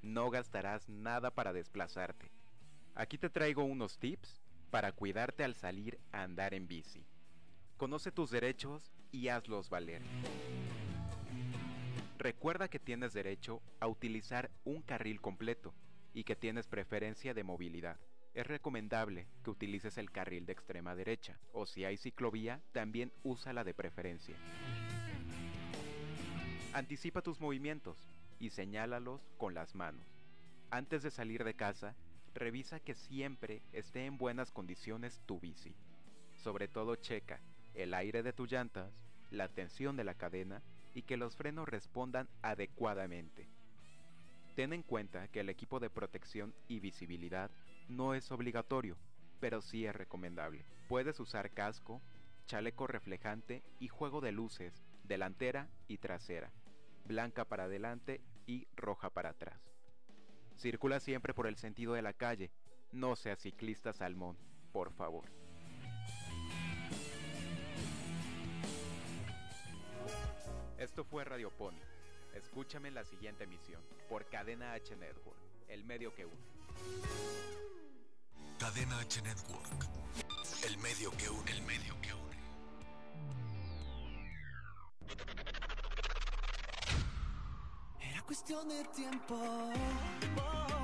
No 0.00 0.30
gastarás 0.30 0.88
nada 0.88 1.30
para 1.30 1.52
desplazarte. 1.52 2.30
Aquí 2.94 3.18
te 3.18 3.28
traigo 3.28 3.62
unos 3.64 3.98
tips 3.98 4.40
para 4.70 4.92
cuidarte 4.92 5.44
al 5.44 5.54
salir 5.54 5.98
a 6.12 6.22
andar 6.22 6.54
en 6.54 6.66
bici. 6.66 7.04
Conoce 7.76 8.10
tus 8.10 8.30
derechos 8.30 8.90
y 9.12 9.28
hazlos 9.28 9.68
valer. 9.68 10.00
Recuerda 12.24 12.68
que 12.68 12.78
tienes 12.78 13.12
derecho 13.12 13.60
a 13.80 13.86
utilizar 13.86 14.50
un 14.64 14.80
carril 14.80 15.20
completo 15.20 15.74
y 16.14 16.24
que 16.24 16.34
tienes 16.34 16.66
preferencia 16.66 17.34
de 17.34 17.44
movilidad. 17.44 17.98
Es 18.32 18.46
recomendable 18.46 19.26
que 19.42 19.50
utilices 19.50 19.98
el 19.98 20.10
carril 20.10 20.46
de 20.46 20.54
extrema 20.54 20.94
derecha 20.94 21.38
o 21.52 21.66
si 21.66 21.84
hay 21.84 21.98
ciclovía, 21.98 22.62
también 22.72 23.12
úsala 23.24 23.62
de 23.62 23.74
preferencia. 23.74 24.34
Anticipa 26.72 27.20
tus 27.20 27.42
movimientos 27.42 27.98
y 28.40 28.48
señálalos 28.48 29.20
con 29.36 29.52
las 29.52 29.74
manos. 29.74 30.06
Antes 30.70 31.02
de 31.02 31.10
salir 31.10 31.44
de 31.44 31.52
casa, 31.52 31.94
revisa 32.32 32.80
que 32.80 32.94
siempre 32.94 33.60
esté 33.74 34.06
en 34.06 34.16
buenas 34.16 34.50
condiciones 34.50 35.20
tu 35.26 35.40
bici. 35.40 35.74
Sobre 36.42 36.68
todo 36.68 36.96
checa 36.96 37.42
el 37.74 37.92
aire 37.92 38.22
de 38.22 38.32
tus 38.32 38.50
llantas, 38.50 38.94
la 39.30 39.48
tensión 39.48 39.94
de 39.98 40.04
la 40.04 40.14
cadena 40.14 40.62
y 40.94 41.02
que 41.02 41.16
los 41.16 41.36
frenos 41.36 41.68
respondan 41.68 42.28
adecuadamente. 42.42 43.48
Ten 44.54 44.72
en 44.72 44.82
cuenta 44.82 45.28
que 45.28 45.40
el 45.40 45.48
equipo 45.48 45.80
de 45.80 45.90
protección 45.90 46.54
y 46.68 46.80
visibilidad 46.80 47.50
no 47.88 48.14
es 48.14 48.30
obligatorio, 48.30 48.96
pero 49.40 49.60
sí 49.60 49.84
es 49.84 49.94
recomendable. 49.94 50.64
Puedes 50.88 51.18
usar 51.18 51.50
casco, 51.50 52.00
chaleco 52.46 52.86
reflejante 52.86 53.62
y 53.80 53.88
juego 53.88 54.20
de 54.20 54.32
luces 54.32 54.82
delantera 55.02 55.68
y 55.86 55.98
trasera, 55.98 56.50
blanca 57.04 57.44
para 57.44 57.64
adelante 57.64 58.20
y 58.46 58.66
roja 58.74 59.10
para 59.10 59.30
atrás. 59.30 59.60
Circula 60.56 61.00
siempre 61.00 61.34
por 61.34 61.46
el 61.46 61.56
sentido 61.56 61.94
de 61.94 62.02
la 62.02 62.12
calle, 62.12 62.50
no 62.92 63.16
seas 63.16 63.40
ciclista 63.40 63.92
salmón, 63.92 64.38
por 64.72 64.92
favor. 64.92 65.43
Esto 70.84 71.02
fue 71.02 71.24
Radio 71.24 71.50
Pony. 71.50 71.80
Escúchame 72.34 72.88
en 72.88 72.94
la 72.94 73.04
siguiente 73.04 73.44
emisión 73.44 73.80
por 74.06 74.26
Cadena 74.26 74.74
H 74.74 74.94
Network, 74.96 75.38
el 75.68 75.82
medio 75.82 76.14
que 76.14 76.26
une. 76.26 76.36
Cadena 78.58 78.98
H 78.98 79.22
Network. 79.22 79.88
El 80.62 80.76
medio 80.76 81.10
que 81.12 81.30
une, 81.30 81.50
el 81.50 81.62
medio 81.62 81.98
que 82.02 82.12
une. 82.12 82.36
Era 88.00 88.20
cuestión 88.20 88.68
de 88.68 88.84
tiempo. 88.94 89.40
oh, 90.36 90.83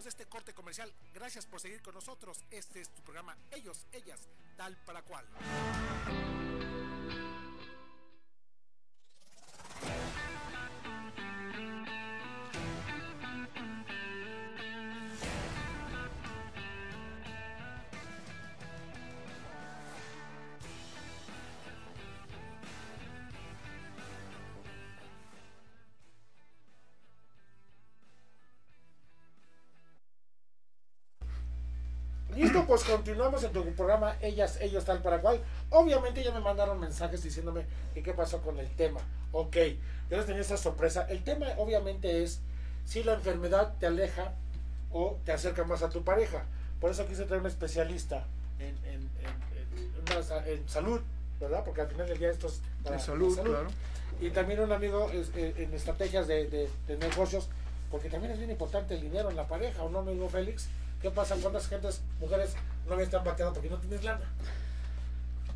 De 0.00 0.08
este 0.08 0.24
corte 0.26 0.54
comercial. 0.54 0.90
Gracias 1.12 1.44
por 1.44 1.60
seguir 1.60 1.82
con 1.82 1.94
nosotros. 1.94 2.42
Este 2.50 2.80
es 2.80 2.88
tu 2.88 3.02
programa 3.02 3.36
Ellos, 3.50 3.86
Ellas, 3.92 4.20
tal 4.56 4.74
para 4.84 5.02
cual. 5.02 5.26
Pues 32.72 32.84
continuamos 32.84 33.44
en 33.44 33.52
tu 33.52 33.62
programa 33.74 34.16
Ellas, 34.22 34.56
Ellos, 34.62 34.86
Tal 34.86 35.02
para 35.02 35.20
Cual. 35.20 35.38
Obviamente 35.68 36.24
ya 36.24 36.32
me 36.32 36.40
mandaron 36.40 36.80
mensajes 36.80 37.22
diciéndome 37.22 37.66
que 37.92 38.02
qué 38.02 38.14
pasó 38.14 38.40
con 38.40 38.58
el 38.58 38.66
tema. 38.70 38.98
Ok, 39.32 39.54
yo 40.08 40.16
les 40.16 40.24
tenía 40.24 40.40
esa 40.40 40.56
sorpresa. 40.56 41.06
El 41.10 41.22
tema 41.22 41.48
obviamente 41.58 42.22
es 42.22 42.40
si 42.86 43.02
la 43.04 43.12
enfermedad 43.12 43.74
te 43.78 43.84
aleja 43.84 44.32
o 44.90 45.18
te 45.22 45.32
acerca 45.32 45.64
más 45.64 45.82
a 45.82 45.90
tu 45.90 46.02
pareja. 46.02 46.46
Por 46.80 46.90
eso 46.90 47.06
quise 47.06 47.24
traer 47.26 47.42
un 47.42 47.48
especialista 47.48 48.24
en, 48.58 48.74
en- 48.86 49.10
en- 50.46 50.66
salud, 50.66 51.02
¿verdad? 51.38 51.62
Porque 51.66 51.82
al 51.82 51.88
final 51.88 52.08
del 52.08 52.16
día 52.18 52.30
esto 52.30 52.46
es 52.46 52.62
para 52.82 52.98
salud, 52.98 53.36
la 53.36 53.42
claro. 53.42 53.68
Y 54.18 54.30
también 54.30 54.60
un 54.60 54.72
amigo 54.72 55.10
eh, 55.12 55.54
en 55.58 55.74
estrategias 55.74 56.26
de, 56.26 56.48
de- 56.48 56.70
de 56.86 56.96
negocios, 56.96 57.50
porque 57.90 58.08
también 58.08 58.32
es 58.32 58.38
bien 58.38 58.50
importante 58.50 58.94
el 58.94 59.02
dinero 59.02 59.28
en 59.28 59.36
la 59.36 59.46
pareja, 59.46 59.82
¿o 59.82 59.90
no, 59.90 59.98
amigo 59.98 60.26
Félix? 60.30 60.68
¿Qué 61.02 61.10
pasa? 61.10 61.34
¿Cuántas 61.42 61.68
gentes, 61.68 62.00
mujeres 62.20 62.54
no 62.88 62.96
me 62.96 63.02
están 63.02 63.24
bateando 63.24 63.52
porque 63.52 63.68
no 63.68 63.76
tienes 63.78 64.04
lana? 64.04 64.22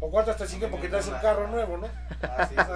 ¿O 0.01 0.11
cuántas 0.11 0.37
te 0.37 0.47
siguen 0.47 0.71
porque 0.71 0.89
traes 0.89 1.07
un 1.07 1.19
carro 1.19 1.47
nuevo, 1.47 1.79
no? 1.79 1.89
Así 2.37 2.55
es, 2.59 2.67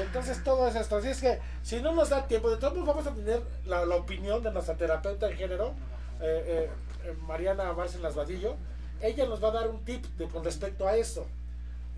Entonces 0.00 0.44
todo 0.44 0.68
es 0.68 0.76
esto. 0.76 0.96
Así 0.96 1.08
es 1.08 1.20
que 1.20 1.40
si 1.62 1.82
no 1.82 1.92
nos 1.92 2.08
da 2.08 2.26
tiempo, 2.26 2.48
de 2.50 2.56
todos 2.56 2.74
modos 2.74 2.86
vamos 2.88 3.06
a 3.08 3.14
tener 3.14 3.42
la, 3.66 3.84
la 3.84 3.96
opinión 3.96 4.42
de 4.42 4.52
nuestra 4.52 4.76
terapeuta 4.76 5.28
en 5.28 5.36
género, 5.36 5.74
eh, 6.20 6.70
eh, 7.04 7.14
Mariana 7.26 7.72
Bárcenas 7.72 8.14
Vadillo. 8.14 8.54
Ella 9.02 9.26
nos 9.26 9.42
va 9.42 9.48
a 9.48 9.52
dar 9.52 9.68
un 9.68 9.84
tip 9.84 10.04
de, 10.16 10.28
con 10.28 10.44
respecto 10.44 10.86
a 10.86 10.96
esto. 10.96 11.26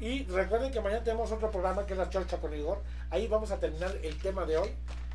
Y 0.00 0.24
recuerden 0.24 0.72
que 0.72 0.80
mañana 0.80 1.04
tenemos 1.04 1.30
otro 1.30 1.50
programa 1.50 1.84
que 1.84 1.92
es 1.92 1.98
la 1.98 2.08
Cholcha 2.08 2.38
con 2.38 2.54
Igor. 2.54 2.80
Ahí 3.10 3.28
vamos 3.28 3.50
a 3.50 3.58
terminar 3.58 3.94
el 4.02 4.18
tema 4.18 4.46
de 4.46 4.56
hoy. 4.56 4.70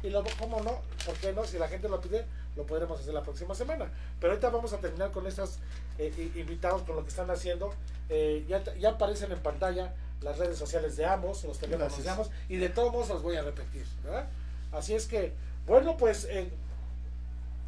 Y 0.06 0.10
luego, 0.12 0.28
¿cómo 0.40 0.62
no? 0.62 0.80
¿Por 1.06 1.16
qué 1.16 1.34
no? 1.34 1.44
Si 1.46 1.58
la 1.58 1.68
gente 1.68 1.90
lo 1.90 2.00
pide, 2.00 2.26
lo 2.56 2.64
podremos 2.66 3.00
hacer 3.00 3.14
la 3.14 3.24
próxima 3.24 3.56
semana. 3.56 3.90
Pero 4.20 4.34
ahorita 4.34 4.50
vamos 4.50 4.72
a 4.74 4.78
terminar 4.78 5.12
con 5.12 5.26
estos 5.26 5.58
eh, 5.98 6.32
invitados, 6.36 6.84
con 6.84 6.96
lo 6.96 7.04
que 7.04 7.10
están 7.10 7.30
haciendo. 7.32 7.74
Eh, 8.10 8.46
ya, 8.48 8.64
ya 8.76 8.90
aparecen 8.92 9.32
en 9.32 9.40
pantalla 9.40 9.94
las 10.22 10.38
redes 10.38 10.58
sociales 10.58 10.96
de 10.96 11.06
ambos, 11.06 11.44
los 11.44 11.58
teléfonos 11.58 11.88
Gracias. 11.88 12.04
de 12.06 12.10
ambos. 12.12 12.30
Y 12.50 12.58
de 12.58 12.70
todos 12.70 12.92
modos 12.92 13.10
los 13.10 13.24
voy 13.24 13.36
a 13.36 13.42
repetir. 13.42 13.86
¿verdad? 14.04 14.28
Así 14.72 14.94
es 14.94 15.08
que, 15.08 15.34
bueno, 15.66 15.98
pues 15.98 16.26
eh, 16.30 16.50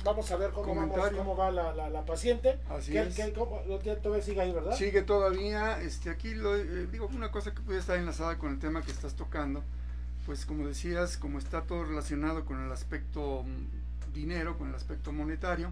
vamos 0.04 0.30
a 0.32 0.36
ver 0.36 0.52
cómo, 0.52 0.76
vamos, 0.76 1.10
cómo 1.18 1.36
va 1.36 1.52
la, 1.52 1.74
la, 1.74 1.90
la 1.90 2.06
paciente. 2.06 2.60
Así 2.70 2.92
¿Qué- 2.92 3.02
es. 3.02 3.16
qué- 3.16 3.34
cómo- 3.34 3.62
todavía 4.04 4.24
sigue 4.24 4.42
ahí, 4.42 4.52
¿verdad? 4.52 4.76
Sigue 4.76 5.02
todavía, 5.02 5.82
este, 5.82 6.10
aquí 6.12 6.36
lo, 6.36 6.56
eh, 6.56 6.88
digo, 6.92 7.08
una 7.14 7.32
cosa 7.32 7.54
que 7.54 7.62
puede 7.62 7.80
estar 7.80 7.98
enlazada 7.98 8.38
con 8.38 8.52
el 8.52 8.60
tema 8.60 8.84
que 8.84 8.92
estás 8.92 9.16
tocando, 9.16 9.64
pues 10.28 10.46
como 10.46 10.68
decías, 10.68 11.16
como 11.16 11.40
está 11.40 11.62
todo 11.62 11.86
relacionado 11.86 12.44
con 12.44 12.62
el 12.62 12.70
aspecto 12.70 13.44
mm, 13.44 14.14
dinero, 14.14 14.58
con 14.58 14.68
el 14.68 14.76
aspecto 14.76 15.14
monetario, 15.14 15.72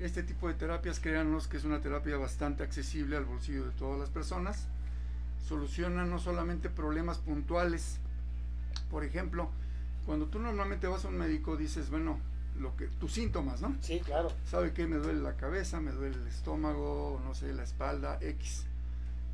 este 0.00 0.22
tipo 0.22 0.48
de 0.48 0.54
terapias, 0.54 0.98
créanos 0.98 1.46
que 1.46 1.58
es 1.58 1.64
una 1.64 1.82
terapia 1.82 2.16
bastante 2.16 2.62
accesible 2.62 3.18
al 3.18 3.26
bolsillo 3.26 3.66
de 3.66 3.72
todas 3.72 4.00
las 4.00 4.08
personas, 4.08 4.66
soluciona 5.46 6.06
no 6.06 6.18
solamente 6.18 6.70
problemas 6.70 7.18
puntuales, 7.18 7.98
por 8.90 9.04
ejemplo, 9.04 9.50
cuando 10.06 10.24
tú 10.24 10.38
normalmente 10.38 10.86
vas 10.86 11.04
a 11.04 11.08
un 11.08 11.18
médico 11.18 11.58
dices, 11.58 11.90
bueno, 11.90 12.18
lo 12.58 12.74
que, 12.76 12.86
tus 12.86 13.12
síntomas, 13.12 13.60
¿no? 13.60 13.76
Sí, 13.82 14.00
claro. 14.00 14.32
sabe 14.46 14.72
que 14.72 14.86
me 14.86 14.96
duele 14.96 15.20
la 15.20 15.36
cabeza, 15.36 15.80
me 15.80 15.92
duele 15.92 16.16
el 16.16 16.28
estómago, 16.28 17.20
no 17.22 17.34
sé, 17.34 17.52
la 17.52 17.64
espalda, 17.64 18.16
X. 18.22 18.64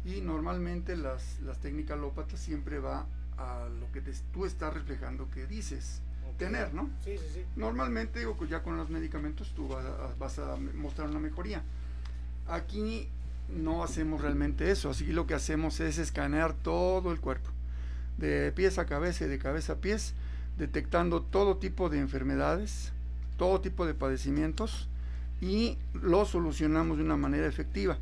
Y 0.04 0.20
normalmente 0.20 0.96
las, 0.96 1.38
las 1.42 1.58
técnicas 1.60 1.96
alópatas 1.96 2.40
siempre 2.40 2.80
va 2.80 3.06
a 3.38 3.66
lo 3.80 3.90
que 3.92 4.00
te- 4.00 4.12
tú 4.32 4.44
estás 4.46 4.72
reflejando 4.74 5.30
que 5.30 5.46
dices 5.46 6.00
Ok. 6.30 6.38
tener, 6.38 6.72
¿no? 6.74 6.90
Sí, 7.04 7.16
sí, 7.18 7.24
sí. 7.34 7.44
Normalmente, 7.56 8.18
digo, 8.20 8.36
pues 8.36 8.50
ya 8.50 8.62
con 8.62 8.76
los 8.76 8.90
medicamentos 8.90 9.52
tú 9.54 9.68
vas 9.68 9.84
a, 9.84 10.14
vas 10.18 10.38
a 10.38 10.56
mostrar 10.74 11.08
una 11.08 11.18
mejoría. 11.20 11.62
Aquí 12.48 13.08
no 13.48 13.82
hacemos 13.82 14.20
realmente 14.20 14.70
eso, 14.70 14.90
así 14.90 15.06
lo 15.06 15.26
que 15.26 15.34
hacemos 15.34 15.80
es 15.80 15.98
escanear 15.98 16.52
todo 16.52 17.12
el 17.12 17.20
cuerpo, 17.20 17.50
de 18.18 18.52
pies 18.52 18.78
a 18.78 18.86
cabeza 18.86 19.24
y 19.24 19.28
de 19.28 19.38
cabeza 19.38 19.74
a 19.74 19.76
pies, 19.76 20.14
detectando 20.58 21.22
todo 21.22 21.56
tipo 21.58 21.88
de 21.88 21.98
enfermedades, 21.98 22.92
todo 23.36 23.60
tipo 23.60 23.86
de 23.86 23.94
padecimientos 23.94 24.88
y 25.40 25.76
lo 25.92 26.24
solucionamos 26.24 26.96
de 26.98 27.04
una 27.04 27.16
manera 27.16 27.46
efectiva. 27.46 27.98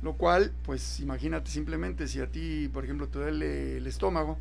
Lo 0.00 0.12
cual, 0.14 0.52
pues 0.64 1.00
imagínate 1.00 1.50
simplemente 1.50 2.06
si 2.06 2.20
a 2.20 2.28
ti, 2.28 2.70
por 2.72 2.84
ejemplo, 2.84 3.08
te 3.08 3.18
duele 3.18 3.78
el 3.78 3.86
estómago, 3.88 4.38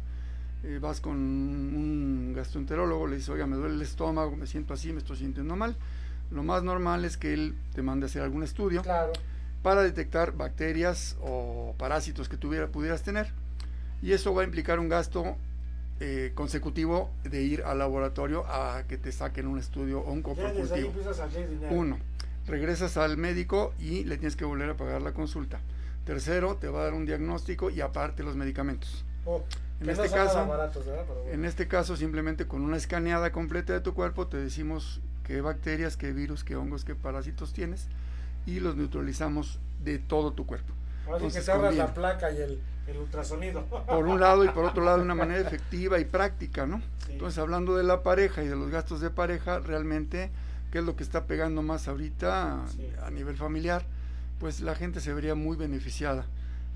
eh, 0.67 0.79
vas 0.79 0.99
con 0.99 1.15
un 1.15 2.33
gastroenterólogo, 2.35 3.07
le 3.07 3.15
dices, 3.15 3.29
oiga, 3.29 3.47
me 3.47 3.55
duele 3.55 3.75
el 3.75 3.81
estómago, 3.81 4.35
me 4.35 4.47
siento 4.47 4.73
así, 4.73 4.91
me 4.91 4.99
estoy 4.99 5.17
sintiendo 5.17 5.55
mal. 5.55 5.75
Lo 6.29 6.43
más 6.43 6.61
normal 6.63 7.05
es 7.05 7.15
que 7.15 7.33
él 7.33 7.55
te 7.73 7.81
mande 7.81 8.05
a 8.05 8.07
hacer 8.07 8.21
algún 8.21 8.43
estudio 8.43 8.81
Claro. 8.81 9.13
para 9.63 9.81
detectar 9.81 10.33
bacterias 10.35 11.15
o 11.21 11.73
parásitos 11.77 12.27
que 12.27 12.35
tuviera, 12.37 12.67
pudieras 12.67 13.01
tener. 13.03 13.31
Y 14.01 14.11
eso 14.11 14.33
va 14.33 14.41
a 14.41 14.45
implicar 14.45 14.79
un 14.79 14.89
gasto 14.89 15.37
eh, 15.99 16.31
consecutivo 16.35 17.09
de 17.23 17.41
ir 17.43 17.63
al 17.63 17.79
laboratorio 17.79 18.45
a 18.47 18.83
que 18.87 18.97
te 18.97 19.11
saquen 19.11 19.47
un 19.47 19.57
estudio 19.57 20.01
o 20.01 20.11
un 20.11 20.21
coprocultivo. 20.21 20.91
Uno, 21.71 21.97
regresas 22.45 22.97
al 22.97 23.17
médico 23.17 23.73
y 23.79 24.03
le 24.03 24.17
tienes 24.17 24.35
que 24.35 24.45
volver 24.45 24.69
a 24.69 24.77
pagar 24.77 25.01
la 25.01 25.13
consulta. 25.13 25.59
Tercero, 26.05 26.55
te 26.57 26.67
va 26.67 26.81
a 26.81 26.83
dar 26.83 26.93
un 26.93 27.05
diagnóstico 27.05 27.69
y 27.69 27.81
aparte 27.81 28.21
los 28.23 28.35
medicamentos. 28.35 29.05
Oh, 29.27 29.43
En 29.81 29.89
este 29.89 30.07
no 30.07 30.13
caso-. 30.15 30.47
En 31.31 31.45
este 31.45 31.67
caso, 31.67 31.97
simplemente 31.97 32.47
con 32.47 32.61
una 32.61 32.77
escaneada 32.77 33.31
completa 33.31 33.73
de 33.73 33.81
tu 33.81 33.93
cuerpo, 33.93 34.27
te 34.27 34.37
decimos 34.37 35.01
qué 35.23 35.41
bacterias, 35.41 35.97
qué 35.97 36.13
virus, 36.13 36.43
qué 36.45 36.55
hongos, 36.55 36.85
qué 36.85 36.95
parásitos 36.95 37.51
tienes 37.51 37.87
y 38.45 38.61
los 38.61 38.77
neutralizamos 38.77 39.59
de 39.83 39.99
todo 39.99 40.31
tu 40.31 40.45
cuerpo. 40.45 40.73
Ahora 41.05 41.19
sí 41.19 41.23
que 41.23 41.27
Entonces, 41.39 41.45
te 41.45 41.51
ahorras 41.51 41.75
la 41.75 41.93
placa 41.93 42.31
y 42.31 42.37
el, 42.37 42.61
el 42.87 42.97
ultrasonido. 42.97 43.65
Por 43.65 44.07
un 44.07 44.19
lado 44.21 44.45
y 44.45 44.49
por 44.49 44.63
otro 44.63 44.83
lado 44.83 44.97
de 44.97 45.03
una 45.03 45.15
manera 45.15 45.41
efectiva 45.47 45.99
y 45.99 46.05
práctica, 46.05 46.65
¿no? 46.65 46.81
Sí. 47.05 47.11
Entonces, 47.13 47.37
hablando 47.37 47.75
de 47.75 47.83
la 47.83 48.01
pareja 48.03 48.43
y 48.43 48.47
de 48.47 48.55
los 48.55 48.69
gastos 48.71 49.01
de 49.01 49.09
pareja, 49.09 49.59
realmente, 49.59 50.31
¿qué 50.71 50.79
es 50.79 50.85
lo 50.85 50.95
que 50.95 51.03
está 51.03 51.25
pegando 51.25 51.61
más 51.61 51.89
ahorita 51.89 52.63
Sí. 52.69 52.89
a 53.03 53.11
nivel 53.11 53.35
familiar? 53.35 53.83
Pues 54.39 54.61
la 54.61 54.75
gente 54.75 55.01
se 55.01 55.13
vería 55.13 55.35
muy 55.35 55.57
beneficiada 55.57 56.25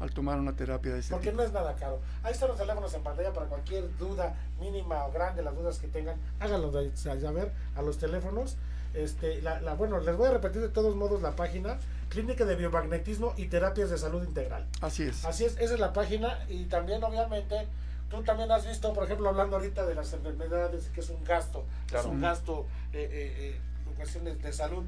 al 0.02 0.12
tomar 0.12 0.39
una 0.39 0.54
terapia 0.56 0.93
de 0.93 0.99
este 0.99 1.12
Porque 1.14 1.30
tipo. 1.30 1.41
no 1.41 1.47
es 1.47 1.54
nada 1.54 1.76
caro. 1.76 1.99
Ahí 2.24 2.34
están 2.34 2.49
los 2.49 2.58
teléfonos 2.58 2.93
en 2.93 3.04
pantalla 3.04 3.32
para 3.34 3.45
cualquier 3.45 3.95
duda 3.97 4.34
mínima 4.60 5.06
o 5.06 5.12
grande, 5.12 5.43
las 5.43 5.56
dudas 5.56 5.78
que 5.78 5.88
tengan, 5.88 6.18
háganlo 6.39 6.72
de 6.72 6.95
saber 6.97 7.52
a 7.76 7.82
los 7.82 7.97
teléfonos. 7.97 8.58
Este, 8.93 9.41
la, 9.41 9.62
la- 9.62 9.76
bueno, 9.76 9.99
les 9.99 10.18
voy 10.18 10.28
a 10.28 10.32
repetir 10.32 10.62
de 10.62 10.70
todos 10.70 10.95
modos 10.95 11.22
la 11.22 11.36
página, 11.36 11.78
Clínica 12.10 12.43
de 12.43 12.56
Biomagnetismo 12.56 13.34
y 13.38 13.45
Terapias 13.45 13.89
de 13.89 13.97
Salud 13.97 14.24
Integral. 14.24 14.68
Así 14.82 15.04
es. 15.04 15.24
Así 15.24 15.45
es, 15.45 15.54
esa 15.60 15.76
es 15.76 15.80
la 15.80 15.93
página 15.93 16.39
y 16.49 16.66
también 16.66 17.02
obviamente 17.04 17.68
tú 18.10 18.22
también 18.24 18.52
has 18.52 18.68
visto, 18.68 18.91
por 18.93 19.06
ejemplo, 19.06 19.30
hablando 19.30 19.56
ahorita 19.56 19.86
de 19.86 19.95
las 19.95 20.12
enfermedades, 20.12 20.89
que 20.93 20.99
es 20.99 21.10
un 21.10 21.24
gasto, 21.24 21.64
Claro. 21.88 22.08
es 22.08 22.12
un 22.14 22.20
gasto 22.22 22.66
eh, 22.91 23.08
eh, 23.10 23.36
eh, 23.56 23.62
en 23.88 23.93
cuestiones 23.93 24.41
de 24.41 24.52
salud. 24.52 24.84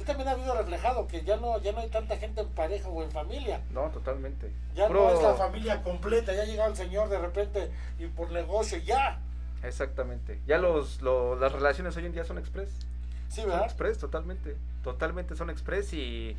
Tú 0.00 0.06
también 0.06 0.28
has 0.30 0.36
visto 0.38 0.54
reflejado 0.54 1.06
que 1.06 1.22
ya 1.22 1.36
no, 1.36 1.58
ya 1.60 1.72
no 1.72 1.80
hay 1.80 1.88
tanta 1.90 2.16
gente 2.16 2.40
en 2.40 2.48
pareja 2.48 2.88
o 2.88 3.02
en 3.02 3.10
familia. 3.10 3.60
No, 3.70 3.90
totalmente. 3.90 4.50
Ya 4.74 4.88
no 4.88 5.10
es 5.10 5.20
la 5.22 5.34
familia 5.34 5.82
completa, 5.82 6.32
ya 6.32 6.44
llega 6.44 6.64
el 6.64 6.74
señor 6.74 7.10
de 7.10 7.18
repente 7.18 7.70
y 7.98 8.06
por 8.06 8.30
negocio, 8.32 8.78
ya. 8.78 9.20
Exactamente. 9.62 10.40
Ya 10.46 10.56
los, 10.56 11.02
lo- 11.02 11.36
las 11.36 11.52
relaciones 11.52 11.94
hoy 11.98 12.06
en 12.06 12.12
día 12.12 12.24
son 12.24 12.38
express. 12.38 12.70
Sí, 13.28 13.42
Son 13.42 13.50
¿verdad? 13.50 13.66
express, 13.66 13.98
totalmente. 13.98 14.56
Totalmente 14.82 15.36
son 15.36 15.50
express 15.50 15.92
y, 15.92 16.34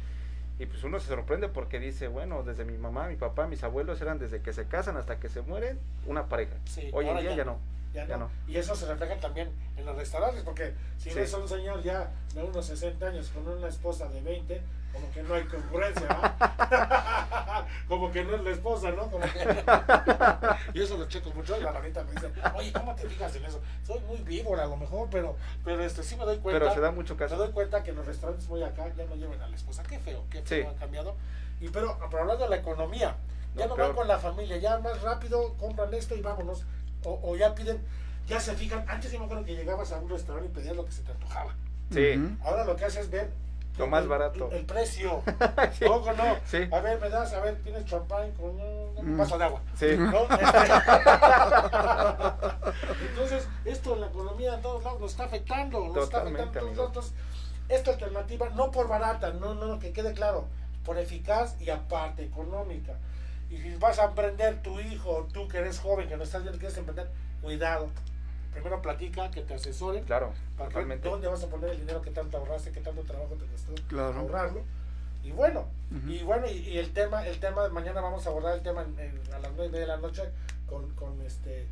y 0.57 0.66
pues 0.66 0.84
uno 0.84 0.99
se 0.99 1.07
sorprende 1.07 1.47
porque 1.47 1.80
dice, 1.80 2.07
bueno, 2.07 2.41
desde 2.41 2.66
mi 2.66 2.78
mamá, 2.80 3.07
mi 3.09 3.16
papá, 3.16 3.45
mis 3.45 3.64
abuelos 3.64 4.01
eran 4.01 4.18
desde 4.18 4.41
que 4.41 4.53
se 4.53 4.66
casan 4.66 4.97
hasta 4.97 5.20
que 5.20 5.30
se 5.30 5.41
mueren 5.43 5.80
una 6.07 6.26
pareja. 6.30 6.55
Sí, 6.66 6.89
hoy 6.93 7.07
en 7.07 7.18
día 7.18 7.30
ya 7.30 7.36
ya 7.38 7.45
no. 7.45 7.59
Ya, 7.94 8.06
Ya 8.08 8.18
no. 8.18 8.26
no. 8.26 8.32
Y 8.48 8.58
eso 8.58 8.76
se 8.76 8.86
refleja 8.86 9.16
también 9.18 9.50
en 9.78 9.86
los 9.86 9.96
restaurantes, 9.96 10.44
porque 10.44 10.74
si 10.98 11.10
Sí. 11.10 11.16
ves 11.16 11.34
a 11.34 11.38
un 11.38 11.48
señor 11.48 11.82
ya 11.84 12.10
de 12.34 12.44
unos 12.44 12.66
60 12.66 13.06
años 13.08 13.30
con 13.30 13.48
una 13.48 13.68
esposa 13.68 14.08
de 14.08 14.22
20, 14.22 14.62
como 14.94 15.12
que 15.12 15.24
no 15.24 15.34
hay 15.36 15.44
concurrencia, 15.46 16.08
¿verdad? 16.08 17.66
como 17.88 18.12
que 18.12 18.24
no 18.24 18.36
es 18.36 18.44
la 18.44 18.50
esposa, 18.52 18.92
¿no? 18.92 19.10
Como 19.10 19.26
que... 19.26 19.66
y 20.74 20.82
eso 20.82 20.98
lo 20.98 21.08
checo 21.08 21.32
mucho 21.32 21.58
y 21.58 21.62
la 21.62 21.72
ranita 21.72 22.04
me 22.04 22.12
dice, 22.12 22.32
oye, 22.56 22.72
¿cómo 22.74 22.96
te 22.96 23.08
fijas 23.08 23.36
en 23.36 23.46
eso? 23.46 23.62
Soy 23.86 24.00
muy 24.02 24.18
víbora 24.18 24.64
a 24.64 24.68
lo 24.68 24.78
mejor, 24.78 25.08
pero, 25.12 25.36
pero 25.64 25.84
este, 25.84 26.04
sí 26.04 26.16
me 26.16 26.26
doy 26.26 26.38
cuenta. 26.39 26.60
Pero 26.60 26.74
se 26.74 26.80
da 26.82 26.92
mucho 26.92 27.16
Me 27.16 27.20
caso. 27.20 27.38
doy 27.38 27.52
cuenta 27.52 27.84
que 27.84 27.92
en 27.92 27.98
los 27.98 28.06
restaurantes 28.06 28.48
voy 28.48 28.64
acá, 28.64 28.88
ya 28.96 29.06
no 29.06 29.16
llevan 29.16 29.42
a 29.42 29.48
la 29.48 29.56
esposa. 29.56 29.84
Qué 29.84 30.00
feo, 30.00 30.24
qué 30.30 30.42
feo 30.42 30.62
Sí. 30.64 30.68
ha 30.76 30.80
cambiado. 30.80 31.16
Y 31.60 31.70
pero, 31.70 31.98
pero 32.10 32.24
hablando 32.24 32.44
de 32.46 32.50
la 32.50 32.56
economía, 32.58 33.16
ya 33.56 33.68
No, 33.68 33.76
no, 33.76 33.84
van 33.84 33.94
con 33.94 34.08
la 34.08 34.18
familia, 34.18 34.58
ya 34.58 34.80
más 34.80 35.02
rápido 35.02 35.54
compran 35.56 35.94
esto 35.94 36.16
y 36.16 36.22
vámonos. 36.22 36.64
O, 37.04 37.20
o 37.24 37.36
ya 37.36 37.54
piden, 37.56 37.80
ya 38.28 38.39
se 38.39 38.54
fijan. 38.56 38.86
Antes 38.88 39.12
yo 39.12 39.20
me 39.20 39.26
acuerdo 39.26 39.43
que 39.45 39.56
llegabas 39.56 39.91
a 39.91 39.97
un 39.99 40.10
restaurante 40.10 40.49
y 40.52 40.54
pedías 40.54 40.76
lo 40.76 40.86
que 40.86 40.91
se 40.91 41.02
te 41.04 41.12
antojaba. 41.12 41.54
Sí. 41.91 42.38
Ahora 42.43 42.64
lo 42.64 42.76
que 42.76 42.86
haces 42.86 43.02
es 43.06 43.10
ver 43.12 43.30
Lo 43.78 43.88
más 43.88 44.04
el- 44.04 44.08
barato. 44.10 44.49
El, 44.52 44.66
precio. 44.66 45.22
Sí. 45.78 45.86
No, 45.86 45.99
no. 46.14 46.36
Sí. 46.45 46.68
A 46.72 46.80
ver, 46.80 46.99
me 47.02 47.10
das, 47.10 47.34
a 47.34 47.39
ver, 47.41 47.56
tienes 47.64 47.86
champán 47.86 48.32
con 48.34 48.49
un, 48.52 48.91
Mm. 49.02 49.18
vaso 49.18 49.38
de 49.38 49.43
agua. 49.45 49.62
Sí. 49.78 49.88
¿no? 49.97 50.22
Este- 50.30 50.74
Entonces, 53.10 53.47
esto 53.66 53.93
en 53.95 54.02
la 54.02 54.08
economía 54.08 54.54
en 54.56 54.62
todos 54.62 54.84
lados 54.84 54.99
nos 55.02 55.12
está 55.12 55.24
afectando, 55.26 55.88
nos 55.88 56.04
está 56.04 56.22
afectando 56.22 56.84
a 56.88 56.91
todos 56.91 57.14
esta 57.70 57.91
alternativa 57.91 58.49
no 58.49 58.70
por 58.70 58.88
barata, 58.89 59.32
no, 59.32 59.54
no, 59.56 59.66
no, 59.66 59.80
que 59.80 59.93
quede 59.93 60.14
claro, 60.14 60.45
por 60.84 60.97
eficaz 60.97 61.56
y 61.62 61.70
aparte 61.70 62.24
económica. 62.26 62.93
Y 63.52 63.58
si 63.58 63.76
vas 63.76 63.99
a 63.99 64.06
emprender 64.06 64.62
tu 64.64 64.80
hijo, 64.80 65.28
tú 65.34 65.47
que 65.47 65.58
eres 65.58 65.80
joven, 65.80 66.08
que 66.08 66.16
no 66.18 66.24
estás 66.24 66.41
viendo, 66.41 66.58
quieres 66.58 66.78
emprender, 66.78 67.10
cuidado. 67.41 67.89
Primero 68.54 68.82
platica, 68.82 69.30
que 69.32 69.41
te 69.41 69.54
asesoren. 69.54 70.04
Claro, 70.06 70.34
para 70.58 70.70
totalmente. 70.70 71.08
dónde 71.08 71.28
vas 71.28 71.43
a 71.43 71.47
poner 71.47 71.70
el 71.72 71.80
dinero 71.80 72.02
que 72.02 72.12
tanto 72.12 72.38
ahorraste, 72.38 72.72
que 72.72 72.80
tanto 72.82 73.02
trabajo 73.04 73.36
te 73.36 73.45
costó 73.45 73.74
Claro. 73.88 74.20
ahorrarlo. 74.20 74.62
Y 75.24 75.32
bueno, 75.32 75.66
y 76.08 76.24
bueno, 76.24 76.47
y, 76.47 76.54
y 76.58 76.78
el 76.80 76.91
tema, 76.93 77.28
el 77.28 77.39
tema 77.39 77.64
de 77.64 77.70
mañana 77.70 78.02
vamos 78.02 78.26
a 78.26 78.30
abordar 78.30 78.56
el 78.56 78.64
tema 78.64 78.82
en- 78.82 78.97
en- 78.99 79.34
a 79.34 79.39
las 79.39 79.52
nueve 79.52 79.68
y 79.68 79.70
media 79.70 79.82
de 79.82 79.88
la 79.88 79.97
noche 79.97 80.24
con, 80.68 80.89
con 80.95 81.22
este 81.22 81.68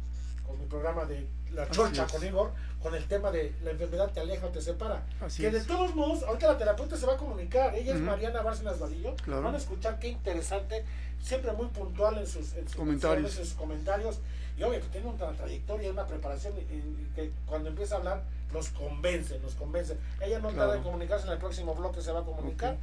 con 0.50 0.60
mi 0.60 0.66
programa 0.66 1.06
de 1.06 1.28
La 1.54 1.70
Chorcha 1.70 2.08
con 2.08 2.26
Igor, 2.26 2.52
con 2.82 2.95
el 2.95 3.06
tema 3.08 3.30
de 3.32 3.54
la 3.64 3.72
enfermedad 3.72 4.10
te 4.12 4.20
aleja 4.20 4.47
o 4.47 4.50
te 4.50 4.62
separa. 4.62 5.06
Así 5.22 5.43
que 5.43 5.52
de 5.52 5.60
es. 5.60 5.68
todos 5.68 5.93
modos, 5.95 6.24
ahorita 6.24 6.47
la 6.47 6.58
terapeuta 6.58 6.97
se 6.97 7.06
va 7.06 7.14
a 7.14 7.18
comunicar. 7.18 7.76
Ella 7.76 7.93
es. 7.93 8.02
Mariana 8.02 8.41
Bárcenas 8.41 8.80
Vadillo. 8.80 9.16
Claro. 9.24 9.43
Van 9.43 9.54
a 9.54 9.58
escuchar 9.60 10.00
qué 10.00 10.08
interesante, 10.08 10.84
siempre 11.22 11.52
muy 11.54 11.68
puntual 11.68 12.18
en 12.18 12.26
sus, 12.28 12.54
en 12.56 12.68
sus 12.68 12.76
Comentarios. 12.76 13.38
en 13.38 13.45
sus 13.45 13.54
comentarios. 13.54 14.20
Y 14.58 14.64
obvio, 14.64 14.82
que 14.82 14.88
tiene 14.88 15.08
una 15.08 15.32
trayectoria, 15.34 15.91
una 15.91 16.06
preparación 16.08 16.54
y, 16.58 16.62
y 16.74 17.12
que 17.16 17.32
cuando 17.45 17.70
empieza 17.70 17.95
a 17.95 17.97
hablar 18.00 18.24
nos 18.52 18.70
convence, 18.70 19.38
nos 19.39 19.54
convence. 19.56 19.95
Ella 20.22 20.39
no 20.39 20.50
Claro. 20.50 20.58
tarda 20.72 20.78
en 20.78 20.84
comunicarse 20.84 21.28
en 21.28 21.34
el 21.34 21.38
próximo 21.39 21.76
bloque, 21.76 22.02
se 22.02 22.12
va 22.12 22.22
a 22.22 22.24
comunicar. 22.24 22.76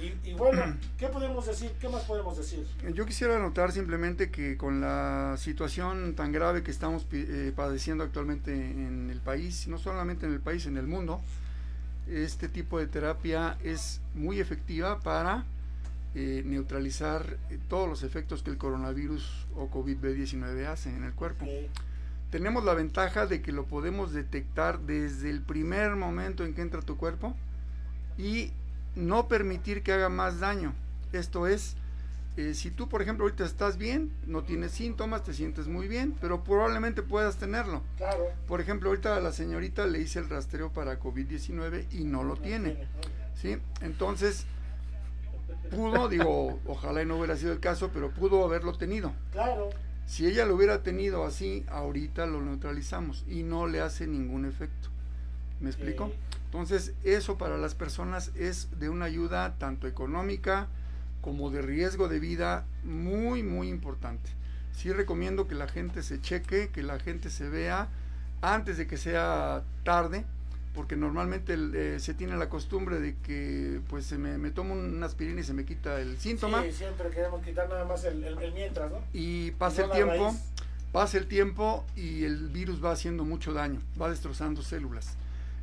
Y, 0.00 0.30
y 0.30 0.34
bueno, 0.34 0.76
¿qué 0.98 1.08
podemos 1.08 1.46
decir? 1.46 1.72
¿Qué 1.80 1.88
más 1.88 2.02
podemos 2.04 2.36
decir? 2.36 2.66
Yo 2.94 3.06
quisiera 3.06 3.36
anotar 3.36 3.72
simplemente 3.72 4.30
que 4.30 4.56
con 4.56 4.80
la 4.80 5.36
situación 5.38 6.14
tan 6.14 6.32
grave 6.32 6.62
que 6.62 6.70
estamos 6.70 7.06
eh, 7.12 7.52
padeciendo 7.54 8.04
actualmente 8.04 8.52
en 8.52 9.10
el 9.10 9.20
país, 9.20 9.68
no 9.68 9.78
solamente 9.78 10.26
en 10.26 10.32
el 10.32 10.40
país, 10.40 10.66
en 10.66 10.76
el 10.76 10.86
mundo, 10.86 11.20
este 12.08 12.48
tipo 12.48 12.78
de 12.78 12.86
terapia 12.86 13.58
es 13.62 14.00
muy 14.14 14.40
efectiva 14.40 15.00
para 15.00 15.44
eh, 16.14 16.42
neutralizar 16.44 17.38
eh, 17.48 17.58
todos 17.68 17.88
los 17.88 18.02
efectos 18.02 18.42
que 18.42 18.50
el 18.50 18.58
coronavirus 18.58 19.46
o 19.56 19.70
COVID-19 19.70 20.66
hace 20.66 20.90
en 20.90 21.04
el 21.04 21.12
cuerpo. 21.12 21.46
Tenemos 22.30 22.64
la 22.64 22.74
ventaja 22.74 23.26
de 23.26 23.40
que 23.40 23.52
lo 23.52 23.64
podemos 23.66 24.12
detectar 24.12 24.80
desde 24.80 25.30
el 25.30 25.40
primer 25.40 25.96
momento 25.96 26.44
en 26.44 26.54
que 26.54 26.62
entra 26.62 26.82
tu 26.82 26.96
cuerpo 26.96 27.34
y 28.18 28.52
no 28.94 29.28
permitir 29.28 29.82
que 29.82 29.92
haga 29.92 30.08
más 30.08 30.40
daño. 30.40 30.74
Esto 31.12 31.46
es, 31.46 31.76
eh, 32.36 32.54
si 32.54 32.70
tú, 32.70 32.88
por 32.88 33.02
ejemplo, 33.02 33.24
ahorita 33.24 33.44
estás 33.44 33.76
bien, 33.76 34.10
no 34.26 34.42
tienes 34.42 34.72
síntomas, 34.72 35.22
te 35.22 35.34
sientes 35.34 35.66
muy 35.66 35.88
bien, 35.88 36.16
pero 36.20 36.42
probablemente 36.44 37.02
puedas 37.02 37.36
tenerlo. 37.36 37.82
claro. 37.96 38.24
Por 38.46 38.60
ejemplo, 38.60 38.88
ahorita 38.88 39.16
a 39.16 39.20
la 39.20 39.32
señorita 39.32 39.86
le 39.86 40.00
hice 40.00 40.18
el 40.18 40.28
rastreo 40.28 40.72
para 40.72 40.98
COVID-19 40.98 41.86
y 41.92 42.04
no 42.04 42.24
lo 42.24 42.36
tiene. 42.36 42.86
¿sí? 43.34 43.58
Entonces, 43.82 44.46
pudo, 45.70 46.08
digo, 46.08 46.58
ojalá 46.66 47.02
y 47.02 47.06
no 47.06 47.18
hubiera 47.18 47.36
sido 47.36 47.52
el 47.52 47.60
caso, 47.60 47.90
pero 47.92 48.10
pudo 48.10 48.44
haberlo 48.44 48.74
tenido. 48.74 49.12
Claro. 49.32 49.68
Si 50.06 50.26
ella 50.26 50.46
lo 50.46 50.56
hubiera 50.56 50.82
tenido 50.82 51.24
así, 51.24 51.64
ahorita 51.68 52.26
lo 52.26 52.40
neutralizamos 52.40 53.24
y 53.28 53.42
no 53.42 53.66
le 53.66 53.80
hace 53.80 54.06
ningún 54.06 54.44
efecto. 54.44 54.88
¿Me 55.60 55.70
explico? 55.70 56.12
Entonces, 56.52 56.92
eso 57.02 57.38
para 57.38 57.56
las 57.56 57.74
personas 57.74 58.30
es 58.36 58.68
de 58.78 58.90
una 58.90 59.06
ayuda 59.06 59.54
tanto 59.58 59.86
económica 59.88 60.68
como 61.22 61.50
de 61.50 61.62
riesgo 61.62 62.08
de 62.08 62.18
vida 62.18 62.66
muy, 62.84 63.42
muy 63.42 63.68
importante. 63.70 64.28
Sí 64.76 64.92
recomiendo 64.92 65.48
que 65.48 65.54
la 65.54 65.66
gente 65.66 66.02
se 66.02 66.20
cheque, 66.20 66.68
que 66.68 66.82
la 66.82 66.98
gente 66.98 67.30
se 67.30 67.48
vea 67.48 67.88
antes 68.42 68.76
de 68.76 68.86
que 68.86 68.98
sea 68.98 69.62
tarde, 69.82 70.26
porque 70.74 70.94
normalmente 70.94 71.54
eh, 71.56 71.98
se 72.00 72.12
tiene 72.12 72.36
la 72.36 72.50
costumbre 72.50 73.00
de 73.00 73.14
que 73.16 73.80
pues 73.88 74.04
se 74.04 74.18
me, 74.18 74.36
me 74.36 74.50
tomo 74.50 74.74
una 74.74 75.06
aspirina 75.06 75.40
y 75.40 75.44
se 75.44 75.54
me 75.54 75.64
quita 75.64 76.00
el 76.00 76.18
síntoma 76.18 76.62
Sí, 76.64 76.72
siempre 76.72 77.08
queremos 77.08 77.42
quitar 77.42 77.66
nada 77.70 77.86
más 77.86 78.04
el, 78.04 78.22
el- 78.24 78.38
el 78.38 78.52
mientras, 78.52 78.90
¿no? 78.90 78.98
y 79.14 79.52
pasa 79.52 79.86
No 79.86 79.86
el 79.86 79.92
tiempo, 79.92 80.36
pasa 80.92 81.16
el 81.16 81.28
tiempo 81.28 81.86
y 81.96 82.24
el 82.24 82.48
virus 82.48 82.84
va 82.84 82.92
haciendo 82.92 83.24
mucho 83.24 83.54
daño, 83.54 83.80
va 84.00 84.10
destrozando 84.10 84.60
células. 84.62 85.16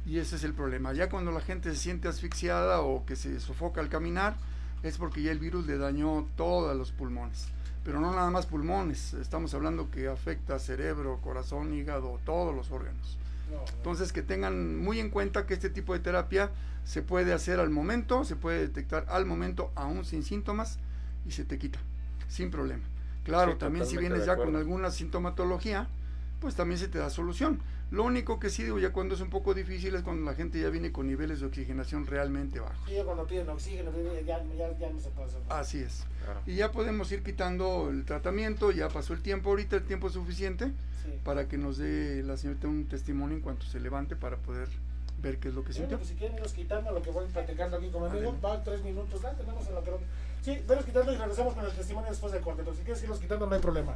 Y 0.10 0.18
ese 0.18 0.38
es 0.38 0.44
el 0.44 0.56
problema. 0.56 0.92
Ya 0.92 1.08
cuando 1.08 1.30
la 1.32 1.40
gente 1.40 1.70
se 1.70 1.78
siente 1.78 2.08
asfixiada 2.08 2.82
o 2.82 3.06
que 3.06 3.16
se 3.16 3.40
sofoca 3.40 3.80
al 3.80 3.90
caminar, 3.90 4.36
es 4.82 4.98
porque 4.98 5.22
ya 5.22 5.32
el 5.32 5.38
virus 5.38 5.68
le 5.68 5.78
dañó 5.78 6.26
todos 6.36 6.76
los 6.76 6.92
pulmones. 6.92 7.48
Pero 7.86 8.00
no 8.00 8.12
nada 8.12 8.32
más 8.32 8.48
pulmones, 8.48 9.14
estamos 9.14 9.54
hablando 9.54 9.92
que 9.92 10.08
afecta 10.08 10.58
cerebro, 10.58 11.20
corazón, 11.22 11.76
hígado, 11.76 12.20
todos 12.26 12.56
los 12.56 12.72
órganos. 12.72 13.20
No, 13.52 13.58
no. 13.58 13.64
Entonces 13.78 14.12
que 14.12 14.24
tengan 14.24 14.80
muy 14.80 15.00
en 15.00 15.12
cuenta 15.12 15.46
que 15.46 15.54
este 15.54 15.70
tipo 15.70 15.94
de 15.94 16.00
terapia 16.00 16.50
se 16.86 17.04
puede 17.04 17.32
hacer 17.32 17.60
al 17.60 17.70
momento, 17.70 18.26
se 18.26 18.36
puede 18.36 18.62
detectar 18.62 19.06
al 19.10 19.28
momento 19.28 19.72
aún 19.76 20.06
sin 20.06 20.24
síntomas 20.24 20.80
y 21.28 21.34
se 21.34 21.46
te 21.46 21.60
quita, 21.60 21.78
sin 22.28 22.50
problema. 22.50 22.84
Claro, 23.24 23.52
Sí, 23.52 23.58
también 23.60 23.86
si 23.86 23.96
vienes 23.96 24.26
ya 24.26 24.38
con 24.38 24.56
alguna 24.56 24.90
sintomatología, 24.90 25.88
pues 26.42 26.56
también 26.56 26.80
se 26.80 26.88
te 26.88 26.98
da 26.98 27.12
solución. 27.12 27.60
Lo 27.92 28.04
único 28.04 28.40
que 28.40 28.50
sí 28.52 28.64
digo 28.64 28.78
ya 28.78 28.92
cuando 28.92 29.16
es 29.16 29.22
un 29.22 29.30
poco 29.32 29.54
difícil 29.56 29.96
es 29.96 30.04
cuando 30.04 30.24
la 30.30 30.36
gente 30.36 30.62
ya 30.62 30.70
viene 30.70 30.92
con 30.92 31.08
niveles 31.08 31.40
de 31.40 31.48
oxigenación 31.48 32.06
realmente 32.06 32.60
bajos. 32.60 32.78
Sí, 32.88 32.96
cuando 33.04 33.26
piden 33.26 33.50
oxígeno, 33.50 33.92
ya, 34.26 34.44
ya, 34.56 34.78
ya 34.78 34.90
no 34.92 35.00
se 35.00 35.10
puede 35.10 35.28
hacer 35.28 35.42
nada. 35.48 35.60
Así 35.60 35.80
es. 35.80 36.04
Claro. 36.24 36.40
Y 36.46 36.56
ya 36.56 36.72
podemos 36.72 37.12
ir 37.12 37.24
quitando 37.24 37.90
el 37.90 38.06
tratamiento, 38.06 38.72
ya 38.72 38.90
pasó 38.90 39.14
el 39.14 39.22
tiempo, 39.24 39.50
ahorita 39.50 39.76
el 39.78 39.84
tiempo 39.86 40.08
es 40.08 40.14
suficiente 40.14 40.72
Sí. 41.04 41.18
para 41.24 41.48
que 41.48 41.58
nos 41.58 41.78
dé 41.78 42.22
la 42.24 42.36
señorita 42.38 42.68
un 42.68 42.86
testimonio 42.86 43.38
en 43.38 43.42
cuanto 43.42 43.66
se 43.66 43.80
levante 43.80 44.16
para 44.18 44.36
poder 44.38 44.68
ver 45.22 45.40
qué 45.40 45.48
es 45.48 45.54
lo 45.54 45.64
que 45.64 45.70
Bueno, 45.72 45.80
sintió. 45.80 45.98
pues 45.98 46.10
si 46.10 46.16
quieren 46.16 46.36
irnos 46.38 46.54
quitando 46.54 46.92
lo 46.92 47.02
que 47.02 47.10
voy 47.10 47.26
platicando 47.28 47.78
aquí 47.78 47.90
con 47.90 48.02
mi 48.04 48.08
amigo, 48.10 48.30
Adelante. 48.32 48.48
va 48.48 48.64
tres 48.64 48.84
minutos, 48.84 49.22
tenemos 49.38 49.68
en 49.68 49.76
lo 49.76 49.84
que... 49.84 49.92
Sí, 50.42 50.62
venos 50.68 50.86
quitando 50.86 51.12
y 51.12 51.18
regresamos 51.18 51.54
con 51.56 51.66
el 51.66 51.72
testimonio 51.72 52.10
después 52.10 52.32
del 52.34 52.42
corte, 52.42 52.64
pero 52.64 52.76
si 52.76 52.84
quieres 52.84 53.02
irlos 53.04 53.20
quitando 53.20 53.48
no 53.48 53.56
hay 53.56 53.62
problema. 53.62 53.96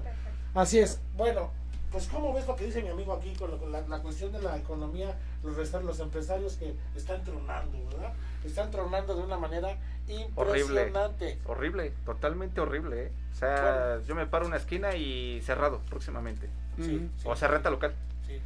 Así 0.53 0.79
es, 0.79 0.99
bueno, 1.15 1.51
pues 1.93 2.07
¿cómo 2.07 2.33
ves 2.33 2.45
lo 2.47 2.55
que 2.57 2.65
dice 2.65 2.81
mi 2.81 2.89
amigo 2.89 3.13
aquí 3.13 3.33
con, 3.35 3.51
lo- 3.51 3.57
con 3.57 3.71
la, 3.71 3.79
la 3.81 3.99
cuestión 3.99 4.31
de 4.33 4.41
la 4.41 4.57
economía, 4.57 5.15
los 5.43 5.55
los 5.85 5.99
empresarios 6.01 6.57
que 6.57 6.73
están 6.95 7.23
tronando, 7.23 7.77
¿verdad? 7.91 8.11
Están 8.43 8.69
tronando 8.71 9.15
de 9.15 9.21
una 9.21 9.37
manera 9.37 9.77
Horrible. 10.35 10.59
impresionante. 10.61 11.39
Horrible, 11.45 11.93
totalmente 12.05 12.59
horrible. 12.59 13.03
¿eh? 13.05 13.11
O 13.33 13.35
sea, 13.37 14.01
yo 14.05 14.15
me 14.15 14.25
paro 14.25 14.45
una 14.47 14.57
esquina 14.57 14.95
y 14.95 15.41
cerrado 15.45 15.79
próximamente. 15.89 16.47
Sí, 16.77 16.83
sí. 17.17 17.23
O 17.25 17.35
sea, 17.37 17.47
renta 17.47 17.69
local. 17.69 17.93
Sí, 18.27 18.33
sí. 18.35 18.41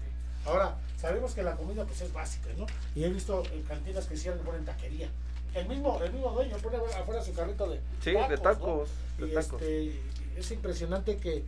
Ahora, 0.45 0.75
sabemos 0.97 1.33
que 1.33 1.41
la 1.41 1.55
comida 1.55 1.83
pues 1.85 2.01
es 2.01 2.13
básica, 2.13 2.49
¿no? 2.57 2.67
Y 2.95 3.05
he 3.05 3.09
visto 3.09 3.41
en 3.53 3.63
cantinas 3.63 4.05
que 4.05 4.15
y 4.39 4.43
ponen 4.43 4.65
taquería. 4.65 5.09
El 5.53 5.67
mismo, 5.67 5.99
el 6.03 6.11
mismo 6.13 6.31
dueño 6.31 6.57
pone 6.57 6.77
afuera 6.77 7.23
su 7.23 7.33
carrito 7.33 7.67
de 7.69 7.79
Sí, 8.03 8.11
de 8.11 8.19
¿no? 8.19 8.41
tacos. 8.41 8.89
De 9.17 9.27
tacos. 9.29 9.61
este, 9.61 9.99
es 10.35 10.51
impresionante 10.51 11.17
que, 11.17 11.43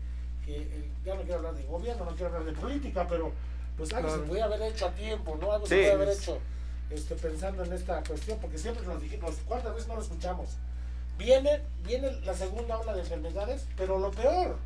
que, 0.50 0.62
eh, 0.62 0.90
ya 1.06 1.16
no 1.16 1.22
quiero 1.22 1.38
hablar 1.38 1.54
de 1.56 1.64
gobierno, 1.64 2.06
no 2.06 2.12
quiero 2.12 2.28
hablar 2.28 2.44
de 2.44 2.60
política, 2.60 3.06
pero 3.08 3.32
pues 3.78 3.94
algo 3.94 4.08
Claro. 4.10 4.24
se 4.24 4.28
puede 4.30 4.42
haber 4.42 4.62
hecho 4.64 4.88
a 4.88 4.92
tiempo, 4.92 5.38
¿no? 5.40 5.52
Algo 5.54 5.66
Sí. 5.66 5.76
se 5.76 5.82
puede 5.82 5.92
haber 5.92 6.10
hecho 6.10 6.38
este, 6.90 7.14
pensando 7.16 7.64
en 7.64 7.72
esta 7.74 8.04
cuestión, 8.04 8.40
porque 8.40 8.58
siempre 8.58 8.84
nos 8.88 9.00
dijimos, 9.02 9.36
¿cuántas 9.48 9.74
veces 9.76 9.88
no 9.88 9.96
lo 9.96 10.02
escuchamos? 10.02 10.58
Viene, 11.20 11.62
viene 11.84 12.12
la 12.22 12.34
segunda 12.34 12.80
ola 12.80 12.94
de 12.94 13.02
enfermedades, 13.02 13.68
pero 13.78 14.00
lo 14.00 14.10
peor, 14.10 14.58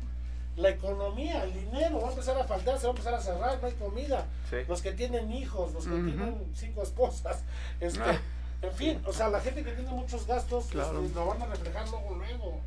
la 0.56 0.70
economía, 0.70 1.44
el 1.44 1.52
dinero, 1.52 2.00
va 2.00 2.08
a 2.08 2.10
empezar 2.12 2.38
a 2.38 2.44
faltar, 2.44 2.78
se 2.78 2.84
va 2.86 2.92
a 2.92 2.96
empezar 2.96 3.14
a 3.14 3.20
cerrar, 3.20 3.58
no 3.60 3.66
hay 3.66 3.74
comida. 3.74 4.24
Sí. 4.48 4.56
Los 4.68 4.80
que 4.80 4.92
tienen 4.92 5.30
hijos, 5.32 5.74
los 5.74 5.84
que 5.84 5.90
tienen 5.90 6.46
cinco 6.54 6.82
esposas, 6.82 7.42
este, 7.80 8.00
Ah. 8.02 8.18
en 8.62 8.72
fin, 8.72 9.02
o 9.06 9.12
sea, 9.12 9.28
la 9.28 9.40
gente 9.40 9.62
que 9.62 9.72
tiene 9.72 9.90
muchos 9.90 10.26
gastos 10.26 10.66
Claro. 10.66 11.02
este, 11.04 11.14
lo 11.14 11.26
van 11.26 11.42
a 11.42 11.46
reflejar 11.46 11.86
luego, 11.90 12.14
luego. 12.14 12.60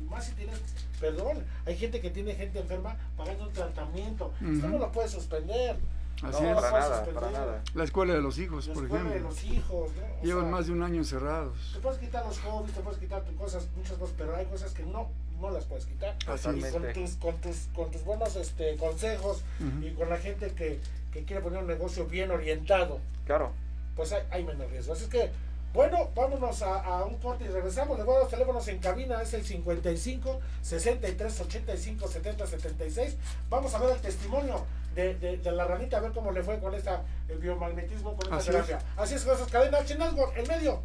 Y 0.00 0.04
más 0.08 0.24
si 0.26 0.32
tienen, 0.32 0.54
perdón, 1.00 1.44
hay 1.66 1.76
gente 1.76 2.00
que 2.00 2.10
tiene 2.10 2.34
gente 2.34 2.58
enferma 2.60 2.96
pagando 3.16 3.44
un 3.48 3.52
tratamiento. 3.52 4.32
Esto 4.40 4.66
Ujú. 4.66 4.68
no 4.68 4.78
lo 4.78 4.92
puede 4.92 5.08
suspender. 5.08 5.76
Así 6.22 6.42
No, 6.42 6.48
es. 6.50 6.54
Para 6.56 6.70
nada, 6.80 6.96
suspender. 6.96 7.14
para 7.14 7.30
nada. 7.30 7.62
La 7.74 7.84
escuela 7.84 8.14
de 8.14 8.20
los 8.22 8.38
hijos, 8.38 8.66
La 8.66 8.74
por 8.74 8.82
escuela 8.84 9.04
de 9.04 9.10
ejemplo. 9.10 9.30
los 9.30 9.44
hijos, 9.44 9.90
¿no? 9.96 10.04
O 10.20 10.24
Llevan 10.24 10.42
sea, 10.44 10.50
más 10.50 10.66
de 10.66 10.72
un 10.72 10.82
año 10.82 10.96
encerrados. 10.96 11.70
Te 11.74 11.80
puedes 11.80 11.98
quitar 12.00 12.26
los 12.26 12.38
hobbies, 12.40 12.74
te 12.74 12.80
puedes 12.80 12.98
quitar 12.98 13.22
tus 13.24 13.36
cosas, 13.36 13.68
muchas 13.76 13.96
cosas, 13.98 14.14
pero 14.18 14.34
hay 14.34 14.46
cosas 14.46 14.72
que 14.72 14.82
no, 14.82 15.08
no 15.40 15.50
las 15.50 15.64
puedes 15.66 15.86
quitar. 15.86 16.16
Así 16.26 16.48
Y 16.56 16.64
es. 16.64 16.72
con 16.72 16.92
tus, 16.92 17.10
con 17.16 17.36
tus, 17.36 17.56
con 17.72 17.90
tus 17.92 18.02
buenos 18.04 18.34
este, 18.34 18.76
consejos 18.76 19.42
y 19.80 19.90
con 19.92 20.08
la 20.10 20.16
gente 20.16 20.48
que, 20.52 20.80
que 21.12 21.22
quiere 21.24 21.40
poner 21.40 21.60
un 21.60 21.68
negocio 21.68 22.06
bien 22.06 22.32
orientado, 22.32 22.98
Claro. 23.24 23.52
pues 23.94 24.12
hay, 24.12 24.22
hay 24.30 24.42
menos 24.44 24.68
riesgo. 24.72 24.94
Así 24.94 25.04
es 25.04 25.10
que, 25.10 25.30
bueno, 25.74 26.10
vámonos 26.14 26.62
a, 26.62 26.80
a 26.82 27.04
un 27.04 27.18
corte 27.18 27.44
y 27.44 27.48
regresamos. 27.48 27.96
Les 27.98 28.06
voy 28.06 28.14
a 28.14 28.18
dar 28.18 28.24
los 28.24 28.30
teléfonos 28.30 28.66
en 28.68 28.78
cabina, 28.78 29.20
es 29.22 29.34
el 29.34 29.44
55 29.44 30.40
63 30.62 31.40
85 31.40 32.08
70 32.08 32.46
76. 32.46 33.16
Vamos 33.48 33.74
a 33.74 33.78
ver 33.78 33.90
el 33.96 34.00
testimonio 34.00 34.64
de, 34.94 35.14
de, 35.14 35.36
de 35.36 35.52
la 35.52 35.64
ranita, 35.66 35.98
a 35.98 36.00
ver 36.00 36.12
cómo 36.12 36.32
le 36.32 36.42
fue 36.42 36.58
con 36.58 36.74
esta 36.74 37.04
el 37.28 37.38
biomagnetismo, 37.38 38.16
con 38.16 38.24
esta 38.24 38.36
Así 38.36 38.50
terapia. 38.50 38.78
Así 38.96 39.14
es, 39.14 39.24
cosas, 39.24 39.50
cadena 39.50 39.78
H 39.78 39.94
Network, 39.96 40.36
el 40.36 40.48
medio, 40.48 40.82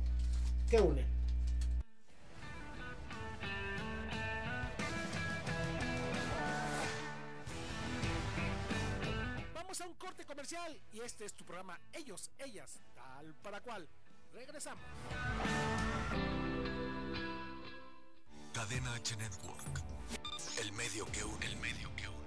que 0.69 0.79
une. 0.81 1.05
Vamos 9.53 9.81
a 9.81 9.85
un 9.87 9.93
corte 9.95 10.25
comercial 10.25 10.79
y 10.91 10.99
este 11.01 11.25
es 11.25 11.33
tu 11.33 11.45
programa 11.45 11.79
Ellos, 11.93 12.29
Ellas, 12.37 12.79
tal 12.93 13.33
para 13.41 13.61
cual. 13.61 13.87
Regresamos. 14.33 14.83
Cadena 18.53 18.93
H 18.95 19.15
Network. 19.17 19.83
El 20.59 20.71
medio 20.73 21.05
que 21.11 21.23
une, 21.23 21.45
el 21.45 21.57
medio 21.57 21.95
que 21.95 22.07
une. 22.07 22.23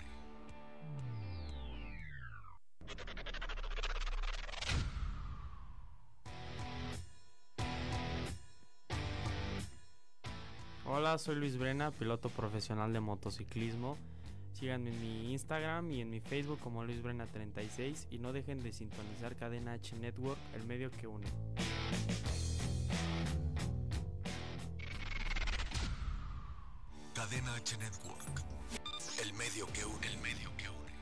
Hola, 10.84 11.18
soy 11.18 11.34
Luis 11.34 11.56
Brena, 11.58 11.90
piloto 11.90 12.28
profesional 12.30 12.92
de 12.92 13.00
motociclismo. 13.00 13.98
Síganme 14.52 14.90
en 14.90 15.00
mi 15.00 15.32
Instagram 15.32 15.90
y 15.90 16.00
en 16.00 16.10
mi 16.10 16.20
Facebook 16.20 16.60
como 16.60 16.82
Luis 16.84 17.02
Brena 17.02 17.26
36 17.26 18.06
y 18.10 18.18
no 18.18 18.32
dejen 18.32 18.62
de 18.62 18.72
sintonizar 18.72 19.36
Cadena 19.36 19.72
H 19.72 19.96
Network, 19.96 20.38
el 20.54 20.64
medio 20.66 20.90
que 20.90 21.06
une. 21.06 21.26
Cadena 27.16 27.54
H 27.54 27.78
Network. 27.78 28.42
El 29.22 29.32
medio 29.32 29.66
que 29.72 29.86
une, 29.86 30.06
el 30.06 30.18
medio 30.18 30.54
que 30.58 30.68
une. 30.68 30.92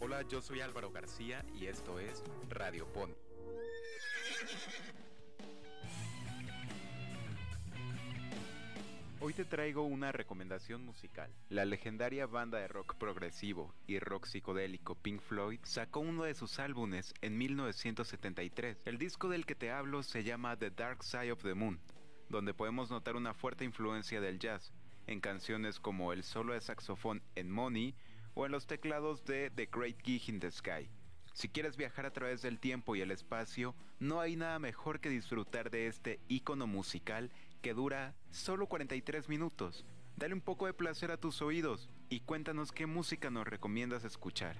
Hola, 0.00 0.22
yo 0.22 0.40
soy 0.40 0.62
Álvaro 0.62 0.90
García 0.90 1.44
y 1.54 1.66
esto 1.66 2.00
es 2.00 2.24
Radio 2.48 2.90
Pony. 2.90 3.12
Hoy 9.20 9.34
te 9.34 9.44
traigo 9.44 9.82
una 9.82 10.10
recomendación 10.10 10.86
musical. 10.86 11.30
La 11.50 11.66
legendaria 11.66 12.26
banda 12.26 12.56
de 12.56 12.68
rock 12.68 12.94
progresivo 12.94 13.74
y 13.86 13.98
rock 13.98 14.24
psicodélico 14.24 14.94
Pink 14.94 15.20
Floyd 15.20 15.60
sacó 15.64 16.00
uno 16.00 16.24
de 16.24 16.32
sus 16.32 16.58
álbumes 16.60 17.12
en 17.20 17.36
1973. 17.36 18.78
El 18.86 18.96
disco 18.96 19.28
del 19.28 19.44
que 19.44 19.54
te 19.54 19.70
hablo 19.70 20.02
se 20.02 20.24
llama 20.24 20.56
The 20.56 20.70
Dark 20.70 21.04
Side 21.04 21.32
of 21.32 21.42
the 21.42 21.52
Moon, 21.52 21.78
donde 22.28 22.54
podemos 22.54 22.90
notar 22.90 23.16
una 23.16 23.34
fuerte 23.34 23.64
influencia 23.64 24.20
del 24.20 24.38
jazz 24.38 24.72
en 25.06 25.20
canciones 25.20 25.80
como 25.80 26.12
el 26.12 26.22
solo 26.22 26.52
de 26.52 26.60
saxofón 26.60 27.22
en 27.34 27.50
Money 27.50 27.94
o 28.34 28.46
en 28.46 28.52
los 28.52 28.66
teclados 28.66 29.24
de 29.24 29.50
The 29.50 29.66
Great 29.72 29.96
Gig 30.02 30.28
in 30.28 30.40
the 30.40 30.50
Sky. 30.50 30.88
Si 31.32 31.48
quieres 31.48 31.76
viajar 31.76 32.04
a 32.04 32.12
través 32.12 32.42
del 32.42 32.58
tiempo 32.58 32.96
y 32.96 33.00
el 33.00 33.10
espacio, 33.10 33.74
no 34.00 34.20
hay 34.20 34.36
nada 34.36 34.58
mejor 34.58 35.00
que 35.00 35.08
disfrutar 35.08 35.70
de 35.70 35.86
este 35.86 36.20
icono 36.28 36.66
musical 36.66 37.30
que 37.62 37.74
dura 37.74 38.14
solo 38.30 38.66
43 38.66 39.28
minutos. 39.28 39.84
Dale 40.16 40.34
un 40.34 40.40
poco 40.40 40.66
de 40.66 40.74
placer 40.74 41.10
a 41.12 41.16
tus 41.16 41.40
oídos 41.42 41.88
y 42.08 42.20
cuéntanos 42.20 42.72
qué 42.72 42.86
música 42.86 43.30
nos 43.30 43.46
recomiendas 43.46 44.04
escuchar. 44.04 44.56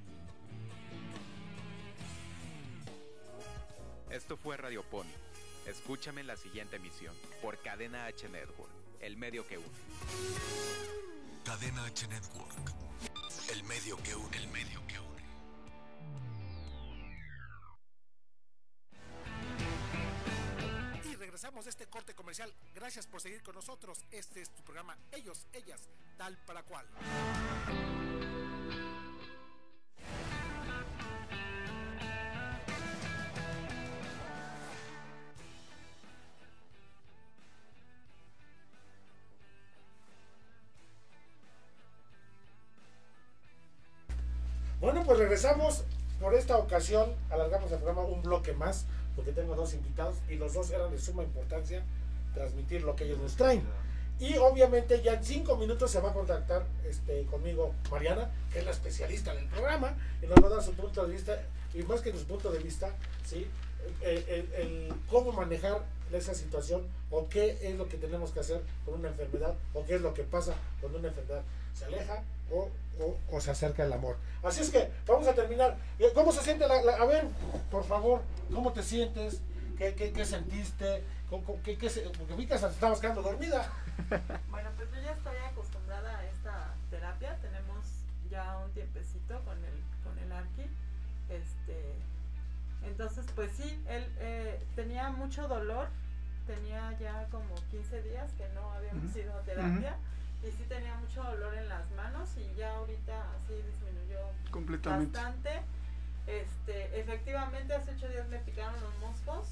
Esto 4.11 4.37
fue 4.37 4.57
Radio 4.57 4.83
Pony. 4.85 5.28
Escúchame 5.69 6.23
en 6.23 6.27
la 6.27 6.37
siguiente 6.37 6.77
emisión 6.77 7.15
por 7.43 7.61
Cadena 7.61 8.07
H 8.07 8.27
Network, 8.31 8.71
el 9.01 9.19
medio 9.19 9.47
que 9.47 9.59
une. 9.59 9.69
Cadena 11.45 11.85
H 11.85 12.09
Network. 12.09 12.73
El 13.53 13.63
medio 13.65 14.03
que 14.03 14.15
une, 14.15 14.35
el 14.39 14.49
medio 14.49 14.87
que 14.87 14.99
une. 14.99 15.09
Y 21.05 21.17
regresamos 21.17 21.67
de 21.67 21.71
este 21.71 21.87
corte 21.87 22.15
comercial. 22.15 22.51
Gracias 22.75 23.07
por 23.07 23.21
seguir 23.21 23.43
con 23.43 23.55
nosotros. 23.55 23.99
Este 24.11 24.41
es 24.41 24.49
tu 24.55 24.65
programa 24.65 24.97
Ellos, 25.13 25.47
Ellas, 25.53 25.91
tal 26.17 26.39
para 26.47 26.63
cual. 26.63 26.87
Regresamos. 45.19 45.85
Por 46.21 46.35
esta 46.35 46.57
ocasión 46.57 47.13
alargamos 47.31 47.71
el 47.71 47.79
programa 47.79 48.03
un 48.03 48.23
bloque 48.23 48.53
más, 48.53 48.87
porque 49.15 49.33
tengo 49.33 49.55
dos 49.55 49.75
invitados 49.75 50.17
y 50.29 50.35
los 50.35 50.55
dos 50.55 50.71
eran 50.71 50.91
de 50.91 50.99
suma 50.99 51.23
importancia 51.23 51.83
transmitir 52.35 52.83
lo 52.83 52.97
que 52.97 53.05
ellos 53.05 53.19
nos 53.19 53.37
traen. 53.37 53.63
Y 54.19 54.37
obviamente 54.37 55.01
ya 55.01 55.15
en 55.15 55.25
cinco 55.25 55.57
minutos 55.57 55.93
se 55.93 56.01
va 56.01 56.11
a 56.11 56.13
contactar 56.13 56.65
este, 56.89 57.25
conmigo 57.27 57.73
Mariana, 57.91 58.31
que 58.53 58.59
es 58.59 58.65
la 58.65 58.73
especialista 58.73 59.33
del 59.33 59.47
programa, 59.47 59.95
y 60.21 60.27
nos 60.27 60.43
va 60.43 60.49
a 60.49 60.51
dar 60.57 60.63
su 60.63 60.73
punto 60.73 61.07
de 61.07 61.13
vista, 61.13 61.41
y 61.73 61.83
más 61.85 62.01
que 62.01 62.13
su 62.13 62.25
punto 62.25 62.51
de 62.51 62.59
vista, 62.59 62.91
¿sí? 63.25 63.47
El, 64.03 64.19
el- 64.29 64.53
el 64.55 64.95
cómo 65.11 65.33
manejar 65.33 65.83
esa 66.13 66.35
situación 66.35 66.87
o 67.11 67.29
qué 67.29 67.59
es 67.63 67.77
lo 67.77 67.89
que 67.89 67.97
tenemos 67.99 68.31
que 68.31 68.41
hacer 68.41 68.63
con 68.85 68.95
una 68.95 69.09
enfermedad 69.09 69.55
o 69.75 69.85
qué 69.85 69.97
es 69.97 70.01
lo 70.01 70.15
que 70.15 70.23
pasa 70.25 70.55
cuando 70.81 70.99
una 70.99 71.09
enfermedad 71.09 71.43
se 71.75 71.85
aleja 71.85 72.23
o, 72.51 72.69
o- 73.01 73.17
o 73.31 73.41
se 73.41 73.51
acerca 73.51 73.85
el 73.85 73.93
amor. 73.93 74.17
Así 74.43 74.63
es 74.63 74.71
que 74.71 74.91
vamos 75.07 75.27
a 75.29 75.35
terminar. 75.35 75.77
Eh, 75.99 76.11
¿Cómo 76.15 76.33
se 76.33 76.43
siente 76.43 76.67
la, 76.67 76.83
la- 76.83 76.97
a 76.97 77.05
ver, 77.05 77.25
por 77.71 77.85
favor, 77.85 78.23
cómo 78.53 78.73
te 78.73 78.83
sientes? 78.83 79.41
¿Qué, 79.77 79.95
qué, 79.95 80.13
qué 80.13 80.25
sentiste? 80.25 81.05
¿Cómo- 81.31 81.61
qué- 81.63 81.77
qué 81.77 81.91
se- 81.91 82.01
porque 82.11 82.35
vi 82.35 82.47
que 82.47 82.55
hasta 82.55 82.69
te 82.69 82.75
estabas 82.75 83.01
quedando 83.01 83.23
dormida. 83.23 83.71
Bueno, 84.51 84.71
pues 84.77 84.89
yo 84.93 85.03
ya 85.03 85.13
estoy 85.13 85.37
acostumbrada 85.51 86.19
a 86.19 86.25
esta 86.27 86.75
terapia. 86.91 87.37
Tenemos 87.43 87.85
ya 88.31 88.59
un 88.65 88.71
tiempecito 88.73 89.41
con 89.45 89.59
el, 89.59 89.75
con 90.05 90.19
el 90.19 90.33
Arqui. 90.33 90.63
Este, 91.29 91.77
entonces, 92.85 93.27
pues 93.35 93.51
sí, 93.53 93.83
él 93.89 94.05
eh, 94.19 94.61
tenía 94.77 95.11
mucho 95.11 95.47
dolor. 95.49 95.89
Tenía 96.47 96.97
ya 96.99 97.27
como 97.31 97.55
15 97.71 98.03
días 98.05 98.33
que 98.33 98.49
no 98.55 98.73
habíamos 98.73 99.15
ido 99.15 99.37
a 99.37 99.43
terapia. 99.43 99.97
Y 100.43 100.47
sí 100.53 100.65
tenía 100.69 100.95
mucho 100.97 101.23
dolor 101.23 101.55
en 101.55 101.69
las 101.69 101.91
manos 101.91 102.31
y 102.39 102.55
ya 102.57 102.75
ahorita 102.77 103.25
sí 103.47 103.55
disminuyó 103.55 104.21
Completamente. 104.51 105.19
bastante. 105.19 105.51
Este, 106.27 107.01
efectivamente, 107.01 107.75
hace 107.75 107.91
ocho 107.93 108.09
días 108.09 108.29
me 108.29 108.39
picaron 108.39 108.75
los 108.81 108.97
moscos. 108.99 109.49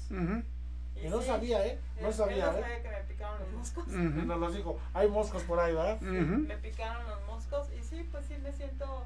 Y 0.95 1.07
no 1.09 1.19
sí, 1.21 1.27
sabía, 1.27 1.65
¿eh? 1.67 1.79
No 2.01 2.07
él- 2.07 2.13
sabía, 2.13 2.45
él 2.47 2.51
no 2.53 2.57
¿eh? 2.57 2.61
sabía 2.61 2.81
que 2.83 2.89
me 2.89 3.01
picaron 3.03 3.39
los 3.39 3.49
moscos. 3.51 3.85
Y 3.89 3.97
nos 4.25 4.39
los 4.39 4.55
dijo, 4.55 4.79
hay 4.93 5.07
moscos 5.09 5.43
por 5.43 5.59
ahí, 5.59 5.73
¿verdad? 5.75 5.97
Sí. 5.99 6.05
Me 6.05 6.57
picaron 6.57 7.05
los 7.07 7.21
moscos 7.27 7.67
y 7.79 7.83
sí, 7.83 8.07
pues 8.11 8.25
sí 8.25 8.35
me 8.41 8.51
siento 8.53 9.05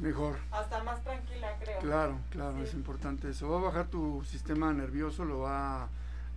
Mejor. 0.00 0.36
hasta 0.50 0.82
más 0.84 1.02
tranquila, 1.02 1.56
creo. 1.60 1.78
Claro, 1.80 2.18
claro, 2.30 2.56
Sí. 2.58 2.62
es 2.64 2.74
importante 2.74 3.30
eso. 3.30 3.48
Va 3.50 3.58
a 3.58 3.62
bajar 3.62 3.86
tu 3.88 4.22
sistema 4.24 4.72
nervioso, 4.72 5.24
lo 5.24 5.40
va 5.40 5.84
a, 5.84 5.88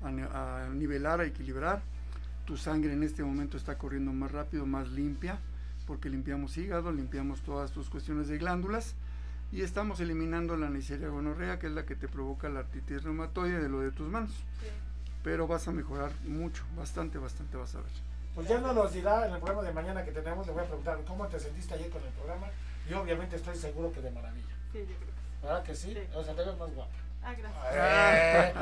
a 0.03 0.70
nivelar, 0.70 1.22
a 1.22 1.26
equilibrar. 1.26 1.82
Tu 2.45 2.57
sangre 2.57 2.93
en 2.93 3.03
este 3.03 3.24
momento 3.24 3.57
está 3.57 3.78
corriendo 3.78 4.12
más 4.12 4.32
rápido, 4.32 4.66
más 4.66 4.89
limpia, 4.89 5.38
porque 5.86 6.09
limpiamos 6.09 6.57
hígado, 6.57 6.91
limpiamos 6.91 7.41
todas 7.41 7.72
tus 7.72 7.89
cuestiones 7.89 8.28
de 8.28 8.38
glándulas 8.38 8.95
y 9.51 9.62
estamos 9.62 9.99
eliminando 9.99 10.57
la 10.57 10.70
Neisseria 10.70 11.09
gonorrea, 11.09 11.59
que 11.59 11.68
es 11.68 11.74
la 11.74 11.86
que 11.86 11.95
te 11.95 12.07
provoca 12.07 12.49
la 12.49 12.62
artritis 12.62 13.03
reumatoide 13.03 13.59
de 13.62 13.70
lo 13.70 13.82
de 13.82 13.91
tus 13.91 14.07
manos. 14.09 14.32
Sí. 14.32 14.68
Pero 15.24 15.45
vas 15.47 15.68
a 15.68 15.72
mejorar 15.72 16.12
mucho, 16.26 16.64
bastante, 16.76 17.20
bastante 17.20 17.57
vas 17.57 17.76
a 17.76 17.80
ver. 17.82 17.91
Pues 18.34 18.47
ya 18.47 18.59
nos 18.59 18.74
los 18.74 18.91
dirá 18.93 19.28
en 19.28 19.34
el 19.34 19.39
programa 19.39 19.62
de 19.68 19.74
mañana 19.74 20.03
que 20.03 20.12
tenemos. 20.12 20.47
Le 20.47 20.53
voy 20.53 20.64
a 20.64 20.66
preguntar 20.66 20.99
cómo 21.05 21.28
te 21.28 21.38
sentiste 21.39 21.74
ayer 21.76 21.89
con 21.91 22.01
el 22.01 22.09
programa. 22.14 22.47
Y 22.92 22.94
obviamente 22.94 23.38
estoy 23.38 23.56
seguro 23.56 23.92
que 23.94 24.02
de 24.02 24.12
maravilla. 24.12 24.46
Sí, 24.74 24.80
yo 24.80 24.86
creo 24.86 25.00
que 25.00 25.06
sí. 25.06 25.42
¿Verdad 25.42 25.64
que 25.64 25.76
sí? 25.76 25.94
Sí. 25.94 26.08
O 26.16 26.24
sea, 26.24 26.34
te 26.36 26.44
ves 26.44 26.58
más 26.58 26.74
guapa. 26.76 26.92
Ah, 27.24 27.34
gracias. 27.38 27.66
Eh. 27.74 28.54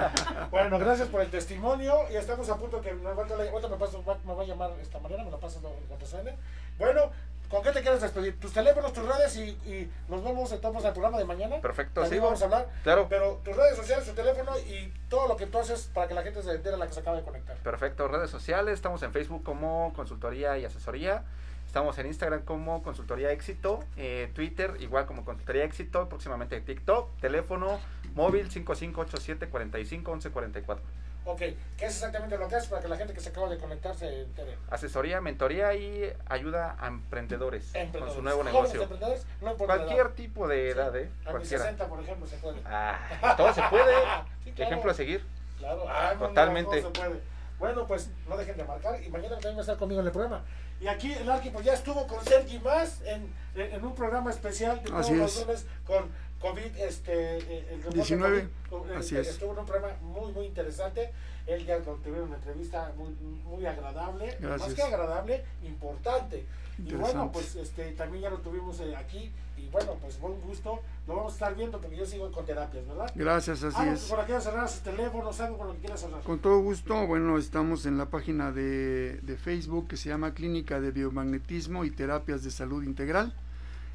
bueno, 0.52 0.78
gracias 0.80 1.08
por 1.08 1.22
el 1.22 1.32
testimonio. 1.32 1.94
Y 2.12 2.16
estamos 2.16 2.48
a 2.50 2.58
punto 2.58 2.80
que 2.82 2.94
me, 2.94 3.10
ahorita 3.10 3.36
le- 3.38 3.50
ahorita 3.50 3.70
me, 3.70 3.78
paso- 3.78 4.04
va- 4.06 4.18
me 4.26 4.34
va 4.36 4.44
a 4.44 4.46
llamar 4.46 4.72
esta 4.82 5.00
mañana, 5.00 5.24
me 5.24 5.32
la 5.32 5.38
pasas 5.38 5.62
cuando 5.88 6.06
suene. 6.06 6.36
Bueno, 6.78 7.10
¿con 7.50 7.64
qué 7.64 7.72
te 7.72 7.82
quieres 7.82 8.02
despedir? 8.02 8.40
Tus 8.40 8.54
teléfonos, 8.54 8.94
tus 8.94 9.06
redes 9.08 9.36
y, 9.38 9.50
y 9.66 9.92
nos 10.10 10.24
vemos 10.24 10.52
entonces 10.52 10.86
al 10.86 10.92
programa 10.94 11.18
de 11.18 11.26
mañana. 11.26 11.60
Perfecto, 11.62 12.02
También 12.02 12.22
sí, 12.22 12.26
vamos 12.26 12.42
a 12.42 12.46
hablar. 12.46 12.68
Claro. 12.84 13.08
Pero 13.10 13.40
tus 13.44 13.56
redes 13.56 13.78
sociales, 13.78 14.06
tu 14.08 14.14
teléfono 14.14 14.52
y 14.60 14.94
todo 15.10 15.28
lo 15.28 15.38
que 15.38 15.48
tú 15.48 15.58
haces 15.58 15.90
para 15.94 16.08
que 16.08 16.14
la 16.14 16.22
gente 16.24 16.44
se 16.44 16.52
entere 16.52 16.76
a 16.76 16.78
la 16.78 16.86
que 16.88 16.94
se 16.94 17.00
acaba 17.00 17.18
de 17.18 17.24
conectar. 17.24 17.56
Perfecto, 17.58 18.08
redes 18.08 18.30
sociales, 18.30 18.74
estamos 18.76 19.02
en 19.04 19.12
Facebook 19.14 19.44
como 19.44 19.92
consultoría 19.96 20.58
y 20.58 20.66
asesoría, 20.66 21.24
estamos 21.70 21.98
en 22.00 22.08
Instagram 22.08 22.42
como 22.46 22.82
consultoría 22.82 23.32
éxito, 23.32 23.82
eh, 23.96 24.32
Twitter 24.34 24.74
igual 24.80 25.06
como 25.06 25.24
consultoría 25.24 25.64
éxito, 25.64 26.10
próximamente 26.10 26.60
TikTok, 26.62 27.16
teléfono 27.20 27.80
móvil 28.16 28.50
5587451144. 28.50 30.80
Ok, 31.26 31.38
¿qué 31.38 31.56
es 31.78 31.84
exactamente 31.94 32.40
lo 32.40 32.48
que 32.48 32.56
haces 32.56 32.70
para 32.70 32.82
que 32.82 32.88
la 32.88 32.98
gente 32.98 33.14
que 33.14 33.20
se 33.20 33.30
acaba 33.30 33.48
de 33.50 33.60
conectar 33.60 33.94
se 33.94 34.22
entere? 34.24 34.58
Asesoría, 34.72 35.22
mentoría 35.22 35.76
y 35.76 36.12
ayuda 36.28 36.76
a 36.80 36.88
emprendededores, 36.88 37.66
con 37.72 37.82
Emprendedores. 37.82 38.16
su 38.16 38.24
nuevo 38.24 38.44
negocio. 38.44 38.82
emprendedores, 38.82 39.28
no 39.42 39.54
Cualquier 39.56 40.10
tipo 40.14 40.48
de 40.48 40.72
edad, 40.72 40.96
¿eh? 40.98 41.12
A 41.28 41.32
Cualquiera. 41.32 41.66
60, 41.66 41.88
por 41.88 42.00
ejemplo, 42.00 42.26
se 42.26 42.38
puede. 42.38 42.60
Ah, 42.66 42.98
todo 43.38 43.54
se 43.54 43.62
puede. 43.70 43.94
Sí, 44.44 44.52
claro. 44.54 44.72
Ejemplo 44.72 44.90
a 44.90 44.94
seguir. 44.96 45.24
Claro, 45.60 45.86
ah, 45.88 46.14
no, 46.20 46.30
Totalmente. 46.30 46.82
no 46.82 46.88
se 46.88 46.94
puede. 47.00 47.20
Bueno, 47.60 47.86
pues 47.86 48.10
no 48.28 48.38
dejen 48.38 48.58
de 48.58 48.64
marcar 48.64 49.04
y 49.04 49.10
mañana 49.10 49.36
también 49.36 49.56
va 49.56 49.60
a 49.60 49.62
estar 49.62 49.78
conmigo 49.78 50.00
en 50.02 50.08
el 50.08 50.14
programa. 50.14 50.44
Y 50.80 50.88
aquí 50.88 51.12
el 51.12 51.30
Arqui 51.30 51.50
pues 51.50 51.66
ya 51.66 51.74
estuvo 51.74 52.08
con 52.08 52.24
Sergi 52.24 52.58
más 52.60 53.02
en, 53.02 53.32
en, 53.56 53.74
en 53.74 53.86
un 53.86 53.94
programa 53.94 54.30
especial 54.30 54.82
de 54.82 54.90
todos 54.90 55.12
los 55.12 55.36
es. 55.36 55.42
lunes 55.46 55.66
con 55.86 56.10
COVID, 56.40 56.78
este, 56.78 57.38
eh, 57.38 57.68
el 57.72 57.78
reporte 57.80 57.96
19, 57.98 58.50
COVID, 58.70 58.92
eh, 58.92 58.96
así 58.96 59.18
eh, 59.18 59.20
es. 59.20 59.28
estuvo 59.28 59.52
en 59.52 59.60
un 59.60 59.66
programa 59.66 59.94
muy, 60.02 60.32
muy 60.32 60.46
interesante. 60.46 61.12
Él 61.48 61.66
ya 61.66 61.80
tuvieron 61.80 62.28
una 62.30 62.36
entrevista 62.38 62.94
muy, 62.96 63.10
muy 63.44 63.66
agradable, 63.66 64.28
más 64.40 64.40
Gracias. 64.40 64.74
que 64.76 64.82
agradable, 64.84 65.44
importante. 65.64 66.46
Y 66.78 66.94
bueno, 66.94 67.30
pues 67.32 67.56
este, 67.56 67.92
también 67.92 68.24
ya 68.24 68.30
lo 68.30 68.38
tuvimos 68.38 68.80
eh, 68.80 68.96
aquí. 68.96 69.34
Y 69.60 69.70
bueno, 69.70 69.96
pues 70.02 70.20
buen 70.20 70.40
gusto. 70.42 70.80
Lo 71.08 71.16
vamos 71.16 71.34
a 71.34 71.36
estar 71.36 71.56
viendo 71.56 71.80
porque 71.80 71.98
yo 71.98 72.06
sigo 72.06 72.32
con 72.32 72.46
terapias, 72.46 72.88
¿verdad? 72.88 73.12
Gracias, 73.16 73.64
así 73.64 73.78
algo 73.78 73.94
es. 73.94 74.04
Que 74.04 74.16
quieras 74.26 74.44
cerrar 74.44 74.70
sus 74.70 74.82
teléfonos, 74.82 75.40
algo 75.42 75.58
con 75.58 75.68
lo 75.68 75.74
que 75.74 75.80
quieras 75.80 76.02
cerrar. 76.02 76.22
Con 76.24 76.40
todo 76.40 76.60
gusto, 76.60 77.08
bueno, 77.08 77.38
estamos 77.38 77.86
en 77.86 77.98
la 77.98 78.10
página 78.10 78.52
de, 78.52 79.20
de 79.22 79.38
Facebook 79.38 79.88
que 79.88 79.98
se 79.98 80.10
llama 80.10 80.34
Clínica 80.34 80.80
de 80.80 80.92
Biomagnetismo 80.92 81.86
y 81.86 81.92
Terapias 81.92 82.44
de 82.44 82.52
Salud 82.52 82.84
Integral. 82.84 83.34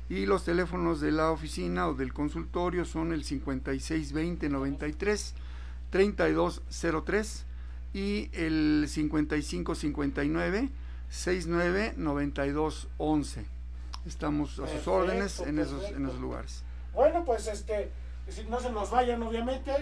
Y 0.08 0.26
los 0.26 0.44
teléfonos 0.44 1.00
de 1.00 1.12
la 1.12 1.30
oficina 1.30 1.88
o 1.88 1.94
del 1.94 2.12
consultorio 2.12 2.84
son 2.84 3.12
el 3.12 3.24
562093 3.24 5.34
3203 5.90 7.46
y 7.94 8.28
el 8.32 8.84
5559 8.88 10.68
699211. 11.08 13.53
Estamos 14.06 14.50
a 14.52 14.54
sus 14.54 14.64
Perfecto, 14.66 14.92
órdenes 14.92 15.40
en 15.40 15.58
esos, 15.58 15.90
en 15.90 16.06
esos 16.06 16.20
lugares. 16.20 16.62
Bueno, 16.92 17.24
pues 17.24 17.46
este, 17.46 17.90
si 18.28 18.44
no 18.44 18.60
se 18.60 18.70
nos 18.70 18.90
vayan, 18.90 19.22
obviamente. 19.22 19.72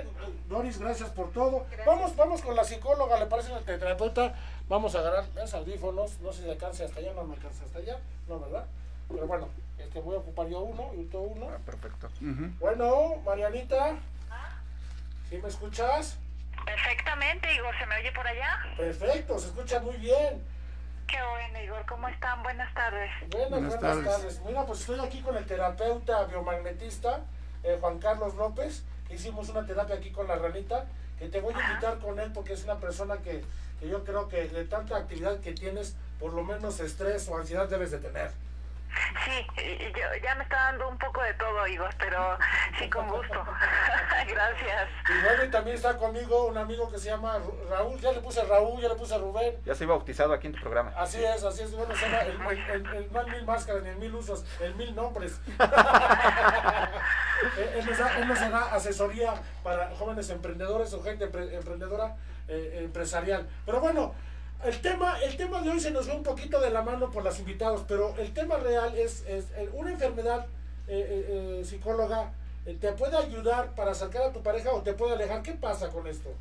Doris, 0.49 0.79
gracias 0.79 1.11
por 1.11 1.31
todo. 1.33 1.67
Vamos, 1.87 2.17
vamos 2.17 2.41
con 2.43 2.55
la 2.57 2.65
psicóloga, 2.65 3.19
¿le 3.19 3.27
parece 3.27 3.51
la 3.51 3.61
terapeuta? 3.61 4.35
Vamos 4.69 4.95
a 4.95 5.01
agarrar 5.01 5.25
los 5.35 5.55
audífonos, 5.55 6.21
no 6.21 6.33
sé 6.33 6.43
si 6.45 6.51
alcance 6.51 6.85
hasta 6.85 7.01
allá, 7.01 7.13
no 7.15 7.25
me 7.25 7.35
alcanza 7.35 7.65
hasta 7.65 7.79
allá, 7.79 7.99
no, 8.29 8.41
¿verdad? 8.41 8.65
Pero 9.09 9.27
bueno, 9.27 9.49
este, 9.79 10.01
voy 10.01 10.17
a 10.17 10.19
ocupar 10.21 10.49
yo 10.49 10.61
uno 10.61 10.91
y 10.95 11.05
tú 11.05 11.19
uno. 11.19 11.47
perfecto. 11.67 12.09
Bueno, 12.61 13.17
Marianita, 13.25 13.97
¿sí 15.29 15.39
me 15.39 15.49
escuchas? 15.49 16.19
Perfectamente, 16.65 17.53
Igor, 17.55 17.75
¿se 17.79 17.87
me 17.87 17.97
oye 17.97 18.13
por 18.13 18.27
allá? 18.27 18.61
Perfecto, 18.77 19.39
se 19.39 19.49
escucha 19.49 19.81
muy 19.81 19.97
bien. 19.97 20.43
Qué 21.07 21.19
bueno, 21.31 21.63
Igor, 21.63 21.85
¿cómo 21.87 22.09
están? 22.09 22.43
Buenas 22.43 22.73
tardes. 22.75 23.11
Buenas, 23.31 23.81
buenas, 23.81 24.05
tardes. 24.05 24.41
Mira, 24.45 24.65
pues 24.65 24.81
estoy 24.81 25.01
aquí 25.01 25.21
con 25.21 25.37
el 25.37 25.45
terapeuta 25.47 26.25
biomagnetista 26.25 27.21
eh, 27.63 27.79
Juan 27.81 27.99
Carlos 27.99 28.35
López, 28.35 28.83
que 29.07 29.15
hicimos 29.15 29.49
una 29.49 29.65
terapia 29.67 29.97
aquí 29.97 30.11
con 30.11 30.27
la 30.27 30.37
ranita, 30.37 30.87
que 31.19 31.29
te 31.29 31.41
voy 31.41 31.55
a 31.55 31.69
invitar 31.69 31.99
con 31.99 32.19
él 32.19 32.33
porque 32.33 32.55
es 32.55 32.65
una 32.65 32.79
persona 32.79 33.19
que, 33.19 33.45
que 33.79 33.89
yo 33.89 34.05
creo 34.05 34.29
que 34.29 34.49
de 34.49 34.65
tanta 34.65 34.97
actividad 34.97 35.41
que 35.41 35.53
tienes, 35.53 35.95
por 36.19 36.33
lo 36.33 36.43
menos 36.43 36.81
estrés 36.81 37.29
o 37.29 37.37
ansiedad 37.37 37.69
debes 37.69 37.91
de 37.91 37.99
tener. 37.99 38.31
Sí, 39.25 39.47
yo, 39.95 40.17
ya 40.23 40.35
me 40.35 40.43
está 40.45 40.57
dando 40.57 40.89
un 40.89 40.99
poco 40.99 41.23
de 41.23 41.33
todo, 41.35 41.67
Igor, 41.67 41.91
pero 41.99 42.37
sí, 42.79 42.89
con 42.91 43.09
gusto. 43.09 43.45
Gracias. 44.29 44.89
Y 45.09 45.25
bueno, 45.25 45.45
y 45.45 45.51
también 45.51 45.77
está 45.77 45.97
conmigo 45.97 46.47
un 46.47 46.59
amigo 46.59 46.91
que 46.91 46.99
se 46.99 47.09
llama 47.11 47.39
Raúl, 47.71 47.99
ya 48.01 48.13
le 48.13 48.21
puse 48.21 48.43
Raúl, 48.45 48.81
ya 48.81 48.89
le 48.89 48.95
puse 48.97 49.17
Rubén. 49.19 49.57
Ya 49.65 49.75
soy 49.75 49.87
bautizado 49.87 50.33
aquí 50.35 50.47
en 50.49 50.55
tu 50.55 50.61
programa. 50.61 50.93
Así 50.97 51.25
es, 51.25 51.43
así 51.45 51.63
es, 51.63 51.75
bueno, 51.75 51.95
se 51.97 52.05
llama 52.07 52.21
el, 52.23 52.41
el, 52.41 52.71
el- 52.71 52.87
el- 52.97 53.13
no 53.13 53.21
el 53.21 53.27
mil 53.33 53.45
máscaras 53.45 53.83
ni 53.83 53.89
el 53.91 53.97
mil 53.97 54.15
usos, 54.15 54.45
el 54.61 54.75
mil 54.75 54.95
nombres. 54.95 55.41
él, 57.57 57.71
él 57.77 57.87
nos 57.87 57.99
da, 57.99 58.19
él 58.19 58.29
nos 58.29 58.41
da 58.41 58.75
asesoría 58.75 59.35
para 59.63 59.91
jóvenes 59.97 60.29
emprendedores 60.31 60.93
o 60.95 61.03
gente 61.03 61.31
empre- 61.31 61.53
emprendedora 61.53 62.17
eh, 62.49 62.81
empresarial. 62.85 63.49
Pero 63.65 63.81
bueno, 63.81 64.15
el 64.65 64.81
tema, 64.81 65.19
el 65.21 65.37
tema 65.37 65.61
de 65.61 65.71
hoy 65.71 65.81
se 65.81 65.91
nos 65.91 66.09
va 66.09 66.15
un 66.15 66.23
poquito 66.23 66.61
de 66.61 66.71
la 66.71 66.83
mano 66.83 67.11
por 67.11 67.25
los 67.25 67.39
invitados, 67.39 67.85
pero 67.89 68.15
el 68.19 68.33
tema 68.33 68.57
real 68.57 68.97
es, 68.97 69.25
es 69.27 69.47
una 69.73 69.91
enfermedad 69.91 70.47
eh, 70.89 71.07
eh, 71.09 71.61
eh, 71.61 71.65
psicóloga 71.65 72.33
eh, 72.65 72.79
te 72.81 72.93
puede 72.93 73.17
ayudar 73.17 73.75
para 73.75 73.91
acercar 73.91 74.23
a 74.23 74.33
tu 74.33 74.43
pareja 74.43 74.71
o 74.71 74.83
te 74.83 74.95
puede 74.95 75.15
alejar. 75.15 75.43
¿Qué 75.43 75.53
pasa 75.53 75.91
con 75.91 76.07
esto? 76.07 76.33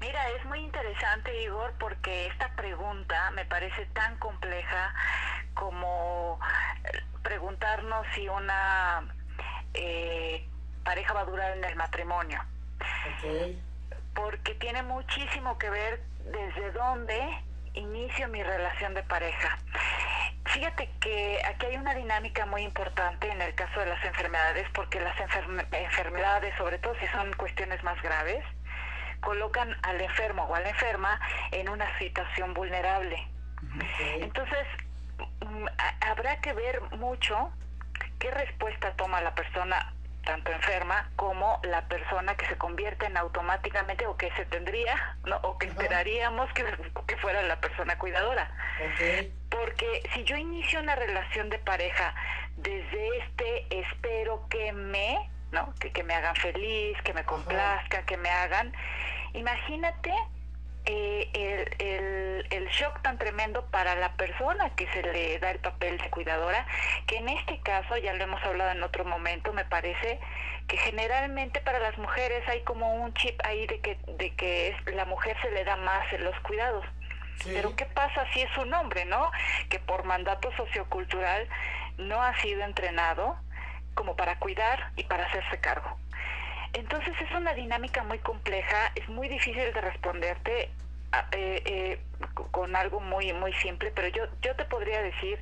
Mira, 0.00 0.28
es 0.30 0.44
muy 0.44 0.60
interesante, 0.60 1.42
Igor, 1.42 1.72
porque 1.80 2.26
esta 2.26 2.54
pregunta 2.54 3.30
me 3.32 3.44
parece 3.46 3.86
tan 3.86 4.16
compleja 4.18 4.94
como 5.54 6.38
preguntarnos 7.22 8.06
si 8.14 8.28
una 8.28 9.12
eh, 9.74 10.46
pareja 10.84 11.14
va 11.14 11.22
a 11.22 11.24
durar 11.24 11.56
en 11.56 11.64
el 11.64 11.74
matrimonio. 11.74 12.40
Porque 14.14 14.54
tiene 14.54 14.82
muchísimo 14.82 15.58
que 15.58 15.70
ver 15.70 16.00
desde 16.32 16.70
dónde 16.72 17.20
inicio 17.74 18.28
mi 18.28 18.42
relación 18.42 18.94
de 18.94 19.02
pareja. 19.04 19.58
Fíjate 20.46 20.88
que 21.00 21.40
aquí 21.46 21.66
hay 21.66 21.76
una 21.76 21.94
dinámica 21.94 22.46
muy 22.46 22.62
importante 22.62 23.30
en 23.30 23.40
el 23.42 23.54
caso 23.54 23.80
de 23.80 23.86
las 23.86 24.02
enfermedades, 24.04 24.66
porque 24.74 24.98
las 25.00 25.16
enferme- 25.18 25.66
enfermedades, 25.72 26.54
sobre 26.56 26.78
todo 26.78 26.94
si 27.00 27.06
son 27.08 27.32
cuestiones 27.34 27.82
más 27.84 28.00
graves, 28.02 28.44
colocan 29.20 29.76
al 29.82 30.00
enfermo 30.00 30.44
o 30.44 30.54
a 30.54 30.60
la 30.60 30.70
enferma 30.70 31.20
en 31.50 31.68
una 31.68 31.86
situación 31.98 32.54
vulnerable. 32.54 33.16
Entonces, 34.20 34.66
mm, 35.44 35.66
ha- 35.78 36.10
habrá 36.10 36.40
que 36.40 36.52
ver 36.54 36.80
mucho 36.96 37.50
qué 38.18 38.30
respuesta 38.30 38.94
toma 38.96 39.20
la 39.20 39.34
persona 39.34 39.92
tanto 40.28 40.52
enferma 40.52 41.10
como 41.16 41.58
la 41.62 41.88
persona 41.88 42.36
que 42.36 42.44
se 42.48 42.58
convierte 42.58 43.06
en 43.06 43.16
automáticamente 43.16 44.06
o 44.06 44.18
que 44.18 44.30
se 44.32 44.44
tendría 44.44 45.16
¿no? 45.24 45.38
o 45.38 45.56
que 45.56 45.68
esperaríamos 45.68 46.52
que, 46.52 46.66
que 47.06 47.16
fuera 47.16 47.40
la 47.40 47.58
persona 47.58 47.98
cuidadora. 47.98 48.52
Porque 49.48 50.02
si 50.12 50.24
yo 50.24 50.36
inicio 50.36 50.80
una 50.80 50.96
relación 50.96 51.48
de 51.48 51.58
pareja 51.58 52.14
desde 52.58 53.18
este 53.20 53.80
espero 53.80 54.46
que 54.50 54.70
me, 54.72 55.30
¿no? 55.50 55.74
Que, 55.80 55.92
que 55.92 56.02
me 56.02 56.14
hagan 56.14 56.36
feliz, 56.36 57.00
que 57.04 57.14
me 57.14 57.24
complazcan, 57.24 58.04
que 58.04 58.18
me 58.18 58.28
hagan, 58.28 58.74
imagínate 59.32 60.12
eh, 60.90 61.30
el, 61.34 61.86
el, 61.86 62.46
el 62.50 62.68
shock 62.68 63.02
tan 63.02 63.18
tremendo 63.18 63.66
para 63.70 63.94
la 63.94 64.14
persona 64.16 64.70
que 64.74 64.86
se 64.92 65.02
le 65.02 65.38
da 65.38 65.50
el 65.50 65.58
papel 65.58 65.98
de 65.98 66.08
cuidadora, 66.10 66.66
que 67.06 67.16
en 67.18 67.28
este 67.28 67.60
caso, 67.60 67.96
ya 67.98 68.14
lo 68.14 68.24
hemos 68.24 68.42
hablado 68.42 68.70
en 68.70 68.82
otro 68.82 69.04
momento, 69.04 69.52
me 69.52 69.64
parece 69.66 70.18
que 70.66 70.76
generalmente 70.78 71.60
para 71.60 71.78
las 71.78 71.96
mujeres 71.98 72.46
hay 72.48 72.62
como 72.62 72.94
un 72.94 73.12
chip 73.14 73.38
ahí 73.44 73.66
de 73.66 73.80
que, 73.80 73.98
de 74.06 74.34
que 74.34 74.68
es- 74.68 74.94
la 74.94 75.04
mujer 75.04 75.36
se 75.42 75.50
le 75.50 75.64
da 75.64 75.76
más 75.76 76.10
en 76.12 76.24
los 76.24 76.38
cuidados. 76.40 76.84
Pero 77.44 77.76
¿qué 77.76 77.84
pasa 77.86 78.26
si 78.32 78.40
es 78.42 78.56
un 78.58 78.72
hombre, 78.74 79.04
no? 79.04 79.30
Que 79.70 79.78
por 79.78 80.04
mandato 80.04 80.50
sociocultural 80.56 81.48
no 81.96 82.20
ha 82.22 82.34
sido 82.40 82.62
entrenado 82.64 83.36
como 83.94 84.16
para 84.16 84.38
cuidar 84.38 84.90
y 84.96 85.04
para 85.04 85.24
hacerse 85.26 85.60
cargo. 85.60 85.96
Entonces 86.78 87.14
es 87.20 87.30
una 87.32 87.54
dinámica 87.54 88.02
muy 88.04 88.18
compleja, 88.20 88.92
es 88.94 89.08
muy 89.08 89.28
difícil 89.28 89.72
de 89.72 89.80
responderte 89.80 90.70
a- 91.12 91.26
eh, 91.32 91.62
eh, 91.66 92.00
co- 92.34 92.46
con 92.52 92.76
algo 92.76 93.00
muy 93.00 93.32
muy 93.32 93.52
simple, 93.54 93.90
pero 93.94 94.08
yo 94.08 94.24
yo 94.42 94.54
te 94.54 94.64
podría 94.66 95.02
decir 95.02 95.40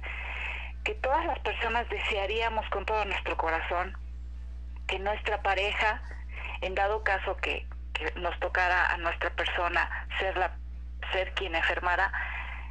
que 0.85 0.95
todas 0.95 1.25
las 1.27 1.39
personas 1.41 1.89
desearíamos 1.91 2.67
con 2.71 2.87
todo 2.87 3.05
nuestro 3.05 3.37
corazón 3.37 3.97
que 4.87 4.99
nuestra 4.99 5.43
pareja, 5.43 6.01
en 6.61 6.75
dado 6.77 7.03
caso 7.03 7.37
que, 7.39 7.67
que 7.93 8.13
nos 8.21 8.39
tocara 8.41 8.87
a 8.87 8.97
nuestra 8.99 9.31
persona 9.31 9.91
ser 10.19 10.37
la 10.39 10.53
ser 11.13 11.33
quien 11.35 11.55
enfermara, 11.55 12.11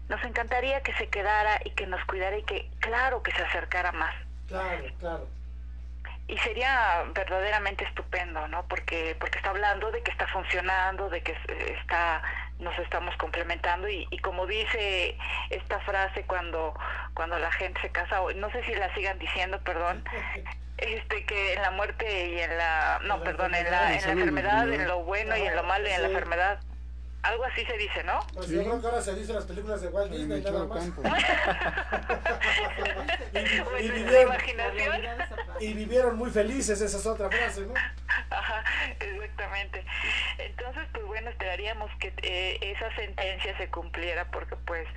nos 0.10 0.24
encantaría 0.24 0.82
que 0.82 0.94
se 0.94 1.08
quedara 1.08 1.60
y 1.66 1.72
que 1.72 1.86
nos 1.88 2.04
cuidara 2.06 2.38
y 2.38 2.44
que 2.44 2.70
claro 2.80 3.22
que 3.22 3.32
se 3.32 3.44
acercara 3.44 3.92
más 3.92 4.14
Claro, 4.48 4.84
claro. 5.00 5.28
Y 6.28 6.38
sería 6.40 7.04
verdaderamente 7.14 7.84
estupendo, 7.86 8.48
¿no? 8.48 8.66
Porque 8.68 9.16
porque 9.20 9.38
está 9.38 9.52
hablando 9.52 9.92
de 9.92 10.02
que 10.02 10.12
está 10.12 10.26
funcionando, 10.28 11.10
de 11.10 11.22
que 11.22 11.34
es- 11.34 11.70
está 11.78 12.22
nos 12.60 12.78
estamos 12.80 13.16
complementando 13.18 13.88
y, 13.90 14.08
y 14.10 14.18
como 14.20 14.48
dice 14.48 15.18
esta 15.50 15.80
frase 15.82 16.24
cuando 16.24 16.74
cuando 17.14 17.38
la 17.38 17.52
gente 17.52 17.80
se 17.82 17.90
casa, 17.90 18.20
no 18.36 18.50
sé 18.52 18.64
si 18.64 18.74
la 18.76 18.94
sigan 18.96 19.20
diciendo, 19.20 19.60
perdón, 19.62 20.04
este 20.78 21.26
que 21.26 21.54
en 21.54 21.62
la 21.62 21.72
muerte 21.72 22.30
y 22.30 22.40
en 22.40 22.58
la 22.58 23.00
no, 23.04 23.22
perdón, 23.24 23.54
en 23.56 23.70
la, 23.72 23.94
en 23.94 24.02
la 24.06 24.12
enfermedad, 24.14 24.68
en 24.74 24.88
lo 24.88 25.04
bueno 25.04 25.38
y 25.38 25.42
en 25.42 25.56
lo 25.56 25.64
malo 25.64 25.88
y 25.88 25.92
en 25.92 26.02
la 26.02 26.08
enfermedad. 26.14 26.60
Algo 27.26 27.44
así 27.46 27.66
se 27.66 27.76
dice, 27.78 28.04
¿no? 28.04 28.20
Pues 28.36 28.50
yo 28.50 28.62
creo 28.62 28.80
que 28.80 28.86
ahora 28.86 29.02
se 29.02 29.16
dice 29.16 29.32
en 29.32 29.38
las 29.38 29.46
películas 29.46 29.82
de 29.82 29.88
Walt 29.88 30.12
Disney 30.12 30.42
nada 30.42 30.66
más. 30.66 30.86
y, 33.34 33.86
y 33.86 33.90
vivieron, 33.90 34.36
y 35.60 35.74
vivieron 35.74 36.18
muy 36.18 36.30
felices, 36.30 36.80
esa 36.80 36.98
es 36.98 37.06
otra 37.06 37.30
frase, 37.30 37.62
¿no? 37.62 37.74
Ajá, 38.30 38.64
exactamente. 39.00 39.84
Entonces, 40.38 40.84
pues 40.94 41.06
bueno, 41.06 41.32
esperaríamos 41.32 41.90
que 42.00 42.14
eh, 42.22 42.60
esa 42.62 42.96
sentencia 42.96 43.58
se 43.58 43.70
cumpliera 43.70 44.30
porque 44.30 44.56
pues 44.58 44.88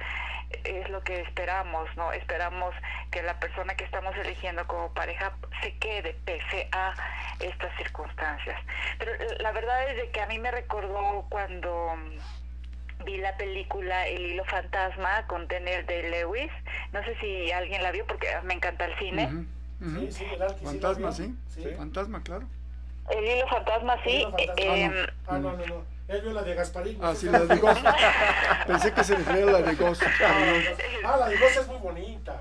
es 0.64 0.88
lo 0.90 1.02
que 1.02 1.20
esperamos, 1.20 1.88
¿no? 1.96 2.12
Esperamos 2.12 2.74
que 3.10 3.22
la 3.22 3.38
persona 3.38 3.74
que 3.76 3.84
estamos 3.84 4.14
eligiendo 4.16 4.66
como 4.66 4.92
pareja 4.94 5.32
se 5.62 5.76
quede 5.78 6.14
pese 6.24 6.68
a 6.72 6.94
estas 7.40 7.76
circunstancias. 7.76 8.58
Pero 8.98 9.14
eh, 9.14 9.36
la 9.40 9.52
verdad 9.52 9.90
es 9.90 9.96
de 9.96 10.10
que 10.10 10.20
a 10.20 10.26
mí 10.26 10.38
me 10.38 10.50
recordó 10.50 11.26
cuando 11.28 11.94
mm, 11.96 13.04
vi 13.04 13.18
la 13.18 13.36
película 13.36 14.06
El 14.08 14.20
hilo 14.26 14.44
fantasma 14.46 15.26
con 15.26 15.46
Daniel 15.48 15.84
de 15.86 16.08
Lewis. 16.10 16.50
No 16.92 17.02
sé 17.04 17.14
si 17.20 17.52
alguien 17.52 17.82
la 17.82 17.92
vio 17.92 18.06
porque 18.06 18.26
me 18.44 18.54
encanta 18.54 18.86
el 18.86 18.98
cine. 18.98 19.28
Sí, 19.80 20.10
sí, 20.10 20.26
Fantasma, 20.64 21.12
sí. 21.12 21.34
Sí. 21.54 21.64
Fantasma, 21.76 22.22
claro. 22.22 22.46
El 23.10 23.24
hilo 23.24 23.46
fantasma, 23.48 23.96
sí. 24.02 24.10
Hilo 24.10 24.30
fantasma. 24.30 24.56
eh, 24.62 25.06
Ah, 25.28 25.38
no. 25.38 25.50
Ah, 25.50 25.52
no, 25.52 25.56
no, 25.56 25.66
no. 25.66 25.97
Él 26.08 26.22
vio 26.22 26.32
la 26.32 26.42
de 26.42 26.54
Gasparín. 26.54 26.98
Ah, 27.02 27.14
sí, 27.14 27.26
la 27.28 27.40
de 27.40 27.56
Ghost. 27.56 27.84
Pensé 28.66 28.92
que 28.94 29.04
se 29.04 29.14
refería 29.14 29.42
a 29.42 29.46
la 29.52 29.62
de 29.62 29.74
Ghost. 29.74 30.02
Ah, 31.04 31.16
la 31.18 31.28
de 31.28 31.36
Ghost 31.36 31.56
es 31.58 31.66
muy 31.66 31.76
bonita. 31.78 32.40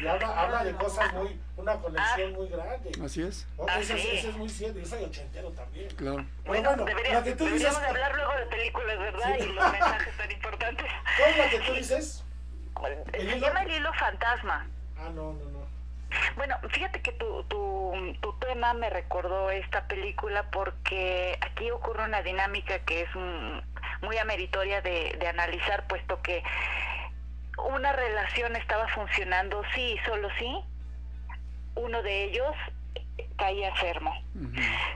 Y 0.00 0.06
habla, 0.06 0.40
habla 0.42 0.64
de 0.64 0.72
cosas 0.74 1.12
muy, 1.14 1.38
una 1.56 1.74
conexión 1.76 2.32
muy 2.34 2.48
grande. 2.48 2.90
Así 3.04 3.22
es, 3.22 3.46
Oh, 3.56 3.66
Ah, 3.68 3.78
ese, 3.80 3.94
es- 3.94 4.02
sí. 4.02 4.08
ese 4.18 4.28
es 4.30 4.36
muy 4.36 4.48
cierto, 4.48 4.78
yo 4.80 4.86
soy 4.86 5.04
ochentero 5.04 5.50
también. 5.52 5.88
claro. 5.96 6.16
Pero 6.16 6.28
bueno, 6.46 6.68
bueno, 6.70 6.84
debería- 6.84 7.14
la 7.14 7.22
que 7.24 7.32
tú 7.32 7.44
dices, 7.44 7.60
deberíamos 7.60 7.80
de 7.82 7.88
hablar 7.88 8.14
luego 8.16 8.32
de 8.36 8.46
películas, 8.46 8.98
¿verdad? 8.98 9.34
Sí. 9.38 9.44
Y 9.44 9.52
los 9.52 9.72
mensajes 9.72 10.16
tan 10.16 10.30
importantes. 10.30 10.86
¿cuál 11.18 11.30
es 11.30 11.38
la 11.38 11.48
que 11.50 11.58
tú 11.60 11.72
dices? 11.74 12.24
¿El 13.12 13.30
Se 13.30 13.40
llama 13.40 13.62
el 13.62 13.70
hilo 13.72 13.92
fantasma. 13.94 14.66
Ah, 14.98 15.08
no, 15.14 15.32
no, 15.34 15.44
no. 15.50 15.61
Bueno, 16.36 16.56
fíjate 16.70 17.00
que 17.02 17.12
tu, 17.12 17.44
tu, 17.44 18.16
tu 18.20 18.32
tema 18.38 18.74
me 18.74 18.90
recordó 18.90 19.50
esta 19.50 19.86
película 19.86 20.50
porque 20.50 21.38
aquí 21.40 21.70
ocurre 21.70 22.04
una 22.04 22.22
dinámica 22.22 22.78
que 22.80 23.02
es 23.02 23.08
muy 24.02 24.18
ameritoria 24.18 24.80
de, 24.80 25.16
de 25.18 25.28
analizar, 25.28 25.86
puesto 25.86 26.20
que 26.22 26.42
una 27.58 27.92
relación 27.92 28.56
estaba 28.56 28.88
funcionando 28.88 29.62
sí 29.74 29.94
y 29.94 29.98
solo 30.06 30.28
sí, 30.38 30.58
uno 31.76 32.02
de 32.02 32.24
ellos 32.24 32.54
caía 33.36 33.68
enfermo. 33.68 34.14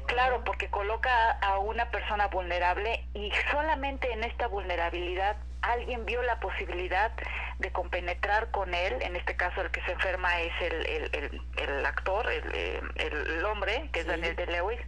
Claro, 0.07 0.43
porque 0.45 0.69
coloca 0.69 1.33
a 1.33 1.59
una 1.59 1.91
persona 1.91 2.29
vulnerable 2.29 3.05
y 3.15 3.31
solamente 3.51 4.13
en 4.13 4.25
esta 4.25 4.47
vulnerabilidad 4.47 5.37
alguien 5.63 6.05
vio 6.07 6.23
la 6.23 6.39
posibilidad 6.41 7.13
de 7.59 7.73
compenetrar 7.73 8.51
con 8.51 8.73
él, 8.75 8.99
en 9.03 9.17
este 9.17 9.35
caso 9.37 9.61
el 9.63 9.71
que 9.71 9.83
se 9.83 9.93
enferma 9.93 10.41
es 10.41 10.53
el, 10.61 10.87
el, 10.87 11.11
el- 11.13 11.43
el 11.57 11.87
actor, 11.87 12.31
el, 12.31 12.51
eh, 12.55 12.81
el 12.97 13.45
hombre, 13.45 13.89
que 13.93 14.01
es 14.01 14.05
Sí. 14.07 14.11
Daniel 14.11 14.37
de 14.37 14.47
Lewis, 14.47 14.81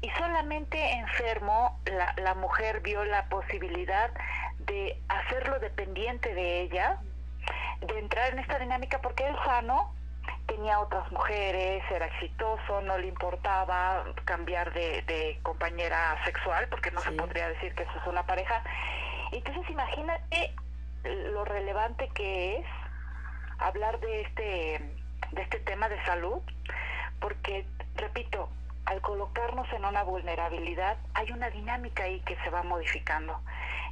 y 0.00 0.10
solamente 0.10 0.92
enfermo 0.92 1.80
la, 1.86 2.14
la 2.18 2.34
mujer 2.34 2.80
vio 2.80 3.04
la 3.04 3.28
posibilidad 3.28 4.10
de 4.58 5.00
hacerlo 5.08 5.58
dependiente 5.58 6.34
de 6.34 6.60
ella, 6.62 6.98
de 7.80 7.98
entrar 7.98 8.32
en 8.32 8.38
esta 8.40 8.58
dinámica 8.58 9.00
porque 9.00 9.26
él 9.26 9.36
sano 9.44 9.94
tenía 10.46 10.80
otras 10.80 11.10
mujeres, 11.12 11.82
era 11.90 12.06
exitoso, 12.06 12.80
no 12.82 12.96
le 12.98 13.06
importaba 13.06 14.04
cambiar 14.24 14.72
de, 14.72 15.02
de 15.02 15.38
compañera 15.42 16.16
sexual 16.24 16.68
porque 16.68 16.90
no 16.90 17.00
se 17.00 17.12
podría 17.12 17.48
decir 17.48 17.74
que 17.74 17.82
eso 17.82 17.92
es 18.00 18.06
una 18.06 18.24
pareja. 18.26 18.62
Entonces 19.32 19.68
imagínate 19.70 20.54
lo 21.04 21.44
relevante 21.44 22.08
que 22.14 22.58
es 22.58 22.66
hablar 23.58 23.98
de 24.00 24.22
este 24.22 24.94
de 25.32 25.42
este 25.42 25.58
tema 25.60 25.88
de 25.88 26.02
salud 26.04 26.40
porque 27.20 27.66
repito 27.96 28.48
al 28.86 29.00
colocarnos 29.02 29.70
en 29.72 29.84
una 29.84 30.02
vulnerabilidad 30.02 30.96
hay 31.14 31.30
una 31.32 31.50
dinámica 31.50 32.04
ahí 32.04 32.20
que 32.20 32.36
se 32.36 32.50
va 32.50 32.62
modificando. 32.62 33.38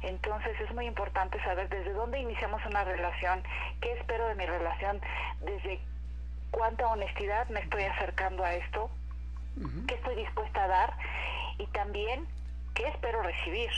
Entonces 0.01 0.59
es 0.59 0.73
muy 0.73 0.85
importante 0.85 1.41
saber 1.43 1.69
desde 1.69 1.93
dónde 1.93 2.19
iniciamos 2.19 2.65
una 2.65 2.83
relación 2.83 3.43
qué 3.81 3.93
espero 3.93 4.27
de 4.27 4.35
mi 4.35 4.45
relación 4.45 5.01
desde 5.41 5.79
cuánta 6.51 6.87
honestidad 6.87 7.47
me 7.49 7.59
estoy 7.59 7.83
acercando 7.83 8.43
a 8.43 8.53
esto 8.55 8.89
qué 9.87 9.95
estoy 9.95 10.15
dispuesta 10.15 10.63
a 10.63 10.67
dar 10.67 10.97
y 11.57 11.65
también 11.67 12.27
qué 12.73 12.87
espero 12.87 13.21
recibir. 13.23 13.69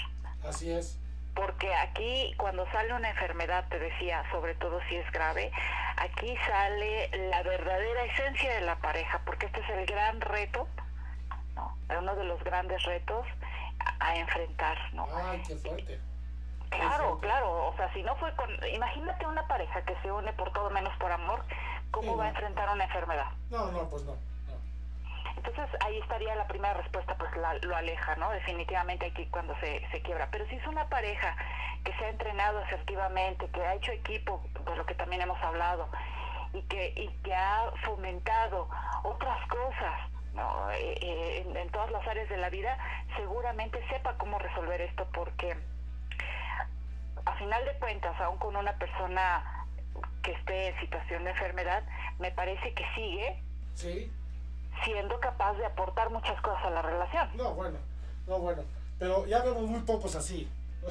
Así 0.43 0.71
es. 0.71 0.99
Porque 1.35 1.73
aquí 1.75 2.33
cuando 2.37 2.69
sale 2.71 2.93
una 2.93 3.09
enfermedad, 3.09 3.65
te 3.69 3.79
decía, 3.79 4.23
sobre 4.31 4.55
todo 4.55 4.79
si 4.89 4.95
es 4.95 5.11
grave, 5.11 5.51
aquí 5.97 6.35
sale 6.47 7.09
la 7.29 7.43
verdadera 7.43 8.03
esencia 8.05 8.53
de 8.55 8.61
la 8.61 8.75
pareja, 8.77 9.21
porque 9.25 9.45
este 9.45 9.61
es 9.61 9.69
el 9.69 9.85
gran 9.85 10.19
reto, 10.21 10.67
¿no? 11.55 11.75
uno 11.97 12.15
de 12.15 12.23
los 12.25 12.43
grandes 12.43 12.83
retos 12.83 13.25
a, 13.79 14.07
a 14.07 14.15
enfrentar, 14.17 14.77
¿no? 14.93 15.07
Ay, 15.15 15.41
qué 15.47 15.55
fuerte. 15.55 15.99
Claro, 16.69 17.03
fuerte. 17.09 17.27
claro, 17.27 17.67
o 17.69 17.75
sea, 17.77 17.91
si 17.93 18.03
no 18.03 18.15
fue 18.17 18.35
con, 18.35 18.49
imagínate 18.73 19.25
una 19.25 19.47
pareja 19.47 19.81
que 19.83 19.95
se 20.01 20.11
une 20.11 20.31
por 20.33 20.51
todo 20.53 20.69
menos 20.69 20.95
por 20.97 21.11
amor, 21.11 21.43
¿cómo 21.91 22.11
Sí, 22.13 22.17
va 22.19 22.25
a 22.25 22.29
enfrentar 22.29 22.69
una 22.69 22.83
enfermedad? 22.83 23.27
No, 23.49 23.71
no, 23.71 23.89
pues 23.89 24.03
no. 24.03 24.15
Entonces 25.37 25.65
ahí 25.85 25.97
estaría 25.99 26.35
la 26.35 26.47
primera 26.47 26.73
respuesta, 26.75 27.15
pues 27.15 27.35
la- 27.37 27.53
lo 27.61 27.75
aleja, 27.75 28.15
¿no? 28.17 28.29
Definitivamente 28.31 29.05
aquí 29.07 29.25
cuando 29.27 29.55
se, 29.59 29.87
se 29.91 30.01
quiebra. 30.01 30.27
Pero 30.31 30.45
si 30.47 30.55
es 30.55 30.67
una 30.67 30.87
pareja 30.89 31.35
que 31.83 31.93
se 31.93 32.05
ha 32.05 32.09
entrenado 32.09 32.59
asertivamente, 32.59 33.47
que 33.49 33.61
ha 33.61 33.75
hecho 33.75 33.91
equipo, 33.91 34.41
de 34.65 34.75
lo 34.75 34.85
que 34.85 34.95
también 34.95 35.21
hemos 35.21 35.41
hablado, 35.41 35.87
y 36.53 36.61
que, 36.63 36.93
y 36.95 37.07
que 37.23 37.33
ha 37.33 37.71
fomentado 37.85 38.67
otras 39.03 39.47
cosas, 39.47 39.99
¿no? 40.33 40.71
Eh, 40.71 40.97
eh, 41.01 41.43
en, 41.45 41.55
en 41.55 41.69
todas 41.69 41.91
las 41.91 42.05
áreas 42.07 42.27
de 42.29 42.37
la 42.37 42.49
vida, 42.49 42.77
seguramente 43.15 43.79
sepa 43.89 44.15
cómo 44.17 44.39
resolver 44.39 44.81
esto, 44.81 45.07
porque 45.13 45.55
a 47.25 47.33
final 47.35 47.63
de 47.65 47.73
cuentas, 47.79 48.19
aún 48.21 48.37
con 48.39 48.55
una 48.55 48.73
persona 48.73 49.65
que 50.23 50.31
esté 50.31 50.67
en 50.69 50.79
situación 50.79 51.23
de 51.23 51.31
enfermedad, 51.31 51.83
me 52.19 52.31
parece 52.31 52.73
que 52.73 52.85
sigue 52.95 53.41
Sí. 53.73 54.11
Siendo 54.83 55.19
capaz 55.19 55.53
de 55.53 55.65
aportar 55.65 56.09
muchas 56.09 56.39
cosas 56.41 56.65
a 56.65 56.69
la 56.69 56.81
relación. 56.81 57.29
No, 57.35 57.53
bueno. 57.53 57.77
No, 58.27 58.39
bueno. 58.39 58.63
Pero 58.97 59.25
ya 59.25 59.41
vemos 59.43 59.63
muy 59.63 59.79
pocos 59.81 60.15
así. 60.15 60.49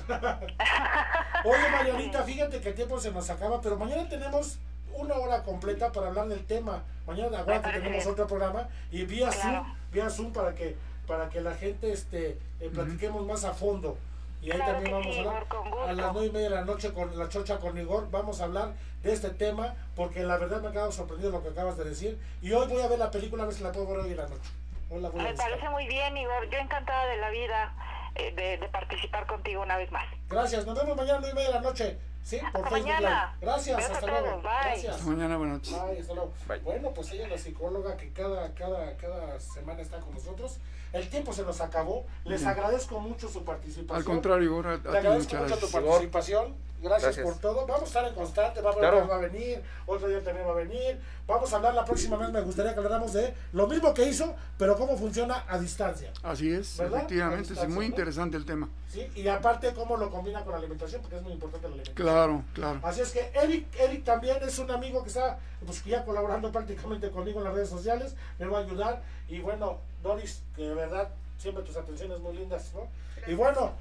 Oye, 1.45 1.71
Marianita, 1.71 2.23
fíjate 2.23 2.61
que 2.61 2.71
el 2.71 2.75
tiempo 2.75 2.99
se 3.01 3.11
nos 3.11 3.29
acaba, 3.31 3.61
pero 3.61 3.77
mañana 3.77 4.09
tenemos 4.09 4.59
una 4.95 5.15
hora 5.15 5.43
completa 5.43 5.93
para 5.93 6.09
hablar 6.09 6.29
del 6.29 6.45
tema. 6.47 6.83
Mañana 7.07 7.39
aguanta, 7.39 7.73
tenemos 7.73 7.99
bien. 7.99 8.09
otro 8.11 8.27
programa 8.27 8.69
y 8.91 9.05
vía 9.05 9.31
Claro. 9.31 9.65
Zoom, 9.65 9.75
vía 9.93 10.11
Zoom 10.11 10.33
para 10.33 10.55
que 10.55 10.77
para 11.07 11.31
que 11.31 11.41
la 11.41 11.55
gente 11.55 11.91
este 11.93 12.39
eh, 12.61 12.71
platiquemos 12.73 13.25
más 13.27 13.45
a 13.45 13.55
fondo. 13.55 13.97
Y 14.41 14.51
ahí 14.53 14.57
Claro 14.57 14.73
también 14.75 14.93
vamos 14.97 15.15
sí, 15.15 15.19
a 15.21 15.23
hablar 15.25 15.47
a 15.89 15.93
las 15.93 16.13
nueve 16.13 16.27
y 16.29 16.31
media 16.31 16.49
de 16.51 16.55
la 16.55 16.65
noche 16.65 16.93
con 16.93 17.19
la 17.19 17.29
chocha 17.29 17.59
con 17.59 17.77
Igor. 17.79 18.11
Vamos 18.11 18.41
a 18.41 18.45
hablar 18.45 18.73
de 19.03 19.13
este 19.13 19.31
tema 19.31 19.75
porque 19.97 20.23
la 20.23 20.37
verdad 20.39 20.61
me 20.61 20.69
ha 20.69 20.73
quedado 20.73 20.93
sorprendido 20.93 21.31
lo 21.31 21.43
que 21.43 21.49
acabas 21.49 21.77
de 21.77 21.85
decir. 21.85 22.19
Y 22.41 22.53
hoy 22.53 22.67
voy 22.69 22.81
a 22.83 22.87
ver 22.89 22.99
la 22.99 23.11
película 23.11 23.43
a 23.43 23.47
ver 23.47 23.55
si 23.55 23.63
la 23.65 23.73
puedo 23.73 23.87
ver 23.89 23.99
hoy 23.99 24.11
en 24.13 24.17
la 24.17 24.29
noche. 24.29 24.51
Hoy 24.91 25.01
la 25.01 25.09
voy 25.11 25.21
a 25.21 25.25
Me 25.25 25.31
buscar. 25.33 25.51
parece 25.51 25.69
muy 25.71 25.87
bien, 25.89 26.17
Igor. 26.17 26.49
Yo 26.51 26.59
encantada 26.59 27.07
de 27.07 27.17
la 27.17 27.31
vida 27.31 27.75
eh, 28.15 28.33
de, 28.35 28.59
de 28.59 28.69
participar 28.69 29.27
contigo 29.27 29.63
una 29.63 29.77
vez 29.77 29.91
más. 29.91 30.07
Gracias, 30.29 30.65
nos 30.67 30.79
vemos 30.79 30.97
mañana 30.97 31.19
a 31.19 31.21
9 31.21 31.33
y 31.33 31.35
media 31.37 31.49
de 31.49 31.55
la 31.55 31.61
noche. 31.61 31.99
Sí, 32.23 32.37
por 32.39 32.47
Hasta 32.47 32.61
Facebook 32.71 32.89
mañana. 32.89 33.27
Live. 33.41 33.47
Gracias, 33.47 33.91
hasta 33.91 34.07
luego. 34.07 34.37
bye. 34.43 34.43
Gracias. 34.43 34.95
Hasta 34.97 35.07
mañana, 35.11 35.37
buenas 35.39 35.57
noches. 35.59 35.83
Bye, 35.83 36.01
hasta 36.01 36.15
luego. 36.15 36.33
Bye. 36.47 36.59
Bueno, 36.61 36.91
pues 36.95 37.11
ella 37.13 37.25
es 37.25 37.31
la 37.31 37.39
psicóloga 37.39 37.97
que 37.97 38.13
cada, 38.13 38.53
cada, 38.55 38.97
cada 38.99 39.41
semana 39.41 39.81
está 39.83 39.99
con 40.01 40.13
nosotros. 40.15 40.59
El 40.93 41.09
tiempo 41.09 41.33
se 41.33 41.43
nos 41.43 41.61
acabó. 41.61 42.07
Les 42.25 42.41
Bien. 42.41 42.51
agradezco 42.51 42.99
mucho 43.01 43.29
su 43.29 43.45
participación. 43.45 43.97
Al 43.97 44.05
contrario, 44.05 44.45
Igor, 44.45 44.67
a, 44.69 44.79
Te 44.83 44.89
agradezco 44.89 45.35
muchas 45.37 45.41
mucho 45.43 45.55
tu 45.55 45.61
gracias. 45.73 45.85
participación. 45.85 46.69
Gracias, 46.81 47.17
Gracias. 47.17 47.27
por 47.27 47.39
todo. 47.41 47.67
Vamos 47.67 47.83
a 47.83 47.87
estar 47.87 48.07
en 48.07 48.15
constante. 48.15 48.61
Va 48.61 48.71
a, 48.71 48.75
Claro. 48.75 49.09
va 49.09 49.17
a 49.17 49.19
venir. 49.19 49.61
Otro 49.85 50.07
día 50.07 50.23
también 50.23 50.47
va 50.47 50.53
a 50.53 50.55
venir. 50.55 51.01
Vamos 51.27 51.53
a 51.53 51.57
hablar 51.57 51.75
la 51.75 51.85
próxima 51.85 52.17
vez. 52.17 52.31
Me 52.31 52.41
gustaría 52.41 52.73
que 52.73 52.79
habláramos 52.79 53.13
de 53.15 53.35
lo 53.53 53.67
mismo 53.67 53.93
que 53.93 54.05
hizo, 54.05 54.33
pero 54.57 54.77
cómo 54.77 54.97
funciona 54.97 55.45
a 55.49 55.59
distancia. 55.59 56.13
Así 56.23 56.53
es, 56.53 56.77
¿Verdad? 56.79 56.99
efectivamente, 56.99 57.53
es 57.53 57.69
muy 57.69 57.79
¿no? 57.79 57.83
interesante 57.83 58.37
el 58.37 58.45
tema. 58.47 58.69
¿sí? 58.89 59.11
Y 59.17 59.27
aparte, 59.27 59.75
cómo 59.75 59.97
lo 59.97 60.09
combina 60.09 60.45
con 60.45 60.53
la 60.53 60.59
alimentación, 60.59 61.01
porque 61.03 61.17
es 61.17 61.23
muy 61.23 61.33
importante 61.33 61.67
la 61.67 61.75
alimentación. 61.75 62.07
Claro, 62.07 62.45
claro. 62.55 62.81
Así 62.85 63.01
es 63.01 63.11
que 63.11 63.29
Eric, 63.35 63.67
Eric 63.77 64.05
también 64.05 64.37
es 64.43 64.57
un 64.61 64.71
amigo 64.71 65.03
que 65.03 65.09
está 65.09 65.41
pues, 65.67 65.85
ya 65.85 66.05
colaborando 66.05 66.53
prácticamente 66.53 67.11
conmigo 67.11 67.41
en 67.41 67.45
las 67.47 67.55
redes 67.55 67.69
sociales, 67.71 68.15
me 68.39 68.47
va 68.47 68.59
a 68.59 68.63
ayudar. 68.63 69.03
Y 69.29 69.41
bueno, 69.41 69.79
Doris, 70.03 70.43
que 70.55 70.63
de 70.63 70.75
verdad 70.75 71.09
siempre 71.39 71.63
tus 71.65 71.77
atenciones 71.77 72.19
muy 72.21 72.37
lindas, 72.37 72.73
¿no? 72.75 72.89
Y 73.27 73.35
bueno, 73.35 73.73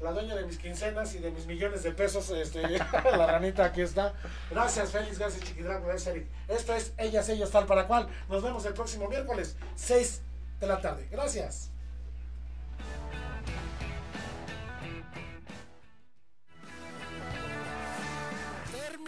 la 0.00 0.12
dueña 0.12 0.34
de 0.36 0.44
mis 0.44 0.58
quincenas 0.58 1.14
y 1.14 1.18
de 1.18 1.30
mis 1.30 1.46
millones 1.46 1.82
de 1.82 1.92
pesos, 1.92 2.30
este, 2.30 2.62
la 3.16 3.26
ranita 3.26 3.64
aquí 3.64 3.82
está. 3.82 4.14
Gracias, 4.50 4.90
Félix, 4.90 5.18
gracias, 5.18 5.44
Chiquidrago, 5.44 5.86
gracias, 5.86 6.14
Eric. 6.14 6.26
Esto 6.48 6.74
es 6.74 6.92
Ellas, 6.98 7.28
Ellos, 7.28 7.50
tal 7.50 7.66
para 7.66 7.86
cual. 7.86 8.08
Nos 8.28 8.42
vemos 8.42 8.64
el 8.66 8.74
próximo 8.74 9.08
miércoles, 9.08 9.56
6 9.76 10.22
de 10.60 10.66
la 10.66 10.80
tarde. 10.80 11.08
Gracias. 11.10 11.70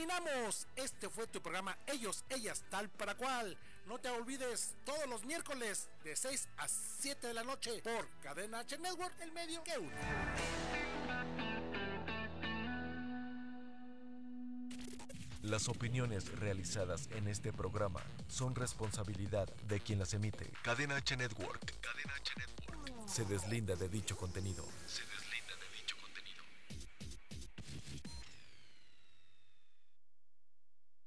Terminamos. 0.00 0.66
Este 0.76 1.10
fue 1.10 1.26
tu 1.26 1.42
programa 1.42 1.76
Ellos, 1.86 2.24
Ellas, 2.30 2.64
tal 2.70 2.88
para 2.88 3.14
cual. 3.16 3.54
No 3.86 3.98
te 3.98 4.08
olvides 4.08 4.74
todos 4.86 5.06
los 5.06 5.26
miércoles 5.26 5.90
de 6.04 6.16
6 6.16 6.48
a 6.56 6.68
7 6.68 7.26
de 7.26 7.34
la 7.34 7.44
noche 7.44 7.82
por 7.82 8.08
Cadena 8.22 8.60
H 8.60 8.78
Network, 8.78 9.12
el 9.20 9.30
medio 9.32 9.62
que 9.62 9.78
une. 9.78 9.92
Las 15.42 15.68
opiniones 15.68 16.32
realizadas 16.38 17.10
en 17.16 17.28
este 17.28 17.52
programa 17.52 18.00
son 18.28 18.54
responsabilidad 18.54 19.54
de 19.68 19.80
quien 19.80 19.98
las 19.98 20.14
emite. 20.14 20.50
Cadena 20.62 20.96
H 20.96 21.14
Network. 21.14 21.78
Cadena 21.82 22.14
Network. 22.38 23.06
Se 23.06 23.26
deslinda 23.26 23.76
de 23.76 23.90
dicho 23.90 24.16
contenido. 24.16 24.64
Se 24.86 25.02